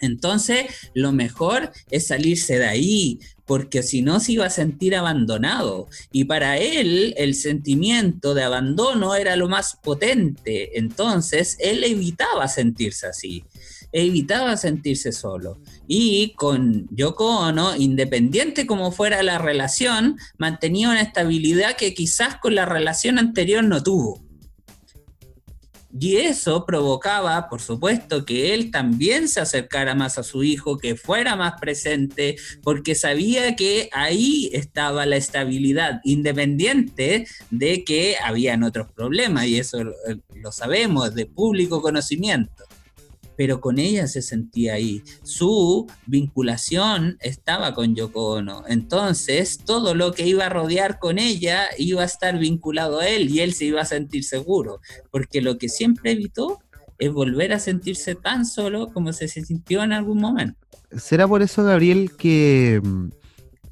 Entonces, 0.00 0.66
lo 0.94 1.12
mejor 1.12 1.72
es 1.90 2.08
salirse 2.08 2.58
de 2.58 2.66
ahí, 2.66 3.18
porque 3.46 3.82
si 3.82 4.02
no 4.02 4.20
se 4.20 4.32
iba 4.32 4.46
a 4.46 4.50
sentir 4.50 4.94
abandonado. 4.94 5.88
Y 6.12 6.24
para 6.24 6.58
él 6.58 7.14
el 7.16 7.34
sentimiento 7.34 8.34
de 8.34 8.42
abandono 8.42 9.14
era 9.14 9.36
lo 9.36 9.48
más 9.48 9.78
potente. 9.82 10.78
Entonces 10.78 11.56
él 11.60 11.84
evitaba 11.84 12.48
sentirse 12.48 13.06
así, 13.06 13.44
evitaba 13.92 14.56
sentirse 14.56 15.12
solo. 15.12 15.60
Y 15.86 16.32
con 16.34 16.88
Yoko 16.90 17.38
Ono, 17.38 17.76
independiente 17.76 18.66
como 18.66 18.90
fuera 18.90 19.22
la 19.22 19.38
relación, 19.38 20.18
mantenía 20.38 20.90
una 20.90 21.02
estabilidad 21.02 21.76
que 21.76 21.94
quizás 21.94 22.36
con 22.36 22.56
la 22.56 22.66
relación 22.66 23.18
anterior 23.18 23.62
no 23.62 23.82
tuvo. 23.82 24.25
Y 25.98 26.16
eso 26.16 26.64
provocaba, 26.66 27.48
por 27.48 27.60
supuesto, 27.60 28.24
que 28.24 28.52
él 28.54 28.70
también 28.70 29.28
se 29.28 29.40
acercara 29.40 29.94
más 29.94 30.18
a 30.18 30.22
su 30.22 30.42
hijo, 30.44 30.78
que 30.78 30.94
fuera 30.96 31.36
más 31.36 31.60
presente, 31.60 32.36
porque 32.62 32.94
sabía 32.94 33.56
que 33.56 33.88
ahí 33.92 34.50
estaba 34.52 35.06
la 35.06 35.16
estabilidad, 35.16 36.00
independiente 36.04 37.26
de 37.50 37.84
que 37.84 38.16
habían 38.22 38.62
otros 38.62 38.92
problemas, 38.92 39.46
y 39.46 39.58
eso 39.58 39.78
lo 40.34 40.52
sabemos 40.52 41.14
de 41.14 41.26
público 41.26 41.80
conocimiento 41.80 42.64
pero 43.36 43.60
con 43.60 43.78
ella 43.78 44.06
se 44.06 44.22
sentía 44.22 44.74
ahí. 44.74 45.02
Su 45.22 45.86
vinculación 46.06 47.18
estaba 47.20 47.74
con 47.74 47.94
Yoko 47.94 48.34
Ono. 48.34 48.64
Entonces, 48.68 49.58
todo 49.58 49.94
lo 49.94 50.12
que 50.12 50.26
iba 50.26 50.46
a 50.46 50.48
rodear 50.48 50.98
con 50.98 51.18
ella 51.18 51.66
iba 51.78 52.02
a 52.02 52.06
estar 52.06 52.38
vinculado 52.38 53.00
a 53.00 53.08
él 53.08 53.30
y 53.30 53.40
él 53.40 53.54
se 53.54 53.66
iba 53.66 53.82
a 53.82 53.86
sentir 53.86 54.24
seguro, 54.24 54.80
porque 55.10 55.40
lo 55.40 55.58
que 55.58 55.68
siempre 55.68 56.12
evitó 56.12 56.60
es 56.98 57.12
volver 57.12 57.52
a 57.52 57.58
sentirse 57.58 58.14
tan 58.14 58.46
solo 58.46 58.88
como 58.92 59.12
se 59.12 59.28
sintió 59.28 59.82
en 59.82 59.92
algún 59.92 60.18
momento. 60.18 60.58
¿Será 60.96 61.28
por 61.28 61.42
eso, 61.42 61.62
Gabriel, 61.62 62.12
que 62.16 62.80
mm, 62.82 63.08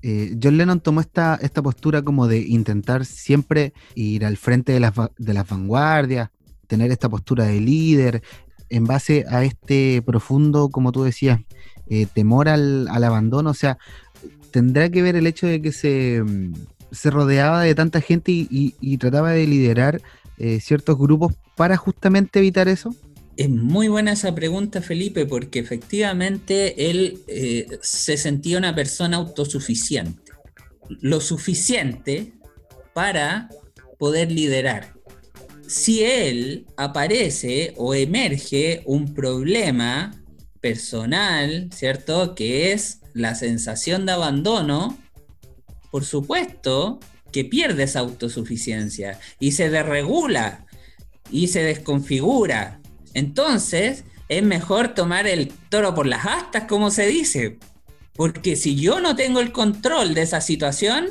eh, 0.02 0.36
John 0.42 0.58
Lennon 0.58 0.80
tomó 0.80 1.00
esta, 1.00 1.38
esta 1.40 1.62
postura 1.62 2.02
como 2.02 2.28
de 2.28 2.40
intentar 2.40 3.06
siempre 3.06 3.72
ir 3.94 4.26
al 4.26 4.36
frente 4.36 4.72
de 4.72 4.80
las, 4.80 4.92
de 5.16 5.32
las 5.32 5.48
vanguardias, 5.48 6.30
tener 6.66 6.90
esta 6.90 7.08
postura 7.08 7.44
de 7.44 7.60
líder, 7.60 8.22
en 8.74 8.84
base 8.86 9.24
a 9.28 9.44
este 9.44 10.02
profundo, 10.02 10.68
como 10.68 10.90
tú 10.90 11.04
decías, 11.04 11.40
eh, 11.88 12.06
temor 12.12 12.48
al, 12.48 12.88
abandono, 12.88 13.50
o 13.50 13.54
sea, 13.54 13.78
tendrá 14.50 14.90
que 14.90 15.00
ver 15.00 15.14
el 15.14 15.28
hecho 15.28 15.46
de 15.46 15.62
que 15.62 15.70
se, 15.70 16.22
mm, 16.22 16.54
rodeaba 17.04 17.62
de 17.62 17.74
tanta 17.74 18.00
gente 18.00 18.32
y, 18.32 18.96
trataba 18.98 19.30
de 19.30 19.46
liderar 19.46 20.00
eh, 20.38 20.58
ciertos 20.60 20.98
grupos 20.98 21.34
para 21.56 21.76
justamente 21.76 22.40
evitar 22.40 22.66
eso? 22.66 22.94
Es 23.36 23.48
muy 23.48 23.86
buena 23.86 24.12
esa 24.12 24.34
pregunta, 24.34 24.82
Felipe, 24.82 25.26
porque 25.26 25.60
efectivamente 25.60 26.90
él 26.90 27.20
eh, 27.28 27.78
se 27.80 28.16
sentía 28.16 28.58
una 28.58 28.74
persona 28.74 29.18
autosuficiente. 29.18 30.32
Lo 31.00 31.20
suficiente 31.20 32.32
para 32.92 33.48
poder 33.98 34.32
liderar 34.32 34.93
si 35.66 36.04
él 36.04 36.66
aparece 36.76 37.74
o 37.76 37.94
emerge 37.94 38.82
un 38.86 39.14
problema 39.14 40.14
personal, 40.60 41.68
¿cierto? 41.72 42.34
Que 42.34 42.72
es 42.72 43.00
la 43.12 43.34
sensación 43.34 44.06
de 44.06 44.12
abandono, 44.12 44.98
por 45.90 46.04
supuesto 46.04 47.00
que 47.32 47.44
pierde 47.44 47.84
esa 47.84 48.00
autosuficiencia 48.00 49.18
y 49.40 49.52
se 49.52 49.70
desregula 49.70 50.66
y 51.30 51.48
se 51.48 51.62
desconfigura. 51.62 52.80
Entonces, 53.12 54.04
es 54.28 54.42
mejor 54.42 54.94
tomar 54.94 55.26
el 55.26 55.48
toro 55.68 55.94
por 55.94 56.06
las 56.06 56.26
astas, 56.26 56.64
como 56.68 56.90
se 56.90 57.06
dice. 57.06 57.58
Porque 58.14 58.56
si 58.56 58.76
yo 58.76 59.00
no 59.00 59.16
tengo 59.16 59.40
el 59.40 59.52
control 59.52 60.14
de 60.14 60.22
esa 60.22 60.40
situación, 60.40 61.08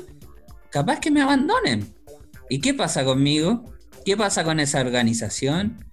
capaz 0.70 0.99
que 0.99 1.12
me 1.12 1.22
abandonen. 1.22 1.93
¿Y 2.49 2.60
qué 2.60 2.74
pasa 2.74 3.04
conmigo? 3.04 3.66
¿Qué 4.06 4.18
pasa 4.18 4.43
con 4.43 4.60
esa 4.60 4.82
organización? 4.82 5.86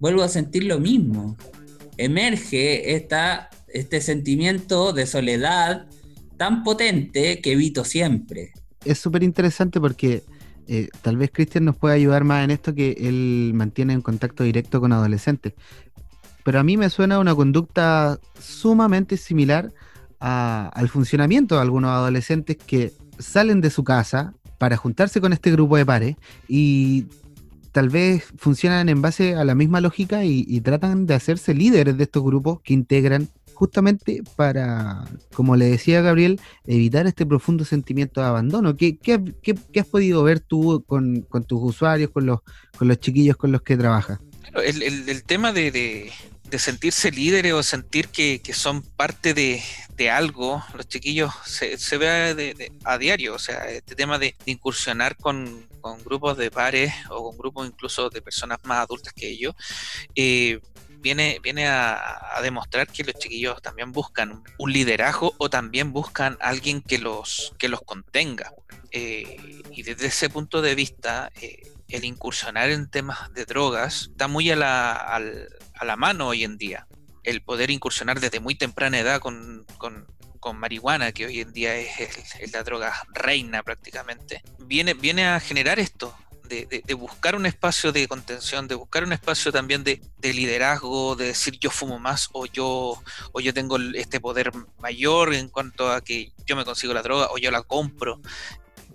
Vuelvo 0.00 0.22
a 0.22 0.28
sentir 0.28 0.64
lo 0.64 0.78
mismo. 0.78 1.36
Emerge 1.96 2.94
esta, 2.94 3.50
este 3.68 4.00
sentimiento 4.00 4.92
de 4.92 5.06
soledad 5.06 5.86
tan 6.36 6.62
potente 6.62 7.40
que 7.40 7.52
evito 7.52 7.84
siempre. 7.84 8.52
Es 8.84 8.98
súper 8.98 9.22
interesante 9.22 9.80
porque 9.80 10.22
eh, 10.68 10.88
tal 11.02 11.16
vez 11.16 11.30
Cristian 11.32 11.64
nos 11.64 11.76
pueda 11.76 11.94
ayudar 11.94 12.24
más 12.24 12.44
en 12.44 12.50
esto 12.50 12.74
que 12.74 12.92
él 13.00 13.52
mantiene 13.54 13.94
en 13.94 14.02
contacto 14.02 14.44
directo 14.44 14.80
con 14.80 14.92
adolescentes. 14.92 15.54
Pero 16.44 16.60
a 16.60 16.62
mí 16.62 16.76
me 16.76 16.90
suena 16.90 17.18
una 17.18 17.34
conducta 17.34 18.20
sumamente 18.38 19.16
similar 19.16 19.72
al 20.18 20.88
funcionamiento 20.88 21.56
de 21.56 21.60
algunos 21.60 21.90
adolescentes 21.90 22.56
que 22.56 22.92
salen 23.18 23.60
de 23.60 23.70
su 23.70 23.84
casa 23.84 24.34
para 24.58 24.76
juntarse 24.76 25.20
con 25.20 25.32
este 25.32 25.50
grupo 25.50 25.76
de 25.76 25.86
pares 25.86 26.16
y 26.48 27.06
tal 27.76 27.90
vez 27.90 28.24
funcionan 28.38 28.88
en 28.88 29.02
base 29.02 29.34
a 29.34 29.44
la 29.44 29.54
misma 29.54 29.82
lógica 29.82 30.24
y, 30.24 30.60
tratan 30.62 31.04
de 31.04 31.12
hacerse 31.12 31.52
líderes 31.52 31.98
de 31.98 32.04
estos 32.04 32.22
grupos 32.22 32.62
que 32.62 32.72
integran 32.72 33.28
justamente 33.52 34.22
para, 34.34 35.04
como 35.34 35.56
le 35.56 35.66
decía 35.66 36.00
Gabriel, 36.00 36.40
evitar 36.66 37.06
este 37.06 37.26
profundo 37.26 37.66
sentimiento 37.66 38.22
de 38.22 38.28
abandono. 38.28 38.76
¿Qué, 38.76 38.98
has 39.78 39.86
podido 39.86 40.22
ver 40.22 40.40
tú 40.40 40.84
con, 40.86 41.26
tus 41.46 41.60
usuarios, 41.62 42.10
con 42.10 42.24
los, 42.24 42.40
con 42.78 42.88
los 42.88 42.98
chiquillos 42.98 43.36
con 43.36 43.52
los 43.52 43.60
que 43.60 43.76
trabajas? 43.76 44.20
El, 44.64 45.22
tema 45.24 45.52
de, 45.52 46.10
sentirse 46.58 47.10
líderes 47.10 47.52
o 47.52 47.62
sentir 47.62 48.08
que, 48.08 48.40
son 48.52 48.82
parte 48.82 49.34
de, 49.34 49.62
algo, 50.10 50.64
los 50.74 50.88
chiquillos 50.88 51.32
se, 51.44 51.98
ve 51.98 52.70
a 52.84 52.98
diario, 52.98 53.34
o 53.34 53.38
sea, 53.38 53.68
este 53.68 53.94
tema 53.94 54.18
de, 54.18 54.34
incursionar 54.46 55.16
con, 55.16 55.66
grupos 56.04 56.36
de 56.36 56.50
pares 56.50 56.92
o 57.10 57.30
con 57.30 57.38
grupos 57.38 57.66
incluso 57.68 58.10
de 58.10 58.20
personas 58.20 58.58
más 58.64 58.84
adultas 58.84 59.12
que 59.12 59.28
ellos, 59.28 59.54
eh, 60.16 60.60
viene, 61.00 61.38
viene 61.42 61.68
a, 61.68 62.40
demostrar 62.42 62.88
que 62.88 63.04
los 63.04 63.14
chiquillos 63.14 63.62
también 63.62 63.92
buscan 63.92 64.42
un 64.58 64.72
liderazgo 64.72 65.34
o 65.38 65.48
también 65.48 65.92
buscan 65.92 66.36
alguien 66.40 66.82
que 66.82 66.98
los, 66.98 67.54
que 67.58 67.68
los 67.68 67.82
contenga. 67.82 68.52
Eh, 68.90 69.62
y 69.70 69.82
desde 69.82 70.06
ese 70.06 70.28
punto 70.28 70.62
de 70.62 70.74
vista, 70.74 71.30
eh, 71.40 71.75
el 71.88 72.04
incursionar 72.04 72.70
en 72.70 72.90
temas 72.90 73.32
de 73.32 73.44
drogas 73.44 74.08
está 74.10 74.28
muy 74.28 74.50
a 74.50 74.56
la, 74.56 74.92
a 74.92 75.84
la 75.84 75.96
mano 75.96 76.28
hoy 76.28 76.44
en 76.44 76.58
día. 76.58 76.86
El 77.22 77.42
poder 77.42 77.70
incursionar 77.70 78.20
desde 78.20 78.40
muy 78.40 78.54
temprana 78.54 78.98
edad 78.98 79.20
con, 79.20 79.66
con, 79.78 80.06
con 80.46 80.58
marihuana, 80.58 81.12
que 81.12 81.26
hoy 81.26 81.40
en 81.40 81.52
día 81.52 81.76
es, 81.76 82.00
es, 82.38 82.52
la 82.52 82.62
droga 82.62 82.94
reina 83.12 83.62
prácticamente, 83.62 84.42
viene, 84.60 84.94
viene 84.94 85.26
a 85.26 85.40
generar 85.40 85.78
esto, 85.78 86.16
de, 86.48 86.94
buscar 86.94 87.34
un 87.34 87.46
espacio 87.46 87.92
de 87.92 88.06
contención, 88.06 88.68
de 88.68 88.76
buscar 88.76 89.02
un 89.02 89.12
espacio 89.12 89.50
también 89.52 89.82
de, 89.82 90.00
liderazgo, 90.22 91.16
de 91.16 91.26
decir 91.26 91.58
yo 91.58 91.70
fumo 91.70 91.98
más 91.98 92.28
o 92.32 92.46
yo, 92.46 93.02
o 93.32 93.40
yo 93.40 93.52
tengo 93.52 93.76
este 93.94 94.20
poder 94.20 94.52
mayor 94.78 95.34
en 95.34 95.48
cuanto 95.48 95.90
a 95.90 96.00
que 96.00 96.32
yo 96.46 96.56
me 96.56 96.64
consigo 96.64 96.94
la 96.94 97.02
droga 97.02 97.28
o 97.30 97.38
yo 97.38 97.50
la 97.50 97.62
compro. 97.62 98.20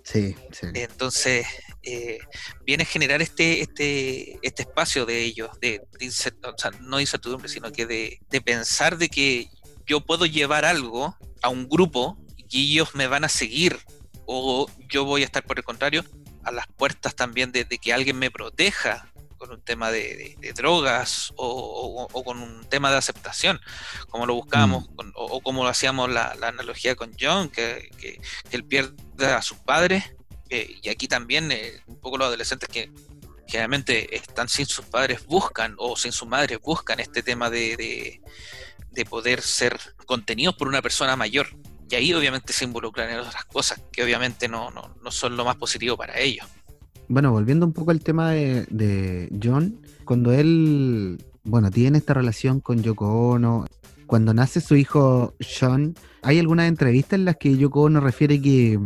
Sí, 0.04 0.34
sí. 0.52 0.68
Entonces, 0.72 1.46
eh, 1.82 2.18
viene 2.64 2.84
a 2.84 2.86
generar 2.86 3.22
este, 3.22 3.60
este, 3.60 4.38
este 4.42 4.62
espacio 4.62 5.06
de 5.06 5.22
ellos, 5.22 5.50
de, 5.60 5.80
o 5.80 6.58
sea, 6.58 6.70
no 6.80 7.00
incertidumbre, 7.00 7.48
sino 7.48 7.72
que 7.72 7.86
de, 7.86 8.20
de 8.30 8.40
pensar 8.40 8.98
de 8.98 9.08
que 9.08 9.48
yo 9.86 10.00
puedo 10.00 10.26
llevar 10.26 10.64
algo 10.64 11.16
a 11.42 11.48
un 11.48 11.68
grupo 11.68 12.16
y 12.48 12.72
ellos 12.72 12.94
me 12.94 13.06
van 13.06 13.24
a 13.24 13.28
seguir 13.28 13.78
o 14.26 14.70
yo 14.88 15.04
voy 15.04 15.22
a 15.22 15.24
estar 15.24 15.44
por 15.44 15.58
el 15.58 15.64
contrario 15.64 16.04
a 16.44 16.52
las 16.52 16.66
puertas 16.66 17.14
también 17.14 17.52
de, 17.52 17.64
que 17.66 17.92
alguien 17.92 18.18
me 18.18 18.30
proteja 18.30 19.08
con 19.38 19.50
un 19.50 19.60
tema 19.60 19.90
de, 19.90 20.36
drogas 20.54 21.32
o, 21.36 22.08
con 22.24 22.38
un 22.40 22.64
tema 22.68 22.92
de 22.92 22.98
aceptación, 22.98 23.60
como 24.08 24.24
lo 24.24 24.34
buscábamos, 24.34 24.88
mm. 24.90 25.10
o, 25.14 25.40
como 25.40 25.64
lo 25.64 25.68
hacíamos 25.68 26.10
la, 26.10 26.36
analogía 26.42 26.94
con 26.94 27.12
John, 27.18 27.48
que, 27.48 27.90
él 28.50 28.64
pierde 28.64 29.26
a 29.26 29.42
sus 29.42 29.58
padres, 29.58 30.14
eh, 30.52 30.76
y 30.82 30.88
aquí 30.90 31.08
también 31.08 31.50
eh, 31.50 31.80
un 31.86 31.96
poco 31.96 32.18
los 32.18 32.28
adolescentes 32.28 32.68
que 32.68 32.90
generalmente 33.46 34.14
están 34.14 34.48
sin 34.48 34.66
sus 34.66 34.84
padres 34.84 35.26
buscan, 35.26 35.74
o 35.78 35.96
sin 35.96 36.12
sus 36.12 36.28
madres 36.28 36.58
buscan 36.62 37.00
este 37.00 37.22
tema 37.22 37.50
de, 37.50 38.20
de 38.90 39.04
poder 39.04 39.40
ser 39.40 39.78
contenidos 40.06 40.54
por 40.54 40.68
una 40.68 40.82
persona 40.82 41.16
mayor. 41.16 41.48
Y 41.90 41.94
ahí 41.94 42.14
obviamente 42.14 42.52
se 42.52 42.64
involucran 42.64 43.10
en 43.10 43.18
otras 43.18 43.44
cosas 43.46 43.82
que 43.92 44.02
obviamente 44.02 44.48
no, 44.48 44.70
son 45.10 45.36
lo 45.36 45.44
más 45.44 45.56
positivo 45.56 45.96
para 45.96 46.18
ellos. 46.18 46.46
Bueno, 47.08 47.30
volviendo 47.30 47.66
un 47.66 47.72
poco 47.72 47.90
al 47.90 48.00
tema 48.00 48.30
de, 48.30 49.28
John, 49.42 49.78
cuando 50.04 50.32
él, 50.32 51.22
bueno, 51.44 51.70
tiene 51.70 51.98
esta 51.98 52.14
relación 52.14 52.60
con 52.60 52.82
Yoko 52.82 53.30
Ono, 53.30 53.66
cuando 54.06 54.32
nace 54.32 54.60
su 54.60 54.76
hijo 54.76 55.34
John, 55.40 55.94
hay 56.22 56.38
algunas 56.38 56.68
entrevistas 56.68 57.18
en 57.18 57.26
las 57.26 57.36
que 57.36 57.56
Yoko 57.56 57.82
Ono 57.82 58.00
refiere 58.00 58.40
que 58.40 58.78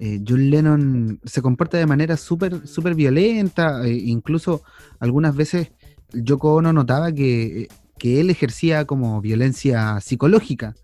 eh, 0.00 0.20
John 0.26 0.50
Lennon 0.50 1.20
se 1.24 1.42
comporta 1.42 1.76
de 1.78 1.86
manera 1.86 2.16
súper 2.16 2.66
súper 2.66 2.94
violenta, 2.94 3.86
e 3.86 3.92
incluso 3.92 4.62
algunas 4.98 5.36
veces 5.36 5.72
Yoko 6.12 6.54
Ono 6.54 6.72
notaba 6.72 7.12
que, 7.12 7.68
que 7.98 8.20
él 8.20 8.30
ejercía 8.30 8.86
como 8.86 9.20
violencia 9.20 10.00
psicológica. 10.00 10.74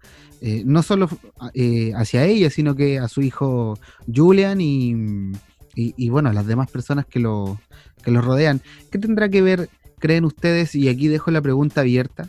Eh, 0.43 0.63
no 0.67 0.83
solo 0.83 1.09
eh, 1.55 1.93
hacia 1.97 2.25
ella, 2.27 2.51
sino 2.51 2.77
que 2.77 2.99
a 2.99 3.09
su 3.09 3.23
hijo 3.23 3.79
Julian 4.15 4.61
y, 4.61 6.09
bueno, 6.11 6.29
a 6.29 6.33
las 6.35 6.47
demás 6.47 6.71
personas 6.71 7.07
que 7.07 7.19
lo, 7.19 7.59
que 8.05 8.11
lo 8.11 8.21
rodean. 8.21 8.61
¿Qué 8.91 8.99
tendrá 8.99 9.31
que 9.31 9.41
ver, 9.41 9.71
creen 9.99 10.27
ustedes, 10.27 10.75
y 10.75 10.89
aquí 10.89 11.09
dejo 11.09 11.31
la 11.31 11.41
pregunta 11.41 11.81
abierta, 11.81 12.29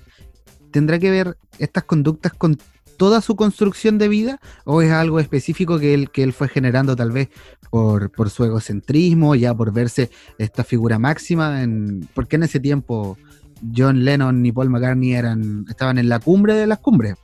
¿tendrá 0.71 0.99
que 0.99 1.11
ver 1.11 1.37
estas 1.59 1.83
conductas 1.83 2.33
con 2.33 2.57
toda 2.97 3.21
su 3.21 3.35
construcción 3.35 3.97
de 3.97 4.07
vida 4.07 4.39
o 4.65 4.81
es 4.81 4.91
algo 4.91 5.19
específico 5.19 5.79
que 5.79 5.93
él, 5.93 6.11
que 6.11 6.23
él 6.23 6.33
fue 6.33 6.49
generando 6.49 6.95
tal 6.95 7.11
vez 7.11 7.29
por, 7.69 8.11
por 8.11 8.29
su 8.29 8.43
egocentrismo, 8.43 9.35
ya 9.35 9.53
por 9.53 9.71
verse 9.71 10.09
esta 10.37 10.63
figura 10.63 10.99
máxima? 10.99 11.63
En, 11.63 12.07
porque 12.13 12.35
en 12.35 12.43
ese 12.43 12.59
tiempo 12.59 13.17
John 13.75 14.03
Lennon 14.03 14.45
y 14.45 14.51
Paul 14.51 14.69
McCartney 14.69 15.13
eran, 15.13 15.65
estaban 15.69 15.97
en 15.97 16.09
la 16.09 16.19
cumbre 16.19 16.53
de 16.53 16.67
las 16.67 16.79
cumbres. 16.79 17.15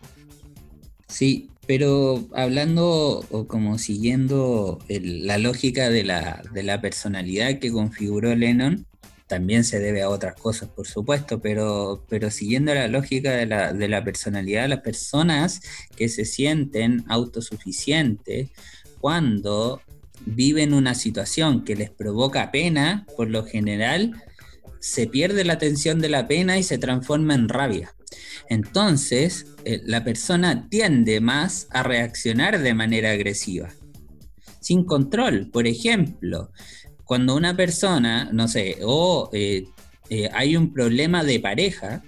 Sí, 1.07 1.49
pero 1.67 2.27
hablando 2.33 3.23
o 3.29 3.47
como 3.47 3.77
siguiendo 3.77 4.79
la 4.89 5.37
lógica 5.37 5.89
de 5.89 6.03
la, 6.03 6.79
personalidad 6.81 7.59
que 7.59 7.71
configuró 7.71 8.35
Lennon, 8.35 8.85
también 9.27 9.63
se 9.63 9.79
debe 9.79 10.01
a 10.01 10.09
otras 10.09 10.35
cosas, 10.35 10.69
por 10.69 10.87
supuesto, 10.87 11.39
pero, 11.41 12.05
pero 12.09 12.29
siguiendo 12.29 12.73
la 12.73 12.87
lógica 12.87 13.31
de 13.31 13.45
la, 13.45 13.73
de 13.73 13.87
la 13.87 14.03
personalidad, 14.03 14.67
las 14.67 14.81
personas 14.81 15.61
que 15.95 16.09
se 16.09 16.25
sienten 16.25 17.03
autosuficientes 17.07 18.49
cuando 18.99 19.81
viven 20.25 20.73
una 20.73 20.95
situación 20.95 21.63
que 21.63 21.75
les 21.75 21.89
provoca 21.89 22.51
pena, 22.51 23.05
por 23.17 23.29
lo 23.29 23.45
general, 23.45 24.21
se 24.79 25.07
pierde 25.07 25.43
la 25.43 25.57
tensión 25.57 25.99
de 25.99 26.09
la 26.09 26.27
pena 26.27 26.57
y 26.57 26.63
se 26.63 26.77
transforma 26.77 27.35
en 27.35 27.49
rabia. 27.49 27.93
Entonces, 28.49 29.47
eh, 29.65 29.81
la 29.85 30.03
persona 30.03 30.67
tiende 30.69 31.21
más 31.21 31.67
a 31.71 31.83
reaccionar 31.83 32.59
de 32.59 32.73
manera 32.73 33.11
agresiva, 33.11 33.69
sin 34.59 34.83
control. 34.83 35.49
Por 35.51 35.67
ejemplo, 35.67 36.51
cuando 37.13 37.35
una 37.35 37.55
persona, 37.55 38.27
no 38.33 38.47
sé, 38.47 38.79
o 38.81 39.29
eh, 39.33 39.67
eh, 40.09 40.31
hay 40.33 40.57
un 40.57 40.73
problema 40.73 41.23
de 41.23 41.39
pareja, 41.39 42.01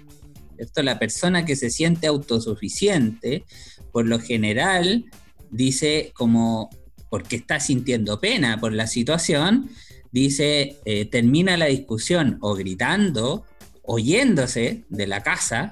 esto 0.58 0.82
la 0.82 0.98
persona 0.98 1.44
que 1.44 1.54
se 1.54 1.70
siente 1.70 2.08
autosuficiente, 2.08 3.44
por 3.92 4.04
lo 4.04 4.18
general, 4.18 5.04
dice 5.48 6.10
como, 6.12 6.70
porque 7.08 7.36
está 7.36 7.60
sintiendo 7.60 8.18
pena 8.18 8.58
por 8.58 8.72
la 8.72 8.88
situación, 8.88 9.70
dice, 10.10 10.76
termina 11.12 11.56
la 11.56 11.66
discusión 11.66 12.38
o 12.40 12.54
gritando, 12.54 13.44
oyéndose 13.84 14.86
de 14.88 15.06
la 15.06 15.22
casa, 15.22 15.70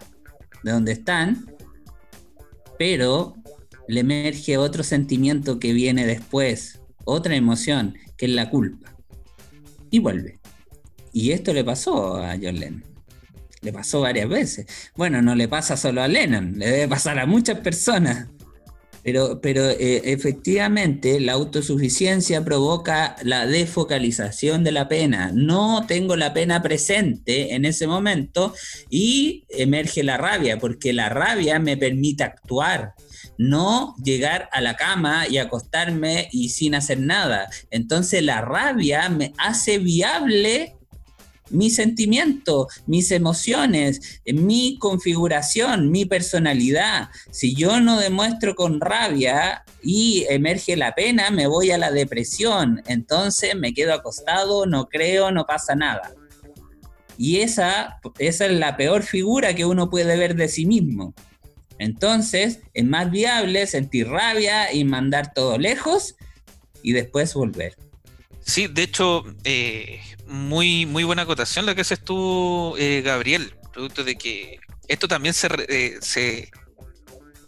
de 0.62 0.70
donde 0.70 0.92
están, 0.92 1.52
pero 2.78 3.34
le 3.88 3.98
emerge 3.98 4.58
otro 4.58 4.84
sentimiento 4.84 5.58
que 5.58 5.72
viene 5.72 6.06
después, 6.06 6.80
otra 7.04 7.34
emoción, 7.34 7.96
que 8.16 8.26
es 8.26 8.32
la 8.32 8.48
culpa. 8.48 8.93
Y 9.94 10.00
vuelve. 10.00 10.40
Y 11.12 11.30
esto 11.30 11.52
le 11.52 11.62
pasó 11.62 12.16
a 12.16 12.32
John 12.32 12.58
Lennon. 12.58 12.84
Le 13.60 13.72
pasó 13.72 14.00
varias 14.00 14.28
veces. 14.28 14.66
Bueno, 14.96 15.22
no 15.22 15.36
le 15.36 15.46
pasa 15.46 15.76
solo 15.76 16.02
a 16.02 16.08
Lennon, 16.08 16.58
le 16.58 16.68
debe 16.68 16.88
pasar 16.88 17.16
a 17.20 17.26
muchas 17.26 17.60
personas. 17.60 18.26
Pero, 19.04 19.40
pero 19.40 19.70
eh, 19.70 20.02
efectivamente 20.06 21.20
la 21.20 21.34
autosuficiencia 21.34 22.44
provoca 22.44 23.14
la 23.22 23.46
defocalización 23.46 24.64
de 24.64 24.72
la 24.72 24.88
pena. 24.88 25.30
No 25.32 25.86
tengo 25.86 26.16
la 26.16 26.34
pena 26.34 26.60
presente 26.60 27.54
en 27.54 27.64
ese 27.64 27.86
momento 27.86 28.52
y 28.90 29.44
emerge 29.48 30.02
la 30.02 30.16
rabia, 30.16 30.58
porque 30.58 30.92
la 30.92 31.08
rabia 31.08 31.60
me 31.60 31.76
permite 31.76 32.24
actuar. 32.24 32.94
No 33.38 33.94
llegar 34.02 34.48
a 34.52 34.60
la 34.60 34.76
cama 34.76 35.28
y 35.28 35.38
acostarme 35.38 36.28
y 36.32 36.50
sin 36.50 36.74
hacer 36.74 37.00
nada. 37.00 37.48
Entonces 37.70 38.22
la 38.22 38.40
rabia 38.40 39.08
me 39.08 39.32
hace 39.38 39.78
viable 39.78 40.76
mi 41.50 41.70
sentimiento, 41.70 42.68
mis 42.86 43.10
emociones, 43.10 44.20
mi 44.26 44.78
configuración, 44.78 45.90
mi 45.90 46.04
personalidad. 46.06 47.08
Si 47.30 47.54
yo 47.54 47.80
no 47.80 47.98
demuestro 47.98 48.54
con 48.54 48.80
rabia 48.80 49.62
y 49.82 50.24
emerge 50.30 50.76
la 50.76 50.94
pena, 50.94 51.30
me 51.30 51.46
voy 51.46 51.70
a 51.70 51.78
la 51.78 51.90
depresión. 51.90 52.82
Entonces 52.86 53.54
me 53.56 53.74
quedo 53.74 53.94
acostado, 53.94 54.66
no 54.66 54.88
creo, 54.88 55.30
no 55.30 55.44
pasa 55.44 55.74
nada. 55.74 56.14
Y 57.16 57.40
esa, 57.40 58.00
esa 58.18 58.46
es 58.46 58.52
la 58.52 58.76
peor 58.76 59.02
figura 59.02 59.54
que 59.54 59.64
uno 59.64 59.88
puede 59.88 60.16
ver 60.16 60.34
de 60.34 60.48
sí 60.48 60.66
mismo. 60.66 61.14
Entonces 61.78 62.60
es 62.72 62.84
más 62.84 63.10
viable 63.10 63.66
sentir 63.66 64.08
rabia 64.08 64.72
y 64.72 64.84
mandar 64.84 65.32
todo 65.34 65.58
lejos 65.58 66.16
y 66.82 66.92
después 66.92 67.34
volver. 67.34 67.76
Sí, 68.40 68.66
de 68.66 68.82
hecho, 68.82 69.24
eh, 69.44 70.00
muy, 70.26 70.86
muy 70.86 71.04
buena 71.04 71.22
acotación 71.22 71.66
la 71.66 71.74
que 71.74 71.80
haces 71.80 72.00
tú, 72.00 72.74
eh, 72.78 73.02
Gabriel, 73.02 73.54
producto 73.72 74.04
de 74.04 74.16
que 74.16 74.58
esto 74.88 75.08
también 75.08 75.34
se, 75.34 75.48
eh, 75.68 75.98
se, 76.00 76.50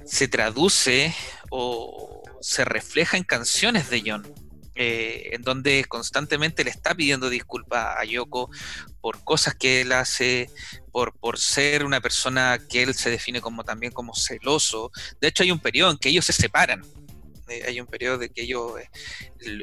se, 0.04 0.28
traduce 0.28 1.14
o 1.50 2.22
se 2.40 2.64
refleja 2.64 3.16
en 3.16 3.24
canciones 3.24 3.90
de 3.90 4.02
John, 4.06 4.26
eh, 4.74 5.30
en 5.32 5.42
donde 5.42 5.84
constantemente 5.84 6.64
le 6.64 6.70
está 6.70 6.94
pidiendo 6.94 7.30
disculpas 7.30 7.96
a 7.98 8.04
Yoko 8.04 8.50
por 9.00 9.22
cosas 9.24 9.54
que 9.54 9.82
él 9.82 9.92
hace, 9.92 10.50
por, 11.20 11.38
ser 11.38 11.84
una 11.84 12.00
persona 12.00 12.58
que 12.70 12.82
él 12.82 12.94
se 12.94 13.10
define 13.10 13.40
como 13.40 13.64
también 13.64 13.92
como 13.92 14.14
celoso. 14.14 14.90
De 15.20 15.28
hecho, 15.28 15.42
hay 15.42 15.50
un 15.50 15.58
periodo 15.58 15.90
en 15.90 15.98
que 15.98 16.08
ellos 16.08 16.24
se 16.24 16.32
separan 16.32 16.82
eh, 17.48 17.64
hay 17.68 17.80
un 17.80 17.86
periodo 17.86 18.18
de 18.18 18.30
que 18.30 18.42
ellos 18.42 18.72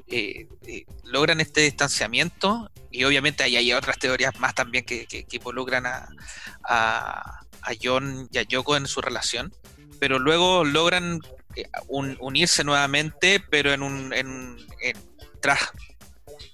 eh, 0.07 0.47
eh, 0.67 0.85
logran 1.03 1.41
este 1.41 1.61
distanciamiento 1.61 2.71
y 2.91 3.03
obviamente 3.03 3.43
hay, 3.43 3.73
otras 3.73 3.97
teorías 3.97 4.39
más 4.39 4.55
también 4.55 4.85
que, 4.85 5.25
involucran 5.31 5.85
a, 5.85 6.07
a, 6.63 7.71
John 7.81 8.29
y 8.31 8.37
a 8.37 8.43
Yoko 8.43 8.77
en 8.77 8.87
su 8.87 9.01
relación, 9.01 9.53
pero 9.99 10.19
luego 10.19 10.63
logran 10.63 11.19
unirse 11.89 12.63
nuevamente, 12.63 13.41
pero 13.41 13.73
en 13.73 13.81
un 13.81 14.13
en, 14.13 14.57
tras 15.41 15.71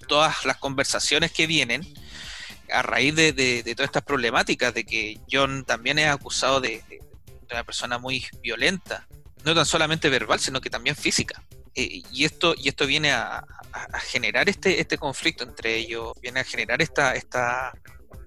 todas 0.08 0.44
las 0.44 0.56
conversaciones 0.56 1.30
que 1.30 1.46
vienen 1.46 1.82
a 2.72 2.82
raíz 2.82 3.14
de, 3.14 3.32
de, 3.32 3.74
todas 3.74 3.88
estas 3.88 4.02
problemáticas, 4.02 4.74
de 4.74 4.84
que 4.84 5.18
John 5.30 5.64
también 5.64 5.98
es 5.98 6.08
acusado 6.08 6.60
de, 6.60 6.82
una 7.50 7.64
persona 7.64 7.98
muy 7.98 8.24
violenta 8.42 9.08
no 9.44 9.54
tan 9.54 9.66
solamente 9.66 10.08
verbal, 10.08 10.38
sino 10.38 10.60
que 10.60 10.70
también 10.70 10.94
física. 10.94 11.42
Eh, 11.74 12.02
y, 12.12 12.24
esto, 12.24 12.54
y 12.56 12.68
esto 12.68 12.86
viene 12.86 13.12
a, 13.12 13.44
generar 14.02 14.48
este, 14.48 14.80
este 14.80 14.98
conflicto 14.98 15.44
entre 15.44 15.76
ellos, 15.76 16.12
viene 16.20 16.40
a 16.40 16.44
generar 16.44 16.82
esta, 16.82 17.14
esta 17.14 17.72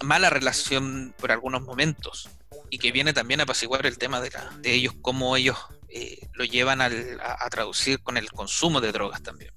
mala 0.02 0.30
relación 0.30 1.14
por 1.18 1.32
algunos 1.32 1.62
momentos 1.62 2.30
y 2.70 2.80
que 2.80 2.91
viene 2.91 3.14
también 3.14 3.41
a 3.41 3.44
apaciguar 3.44 3.86
el 3.86 3.98
tema 3.98 4.22
de, 4.22 4.32
de 4.60 4.74
ellos, 4.74 4.96
cómo 5.02 5.36
ellos 5.36 5.58
eh, 5.96 6.28
lo 6.34 6.44
llevan 6.44 6.82
a, 6.82 6.89
traducir 7.52 8.02
con 8.02 8.18
el 8.18 8.32
consumo 8.32 8.82
de 8.82 8.91
drogas 8.91 9.22
también. 9.22 9.52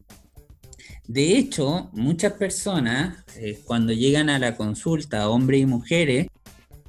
De 1.08 1.38
hecho, 1.38 1.88
muchas 1.92 2.32
personas, 2.32 3.24
eh, 3.36 3.60
cuando 3.64 3.92
llegan 3.92 4.28
a 4.28 4.38
la 4.38 4.56
consulta, 4.56 5.28
hombres 5.28 5.62
y 5.62 5.66
mujeres, 5.66 6.26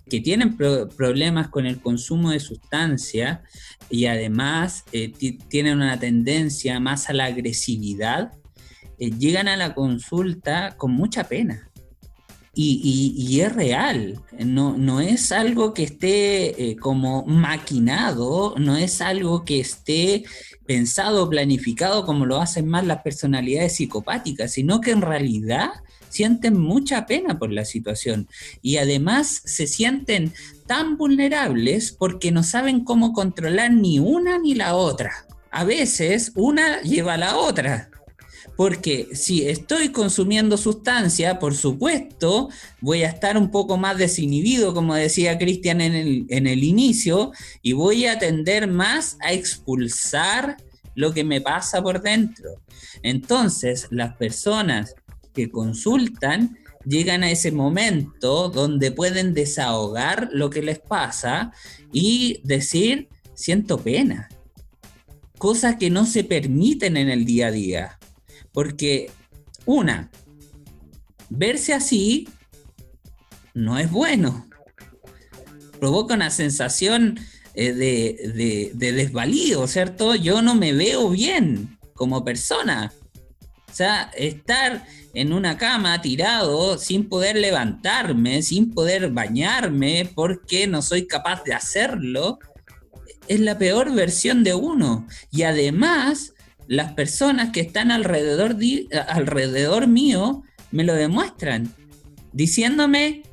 que 0.09 0.21
tienen 0.21 0.55
problemas 0.57 1.49
con 1.49 1.65
el 1.65 1.79
consumo 1.79 2.31
de 2.31 2.39
sustancias 2.39 3.39
y 3.89 4.05
además 4.05 4.85
eh, 4.91 5.11
tienen 5.49 5.77
una 5.77 5.99
tendencia 5.99 6.79
más 6.79 7.09
a 7.09 7.13
la 7.13 7.25
agresividad, 7.25 8.31
eh, 8.99 9.11
llegan 9.11 9.47
a 9.47 9.57
la 9.57 9.75
consulta 9.75 10.75
con 10.77 10.91
mucha 10.91 11.25
pena. 11.25 11.69
Y, 12.59 13.39
es 13.39 13.53
real, 13.53 14.19
no, 14.39 14.75
no, 14.75 14.99
es 14.99 15.31
algo 15.31 15.75
que 15.75 15.83
esté 15.83 16.71
eh, 16.71 16.75
como 16.75 17.23
maquinado, 17.23 18.55
no 18.57 18.75
es 18.75 18.99
algo 18.99 19.45
que 19.45 19.59
esté 19.59 20.23
pensado, 20.65 21.29
planificado 21.29 22.03
como 22.03 22.25
lo 22.25 22.41
hacen 22.41 22.67
más 22.67 22.83
las 22.83 23.03
personalidades 23.03 23.75
psicopáticas, 23.75 24.53
sino 24.53 24.81
que 24.81 24.89
en 24.89 25.01
realidad 25.01 25.69
sienten 26.09 26.59
mucha 26.59 27.05
pena 27.05 27.37
por 27.37 27.51
la 27.51 27.63
situación 27.63 28.27
y 28.63 28.77
además 28.77 29.43
se 29.45 29.67
sienten 29.67 30.33
tan 30.65 30.97
vulnerables 30.97 31.91
porque 31.91 32.31
no 32.31 32.41
saben 32.41 32.83
cómo 32.83 33.13
controlar 33.13 33.71
ni 33.71 33.99
una 33.99 34.39
ni 34.39 34.55
la 34.55 34.75
otra. 34.75 35.27
A 35.51 35.63
veces 35.63 36.31
una 36.33 36.81
lleva 36.81 37.13
a 37.13 37.17
la 37.17 37.37
otra. 37.37 37.91
Porque 38.57 39.07
si 39.13 39.47
estoy 39.47 39.89
consumiendo 39.89 40.57
sustancia, 40.57 41.39
por 41.39 41.53
supuesto, 41.53 42.49
voy 42.81 43.03
a 43.03 43.09
estar 43.09 43.37
un 43.37 43.51
poco 43.51 43.77
más 43.77 43.97
desinhibido, 43.97 44.73
como 44.73 44.95
decía 44.95 45.37
Cristian 45.37 45.79
en 45.79 45.93
el, 45.93 46.25
en 46.29 46.47
el 46.47 46.63
inicio, 46.63 47.31
y 47.61 47.73
voy 47.73 48.07
a 48.07 48.17
tender 48.17 48.67
más 48.67 49.17
a 49.21 49.31
expulsar 49.31 50.57
lo 50.95 51.13
que 51.13 51.23
me 51.23 51.39
pasa 51.39 51.83
por 51.83 52.01
dentro. 52.01 52.49
Entonces, 53.03 53.87
las 53.91 54.17
personas 54.17 54.95
que 55.35 55.51
consultan 55.51 56.57
llegan 56.83 57.23
a 57.23 57.29
ese 57.29 57.51
momento 57.51 58.49
donde 58.49 58.91
pueden 58.91 59.35
desahogar 59.35 60.29
lo 60.31 60.49
que 60.49 60.63
les 60.63 60.79
pasa 60.79 61.51
y 61.93 62.41
decir, 62.43 63.09
siento 63.35 63.77
pena. 63.77 64.29
Cosas 65.37 65.75
que 65.75 65.91
no 65.91 66.07
se 66.07 66.23
permiten 66.23 66.97
en 66.97 67.09
el 67.09 67.25
día 67.25 67.47
a 67.47 67.51
día. 67.51 67.96
Porque, 68.57 69.11
una, 69.65 70.09
verse 71.29 71.75
así 71.75 72.27
no 73.53 73.77
es 73.77 73.91
bueno. 73.91 74.49
Provoca 75.79 76.15
una 76.15 76.31
sensación 76.31 77.19
eh, 77.53 77.71
de, 77.73 78.31
de, 78.33 78.71
de 78.73 78.91
desvalido, 78.93 79.67
¿cierto? 79.67 80.15
Yo 80.15 80.41
no 80.41 80.55
me 80.55 80.73
veo 80.73 81.11
bien 81.11 81.77
como 81.93 82.25
persona. 82.25 82.91
O 83.69 83.73
sea, 83.75 84.09
estar 84.17 84.87
en 85.13 85.33
una 85.33 85.59
cama 85.59 86.01
tirado 86.01 86.79
sin 86.79 87.09
poder 87.09 87.35
levantarme, 87.35 88.41
sin 88.41 88.73
poder 88.73 89.11
bañarme 89.11 90.11
porque 90.15 90.65
no 90.65 90.81
soy 90.81 91.05
capaz 91.05 91.43
de 91.43 91.53
hacerlo, 91.53 92.39
es 93.27 93.39
la 93.39 93.59
peor 93.59 93.93
versión 93.93 94.43
de 94.43 94.55
uno. 94.55 95.05
Y 95.29 95.43
además, 95.43 96.33
las 96.67 96.93
personas 96.93 97.51
que 97.51 97.61
están 97.61 97.91
alrededor, 97.91 98.55
alrededor 99.07 99.87
mío 99.87 100.43
me 100.71 100.83
lo 100.83 100.93
demuestran, 100.93 101.73
diciéndome, 102.33 103.23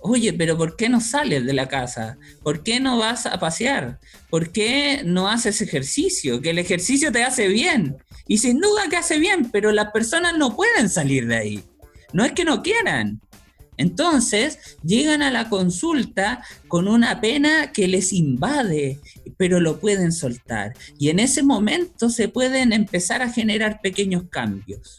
oye, 0.00 0.32
pero 0.32 0.56
¿por 0.56 0.76
qué 0.76 0.88
no 0.88 1.00
sales 1.00 1.44
de 1.44 1.52
la 1.52 1.68
casa? 1.68 2.16
¿Por 2.42 2.62
qué 2.62 2.80
no 2.80 2.98
vas 2.98 3.26
a 3.26 3.38
pasear? 3.38 4.00
¿Por 4.30 4.50
qué 4.50 5.02
no 5.04 5.28
haces 5.28 5.60
ejercicio? 5.60 6.40
Que 6.40 6.50
el 6.50 6.58
ejercicio 6.58 7.12
te 7.12 7.22
hace 7.22 7.48
bien. 7.48 7.96
Y 8.26 8.38
sin 8.38 8.60
duda 8.60 8.88
que 8.88 8.96
hace 8.96 9.18
bien, 9.18 9.50
pero 9.50 9.72
las 9.72 9.90
personas 9.90 10.36
no 10.38 10.56
pueden 10.56 10.88
salir 10.88 11.26
de 11.26 11.36
ahí. 11.36 11.64
No 12.12 12.24
es 12.24 12.32
que 12.32 12.44
no 12.44 12.62
quieran. 12.62 13.20
Entonces 13.76 14.76
llegan 14.82 15.22
a 15.22 15.30
la 15.30 15.48
consulta 15.48 16.44
con 16.68 16.86
una 16.86 17.20
pena 17.20 17.72
que 17.72 17.88
les 17.88 18.12
invade, 18.12 19.00
pero 19.40 19.58
lo 19.58 19.80
pueden 19.80 20.12
soltar. 20.12 20.74
Y 20.98 21.08
en 21.08 21.18
ese 21.18 21.42
momento 21.42 22.10
se 22.10 22.28
pueden 22.28 22.74
empezar 22.74 23.22
a 23.22 23.32
generar 23.32 23.80
pequeños 23.80 24.24
cambios. 24.28 24.98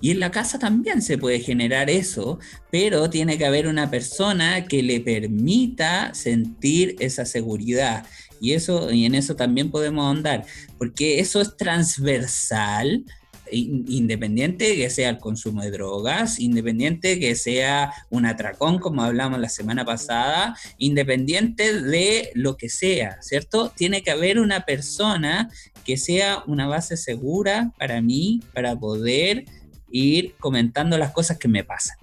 Y 0.00 0.12
en 0.12 0.20
la 0.20 0.30
casa 0.30 0.60
también 0.60 1.02
se 1.02 1.18
puede 1.18 1.40
generar 1.40 1.90
eso, 1.90 2.38
pero 2.70 3.10
tiene 3.10 3.36
que 3.38 3.44
haber 3.44 3.66
una 3.66 3.90
persona 3.90 4.66
que 4.66 4.84
le 4.84 5.00
permita 5.00 6.14
sentir 6.14 6.94
esa 7.00 7.24
seguridad. 7.24 8.06
Y, 8.40 8.52
eso, 8.52 8.92
y 8.92 9.04
en 9.04 9.16
eso 9.16 9.34
también 9.34 9.72
podemos 9.72 10.06
ahondar, 10.06 10.46
porque 10.78 11.18
eso 11.18 11.40
es 11.40 11.56
transversal, 11.56 13.04
independiente 13.52 14.76
que 14.76 14.90
sea 14.90 15.10
el 15.10 15.18
consumo 15.18 15.62
de 15.62 15.70
drogas, 15.70 16.38
independiente 16.38 17.18
que 17.18 17.34
sea 17.34 17.92
un 18.10 18.26
atracón, 18.26 18.78
como 18.78 19.02
hablamos 19.02 19.40
la 19.40 19.48
semana 19.48 19.84
pasada, 19.84 20.56
independiente 20.78 21.80
de 21.82 22.30
lo 22.34 22.56
que 22.56 22.68
sea, 22.68 23.20
¿cierto? 23.22 23.72
Tiene 23.76 24.02
que 24.02 24.10
haber 24.10 24.38
una 24.38 24.60
persona 24.60 25.50
que 25.84 25.96
sea 25.96 26.42
una 26.46 26.66
base 26.66 26.96
segura 26.96 27.72
para 27.78 28.00
mí, 28.00 28.42
para 28.52 28.76
poder 28.76 29.44
ir 29.90 30.34
comentando 30.38 30.96
las 30.98 31.12
cosas 31.12 31.38
que 31.38 31.48
me 31.48 31.64
pasan. 31.64 31.96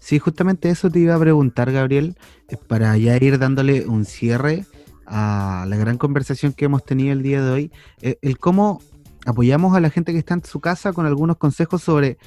Sí, 0.00 0.18
justamente 0.18 0.68
eso 0.68 0.90
te 0.90 0.98
iba 0.98 1.14
a 1.14 1.20
preguntar, 1.20 1.70
Gabriel, 1.70 2.16
eh, 2.48 2.56
para 2.56 2.96
ya 2.96 3.16
ir 3.16 3.38
dándole 3.38 3.86
un 3.86 4.04
cierre 4.04 4.64
a 5.06 5.64
la 5.68 5.76
gran 5.76 5.96
conversación 5.98 6.52
que 6.52 6.64
hemos 6.64 6.84
tenido 6.84 7.12
el 7.12 7.22
día 7.22 7.42
de 7.42 7.50
hoy, 7.50 7.72
eh, 8.00 8.18
el 8.22 8.38
cómo 8.38 8.82
apoyamos 9.26 9.74
a 9.74 9.80
la 9.80 9.90
gente 9.90 10.12
que 10.12 10.18
está 10.18 10.34
en 10.34 10.44
su 10.44 10.60
casa 10.60 10.92
con 10.92 11.06
algunos 11.06 11.36
consejos 11.36 11.82
sobre 11.82 12.18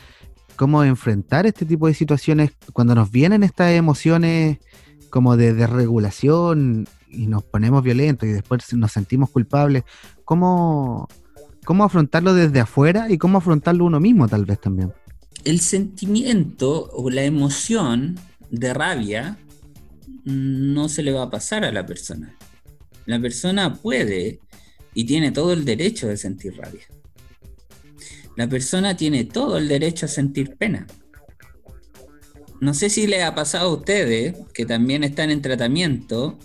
cómo 0.55 0.83
enfrentar 0.83 1.45
este 1.45 1.65
tipo 1.65 1.87
de 1.87 1.93
situaciones 1.93 2.51
cuando 2.73 2.95
nos 2.95 3.11
vienen 3.11 3.43
estas 3.43 3.71
emociones 3.73 4.59
como 5.09 5.37
de 5.37 5.53
desregulación 5.53 6.87
y 7.09 7.27
nos 7.27 7.43
ponemos 7.43 7.83
violentos 7.83 8.27
y 8.27 8.33
después 8.33 8.73
nos 8.73 8.91
sentimos 8.91 9.29
culpables, 9.29 9.83
¿cómo, 10.25 11.07
cómo 11.63 11.83
afrontarlo 11.83 12.33
desde 12.33 12.59
afuera 12.59 13.07
y 13.09 13.17
cómo 13.17 13.37
afrontarlo 13.37 13.85
uno 13.85 13.99
mismo 13.99 14.27
tal 14.27 14.45
vez 14.45 14.59
también? 14.59 14.93
El 15.43 15.59
sentimiento 15.59 16.89
o 16.91 17.09
la 17.09 17.23
emoción 17.23 18.15
de 18.49 18.73
rabia 18.73 19.37
no 20.25 20.89
se 20.89 21.03
le 21.03 21.11
va 21.11 21.23
a 21.23 21.29
pasar 21.29 21.63
a 21.63 21.71
la 21.71 21.85
persona. 21.85 22.35
La 23.05 23.19
persona 23.19 23.75
puede 23.75 24.39
y 24.95 25.03
tiene 25.03 25.31
todo 25.31 25.53
el 25.53 25.65
derecho 25.65 26.07
de 26.07 26.17
sentir 26.17 26.57
rabia. 26.57 26.87
La 28.35 28.47
persona 28.47 28.97
tiene 28.97 29.25
todo 29.25 29.57
el 29.57 29.67
derecho 29.67 30.07
a 30.07 30.09
sentir 30.09 30.55
pena. 30.55 30.87
No 32.59 32.73
sé 32.73 32.89
si 32.89 33.05
le 33.05 33.21
ha 33.21 33.35
pasado 33.35 33.69
a 33.69 33.73
ustedes, 33.73 34.35
que 34.53 34.65
también 34.65 35.03
están 35.03 35.29
en 35.29 35.41
tratamiento, 35.41 36.39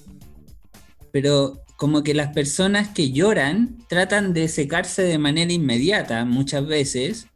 pero 1.12 1.62
como 1.76 2.02
que 2.02 2.12
las 2.12 2.32
personas 2.34 2.88
que 2.88 3.10
lloran 3.10 3.78
tratan 3.88 4.34
de 4.34 4.48
secarse 4.48 5.02
de 5.02 5.18
manera 5.18 5.52
inmediata 5.52 6.24
muchas 6.24 6.66
veces, 6.66 7.26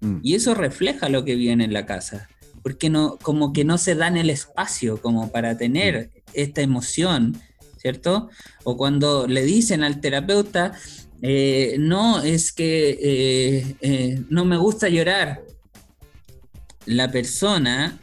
mm. 0.00 0.18
y 0.22 0.34
eso 0.34 0.54
refleja 0.54 1.08
lo 1.08 1.24
que 1.24 1.34
viene 1.34 1.64
en 1.64 1.72
la 1.72 1.84
casa, 1.84 2.28
porque 2.62 2.90
no, 2.90 3.18
como 3.20 3.52
que 3.52 3.64
no 3.64 3.76
se 3.76 3.94
dan 3.94 4.16
el 4.16 4.30
espacio 4.30 5.00
como 5.02 5.32
para 5.32 5.56
tener 5.58 6.10
mm. 6.14 6.20
esta 6.34 6.60
emoción, 6.60 7.40
¿cierto? 7.86 8.30
O 8.64 8.76
cuando 8.76 9.28
le 9.28 9.44
dicen 9.44 9.84
al 9.84 10.00
terapeuta, 10.00 10.72
eh, 11.22 11.76
no, 11.78 12.20
es 12.20 12.50
que 12.50 12.98
eh, 13.00 13.76
eh, 13.80 14.22
no 14.28 14.44
me 14.44 14.56
gusta 14.56 14.88
llorar, 14.88 15.44
la 16.84 17.12
persona 17.12 18.00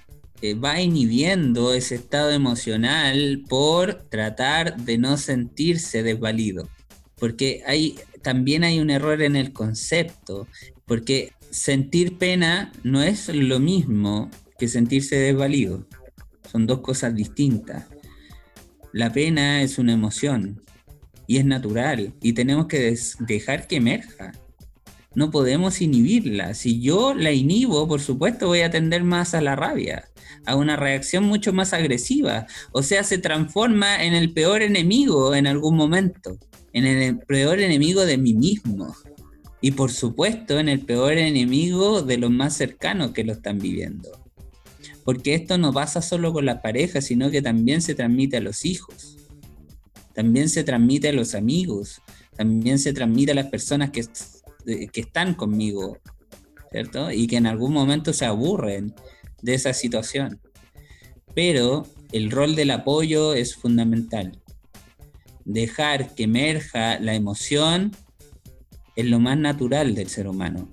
va 0.64 0.80
inhibiendo 0.80 1.74
ese 1.74 1.96
estado 1.96 2.32
emocional 2.32 3.44
por 3.50 3.94
tratar 4.10 4.78
de 4.78 4.98
no 4.98 5.18
sentirse 5.18 6.02
desvalido. 6.02 6.70
Porque 7.18 7.62
hay, 7.66 7.96
también 8.22 8.64
hay 8.64 8.80
un 8.80 8.90
error 8.90 9.22
en 9.22 9.36
el 9.36 9.52
concepto, 9.52 10.48
porque 10.86 11.34
sentir 11.50 12.18
pena 12.18 12.72
no 12.84 13.02
es 13.04 13.28
lo 13.28 13.60
mismo 13.60 14.30
que 14.58 14.70
sentirse 14.70 15.18
desvalido. 15.18 15.86
Son 16.50 16.68
dos 16.68 16.80
cosas 16.80 17.16
distintas. 17.16 17.93
La 18.94 19.12
pena 19.12 19.62
es 19.62 19.78
una 19.78 19.94
emoción 19.94 20.64
y 21.28 21.38
es 21.38 21.46
natural 21.46 22.14
y 22.22 22.34
tenemos 22.34 22.68
que 22.68 22.96
dejar 23.28 23.68
que 23.68 23.78
emerja 23.78 24.32
no 25.16 25.32
podemos 25.32 25.82
inhibirla. 25.82 26.54
Si 26.54 26.80
yo 26.80 27.14
la 27.14 27.32
inhibo, 27.32 27.88
por 27.88 28.02
supuesto 28.02 28.48
voy 28.48 28.62
a 28.62 28.72
tender 28.72 29.04
más 29.04 29.34
a 29.34 29.42
la 29.42 29.56
rabia, 29.56 30.10
a 30.46 30.56
una 30.56 30.76
reacción 30.76 31.24
mucho 31.24 31.54
más 31.54 31.74
agresiva. 31.74 32.48
O 32.72 32.84
sea, 32.84 33.04
se 33.04 33.18
transforma 33.18 34.04
en 34.04 34.14
el 34.14 34.34
peor 34.34 34.62
enemigo 34.62 35.36
en 35.36 35.48
algún 35.48 35.76
momento, 35.76 36.38
en 36.74 36.86
el 36.86 37.20
peor 37.20 37.60
enemigo 37.60 38.06
de 38.06 38.18
mí 38.18 38.34
mismo. 38.34 38.96
Y 39.62 39.72
por 39.72 39.92
supuesto 39.92 40.60
en 40.60 40.68
el 40.68 40.82
peor 40.82 41.14
enemigo 41.14 42.02
de 42.02 42.18
los 42.18 42.32
más 42.32 42.58
cercanos 42.58 43.12
que 43.12 43.24
lo 43.24 43.34
están 43.34 43.60
viviendo. 43.60 44.23
Porque 45.04 45.36
esto 45.36 45.58
no 45.58 45.74
pasa 45.74 46.02
solo 46.02 46.32
con 46.34 46.46
las 46.46 46.62
parejas, 46.62 47.06
sino 47.06 47.30
que 47.30 47.42
también 47.42 47.82
se 47.82 47.96
transmite 47.96 48.38
a 48.38 48.42
los 48.42 48.66
hijos. 48.66 49.18
También 50.14 50.50
se 50.50 50.64
transmite 50.64 51.10
a 51.10 51.14
los 51.14 51.36
amigos. 51.36 52.02
También 52.36 52.80
se 52.80 52.94
transmite 52.94 53.32
a 53.32 53.36
las 53.36 53.48
personas 53.48 53.92
que 53.92 54.04
que 54.66 55.02
están 55.02 55.34
conmigo, 55.34 56.00
¿cierto? 56.72 57.12
Y 57.12 57.28
que 57.28 57.38
en 57.38 57.48
algún 57.48 57.74
momento 57.74 58.14
se 58.14 58.26
aburren 58.26 58.94
de 59.42 59.54
esa 59.54 59.74
situación. 59.74 60.40
Pero 61.36 61.88
el 62.12 62.32
rol 62.32 62.56
del 62.56 62.72
apoyo 62.72 63.34
es 63.34 63.56
fundamental. 63.56 64.40
Dejar 65.46 66.16
que 66.16 66.24
emerja 66.24 67.00
la 67.00 67.16
emoción 67.16 67.92
es 68.96 69.06
lo 69.06 69.20
más 69.20 69.38
natural 69.38 69.96
del 69.96 70.10
ser 70.10 70.28
humano. 70.28 70.70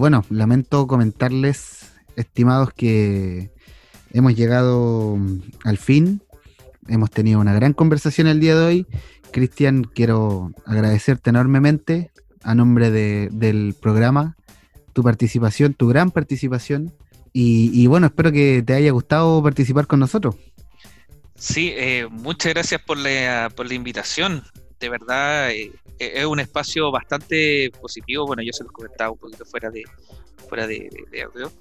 Bueno, 0.00 0.24
lamento 0.30 0.86
comentarles, 0.86 1.92
estimados, 2.16 2.72
que 2.72 3.50
hemos 4.14 4.34
llegado 4.34 5.18
al 5.62 5.76
fin. 5.76 6.22
Hemos 6.88 7.10
tenido 7.10 7.38
una 7.38 7.52
gran 7.52 7.74
conversación 7.74 8.26
el 8.26 8.40
día 8.40 8.58
de 8.58 8.64
hoy 8.64 8.86
Cristian, 9.30 9.84
quiero 9.84 10.52
agradecerte 10.64 11.28
enormemente 11.28 12.12
a 12.42 12.54
nombre 12.54 12.90
del 12.90 13.74
programa, 13.78 14.38
tu 14.94 15.02
participación, 15.02 15.74
tu 15.74 15.88
gran 15.88 16.10
participación. 16.10 16.94
Y, 17.34 17.86
bueno, 17.86 18.06
espero 18.06 18.32
que 18.32 18.62
te 18.64 18.72
haya 18.72 18.92
gustado 18.92 19.42
participar 19.42 19.86
con 19.86 20.00
nosotros. 20.00 20.34
Sí, 21.36 21.74
eh, 21.76 22.08
muchas 22.10 22.54
gracias 22.54 22.80
por 22.80 22.96
la, 22.96 23.52
por 23.54 23.68
la 23.68 23.74
invitación. 23.74 24.44
De 24.80 24.88
verdad, 24.88 25.50
eh, 25.50 25.72
es 25.98 26.24
un 26.24 26.40
espacio 26.40 26.90
bastante 26.90 27.70
positivo. 27.80 28.26
Bueno, 28.26 28.42
yo 28.42 28.52
se 28.52 28.64
lo 28.64 28.72
comentaba 28.72 29.10
un 29.10 29.18
poquito 29.18 29.44
fuera 29.44 29.70
de, 29.70 29.84
fuera 30.48 30.66
de 30.66 30.88
audio. 31.22 31.52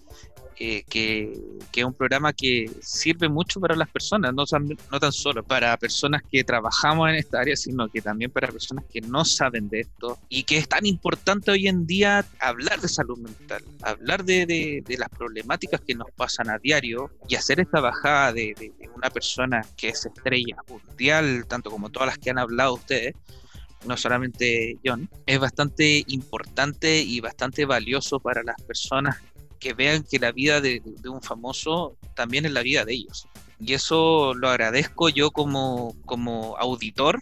Eh, 0.62 0.84
que, 0.90 1.40
es 1.74 1.86
un 1.86 1.94
programa 1.94 2.34
que 2.34 2.70
sirve 2.82 3.30
mucho 3.30 3.62
para 3.62 3.78
las 3.78 3.90
personas, 3.90 4.34
no, 4.34 4.44
no 4.92 5.00
tan 5.00 5.12
solo 5.14 5.42
para 5.42 5.78
personas 5.78 6.22
que 6.30 6.44
trabajamos 6.44 7.08
en 7.08 7.16
esta 7.16 7.40
área, 7.40 7.56
sino 7.56 7.88
que 7.88 8.02
también 8.02 8.30
para 8.30 8.50
personas 8.50 8.84
que 8.92 9.00
no 9.00 9.24
saben 9.24 9.70
de 9.70 9.80
esto 9.80 10.20
y 10.28 10.44
que 10.44 10.58
es 10.58 10.68
tan 10.68 10.86
importante 10.86 11.52
hoy 11.52 11.70
en 11.70 11.88
día 11.88 12.26
hablar 12.42 12.82
de 12.82 12.90
salud 12.90 13.18
mental, 13.20 13.64
hablar 13.84 14.26
de, 14.26 14.84
las 14.98 15.08
problemáticas 15.08 15.80
que 15.80 15.96
nos 15.96 16.12
pasan 16.12 16.50
a 16.50 16.58
diario 16.58 17.10
y 17.30 17.36
hacer 17.36 17.62
esta 17.62 17.80
bajada 17.80 18.34
de, 18.34 18.54
de 18.58 18.90
una 18.94 19.10
persona 19.10 19.62
que 19.78 19.88
es 19.88 20.06
estrella 20.06 20.58
mundial, 20.68 21.46
tanto 21.48 21.72
como 21.72 21.90
todas 21.90 22.08
las 22.08 22.18
que 22.18 22.32
han 22.32 22.38
hablado 22.38 22.74
ustedes, 22.74 23.16
no 23.86 23.96
solamente 23.96 24.78
John, 24.84 25.10
es 25.26 25.40
bastante 25.40 26.04
importante 26.08 27.00
y 27.00 27.22
bastante 27.22 27.64
valioso 27.64 28.20
para 28.20 28.44
las 28.44 28.62
personas 28.64 29.22
que 29.60 29.74
vean 29.74 30.04
que 30.10 30.20
la 30.20 30.32
vida 30.32 30.62
de, 30.62 30.82
un 31.10 31.22
famoso 31.22 31.98
también 32.16 32.46
es 32.46 32.52
la 32.52 32.62
vida 32.62 32.86
de 32.86 32.94
ellos. 32.94 33.28
Y 33.60 33.74
eso 33.74 34.34
lo 34.34 34.50
agradezco 34.50 35.10
yo 35.10 35.32
como, 35.32 35.96
como 36.06 36.56
auditor 36.58 37.20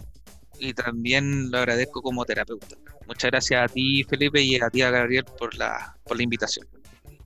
y 0.60 0.74
también 0.74 1.52
lo 1.52 1.58
agradezco 1.58 2.02
como 2.02 2.26
terapeuta. 2.26 2.76
Muchas 3.08 3.32
gracias 3.32 3.64
a 3.64 3.74
ti, 3.74 4.04
Felipe, 4.04 4.42
y 4.42 4.56
a 4.58 4.70
ti, 4.70 4.82
a 4.82 4.92
Gabriel, 4.92 5.26
por 5.38 5.56
la, 5.56 5.96
por 6.04 6.18
la 6.18 6.24
invitación. 6.24 6.68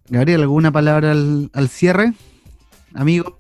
Gabriel, 0.09 0.41
¿alguna 0.41 0.71
palabra 0.71 1.11
al, 1.11 1.69
cierre, 1.69 2.13
amigo? 2.93 3.39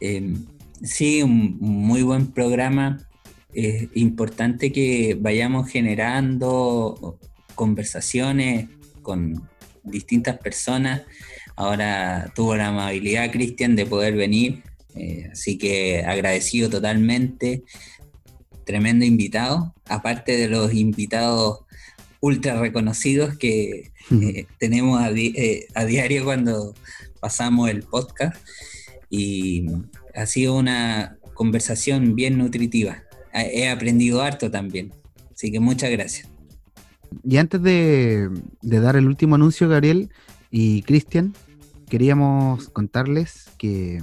Em, 0.00 0.44
sí, 0.82 1.22
un 1.22 1.58
muy 1.60 2.02
buen 2.02 2.28
programa. 2.28 3.06
Es 3.52 3.88
importante 3.94 4.72
que 4.72 5.16
vayamos 5.20 5.70
generando 5.70 7.18
conversaciones 7.54 8.68
con, 9.02 9.48
distintas 9.84 10.38
personas. 10.38 11.02
Ahora 11.56 12.32
tuvo 12.34 12.56
la 12.56 12.68
amabilidad, 12.68 13.30
Cristian, 13.30 13.76
de 13.76 13.86
poder 13.86 14.14
venir, 14.14 14.62
eh, 14.94 15.28
así 15.32 15.58
que 15.58 16.04
agradecido 16.04 16.68
totalmente. 16.68 17.62
Tremendo 18.64 19.04
invitado, 19.04 19.74
aparte 19.86 20.36
de 20.36 20.48
los 20.48 20.72
invitados 20.72 21.60
ultra 22.20 22.58
reconocidos 22.58 23.36
que 23.36 23.92
eh, 24.10 24.46
tenemos 24.58 25.02
eh, 25.14 25.66
a, 25.74 25.84
diario 25.84 26.24
cuando 26.24 26.74
pasamos 27.20 27.68
el 27.68 27.82
podcast. 27.82 28.36
Y 29.10 29.66
ha 30.14 30.26
sido 30.26 30.56
una 30.56 31.18
conversación 31.34 32.16
bien 32.16 32.38
nutritiva. 32.38 33.02
He 33.32 33.68
aprendido 33.68 34.22
harto 34.22 34.50
también. 34.50 34.92
Así 35.32 35.52
que 35.52 35.60
muchas 35.60 35.90
gracias. 35.90 36.33
Y 37.22 37.36
antes 37.36 37.62
de, 37.62 38.30
dar 38.62 38.96
el 38.96 39.06
último 39.06 39.34
anuncio, 39.34 39.68
Gabriel 39.68 40.10
y 40.50 40.82
Cristian, 40.82 41.34
queríamos 41.88 42.68
contarles 42.70 43.50
que 43.58 44.02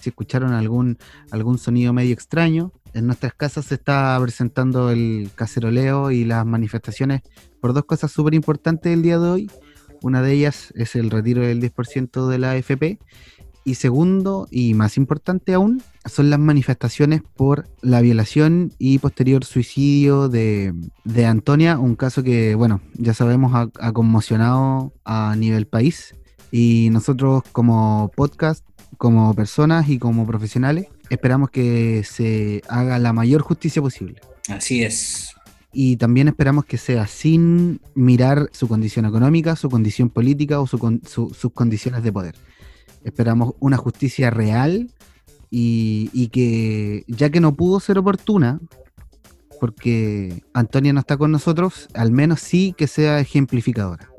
si 0.00 0.10
escucharon 0.10 0.52
algún, 0.52 0.98
algún 1.30 1.58
sonido 1.58 1.92
medio 1.92 2.14
extraño, 2.14 2.72
en 2.94 3.06
nuestras 3.06 3.34
casas 3.34 3.66
se 3.66 3.74
está 3.74 4.18
presentando 4.22 4.90
el 4.90 5.30
caceroleo 5.34 6.10
y 6.10 6.24
las 6.24 6.46
manifestaciones 6.46 7.22
por 7.60 7.74
dos 7.74 7.84
cosas 7.84 8.10
súper 8.10 8.34
importantes 8.34 8.92
el 8.92 9.02
día 9.02 9.18
de 9.18 9.28
hoy. 9.28 9.50
Una 10.02 10.22
de 10.22 10.32
ellas 10.32 10.72
es 10.76 10.94
el 10.94 11.10
retiro 11.10 11.42
del 11.42 11.60
10% 11.60 12.28
de 12.28 12.38
la 12.38 12.52
AFP 12.52 12.98
y 13.66 13.74
segundo, 13.74 14.46
y 14.52 14.74
más 14.74 14.96
importante 14.96 15.52
aún, 15.52 15.82
son 16.04 16.30
las 16.30 16.38
manifestaciones 16.38 17.20
por 17.34 17.68
la 17.82 18.00
violación 18.00 18.72
y 18.78 18.98
posterior 19.00 19.44
suicidio 19.44 20.28
de, 20.28 20.72
Antonia, 21.26 21.76
un 21.76 21.96
caso 21.96 22.22
que, 22.22 22.54
bueno, 22.54 22.80
ya 22.94 23.12
sabemos 23.12 23.52
ha, 23.54 23.92
conmocionado 23.92 24.92
a 25.04 25.34
nivel 25.36 25.66
país. 25.66 26.14
Y 26.52 26.90
nosotros 26.92 27.42
como 27.50 28.12
podcast, 28.14 28.64
como 28.98 29.34
personas 29.34 29.88
y 29.88 29.98
como 29.98 30.24
profesionales, 30.28 30.86
esperamos 31.10 31.50
que 31.50 32.04
se 32.04 32.62
haga 32.68 33.00
la 33.00 33.12
mayor 33.12 33.42
justicia 33.42 33.82
posible. 33.82 34.20
Así 34.48 34.84
es. 34.84 35.34
Y 35.72 35.96
también 35.96 36.28
esperamos 36.28 36.66
que 36.66 36.78
sea 36.78 37.08
sin 37.08 37.80
mirar 37.96 38.48
su 38.52 38.68
condición 38.68 39.06
económica, 39.06 39.56
su 39.56 39.68
condición 39.68 40.08
política 40.08 40.60
o 40.60 40.68
sus 40.68 41.52
condiciones 41.52 42.04
de 42.04 42.12
poder. 42.12 42.36
Esperamos 43.06 43.54
una 43.60 43.76
justicia 43.76 44.30
real 44.30 44.90
y, 45.48 46.28
que 46.32 47.04
ya 47.06 47.30
que 47.30 47.38
no 47.38 47.54
pudo 47.54 47.78
ser 47.78 47.98
oportuna, 47.98 48.58
porque 49.60 50.42
Antonia 50.52 50.92
no 50.92 50.98
está 50.98 51.16
con 51.16 51.30
nosotros, 51.30 51.88
al 51.94 52.10
menos 52.10 52.40
sí 52.40 52.74
que 52.76 52.88
sea 52.88 53.20
ejemplificadora. 53.20 54.10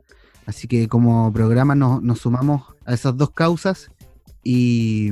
Así 0.45 0.69
que 0.69 0.87
como 0.87 1.33
programa 1.33 1.75
nos, 1.75 2.17
sumamos 2.17 2.61
a 2.85 2.93
esas 2.93 3.17
dos 3.17 3.31
causas 3.31 3.91
y 4.41 5.11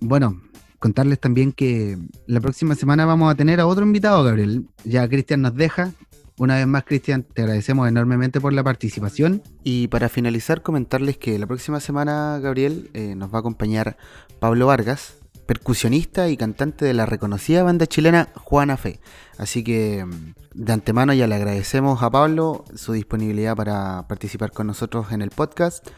bueno, 0.00 0.38
contarles 0.78 1.18
también 1.18 1.52
que 1.52 1.96
la 2.26 2.42
próxima 2.42 2.74
semana 2.74 3.06
vamos 3.06 3.32
a 3.32 3.36
tener 3.36 3.58
a 3.58 3.66
otro 3.66 3.86
invitado, 3.86 4.22
Gabriel. 4.22 4.66
Ya 4.84 5.08
Cristian 5.08 5.40
nos 5.40 5.54
deja. 5.54 5.92
Una 6.38 6.56
vez 6.56 6.66
más, 6.66 6.84
Cristian, 6.84 7.22
te 7.22 7.42
agradecemos 7.42 7.88
enormemente 7.88 8.42
por 8.42 8.52
la 8.52 8.62
participación. 8.62 9.42
Y 9.64 9.88
para 9.88 10.10
finalizar, 10.10 10.62
comentarles 10.62 11.16
que 11.16 11.38
la 11.38 11.46
próxima 11.46 11.80
semana, 11.80 12.38
Gabriel, 12.40 12.90
eh, 12.92 13.14
nos 13.14 13.32
va 13.32 13.38
a 13.38 13.40
acompañar 13.40 13.96
Pablo 14.38 14.66
Vargas, 14.66 15.14
percusionista 15.46 16.28
y 16.28 16.36
cantante 16.36 16.84
de 16.84 16.92
la 16.92 17.06
reconocida 17.06 17.62
banda 17.62 17.86
chilena 17.86 18.28
Juana 18.34 18.76
Fe. 18.76 19.00
Así 19.38 19.64
que 19.64 20.04
mm, 20.04 20.34
de 20.52 20.72
antemano 20.74 21.14
ya 21.14 21.26
le 21.26 21.36
agradecemos 21.36 22.02
a 22.02 22.10
Pablo 22.10 22.64
su 22.74 22.92
disponibilidad 22.92 23.56
para 23.56 24.06
participar 24.06 24.52
con 24.52 24.66
nosotros 24.66 25.12
en 25.12 25.22
el 25.22 25.30
podcast. 25.30 25.88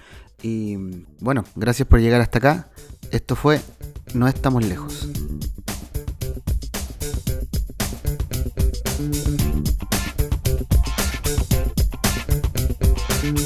Y 0.41 0.77
mm, 0.77 1.07
bueno, 1.19 1.45
gracias 1.57 1.89
por 1.89 1.99
llegar 1.99 2.21
hasta 2.21 2.39
acá. 2.39 2.69
Esto 3.11 3.35
fue 3.35 3.61
No 4.15 4.29
estamos 4.29 4.65
lejos. 4.65 5.09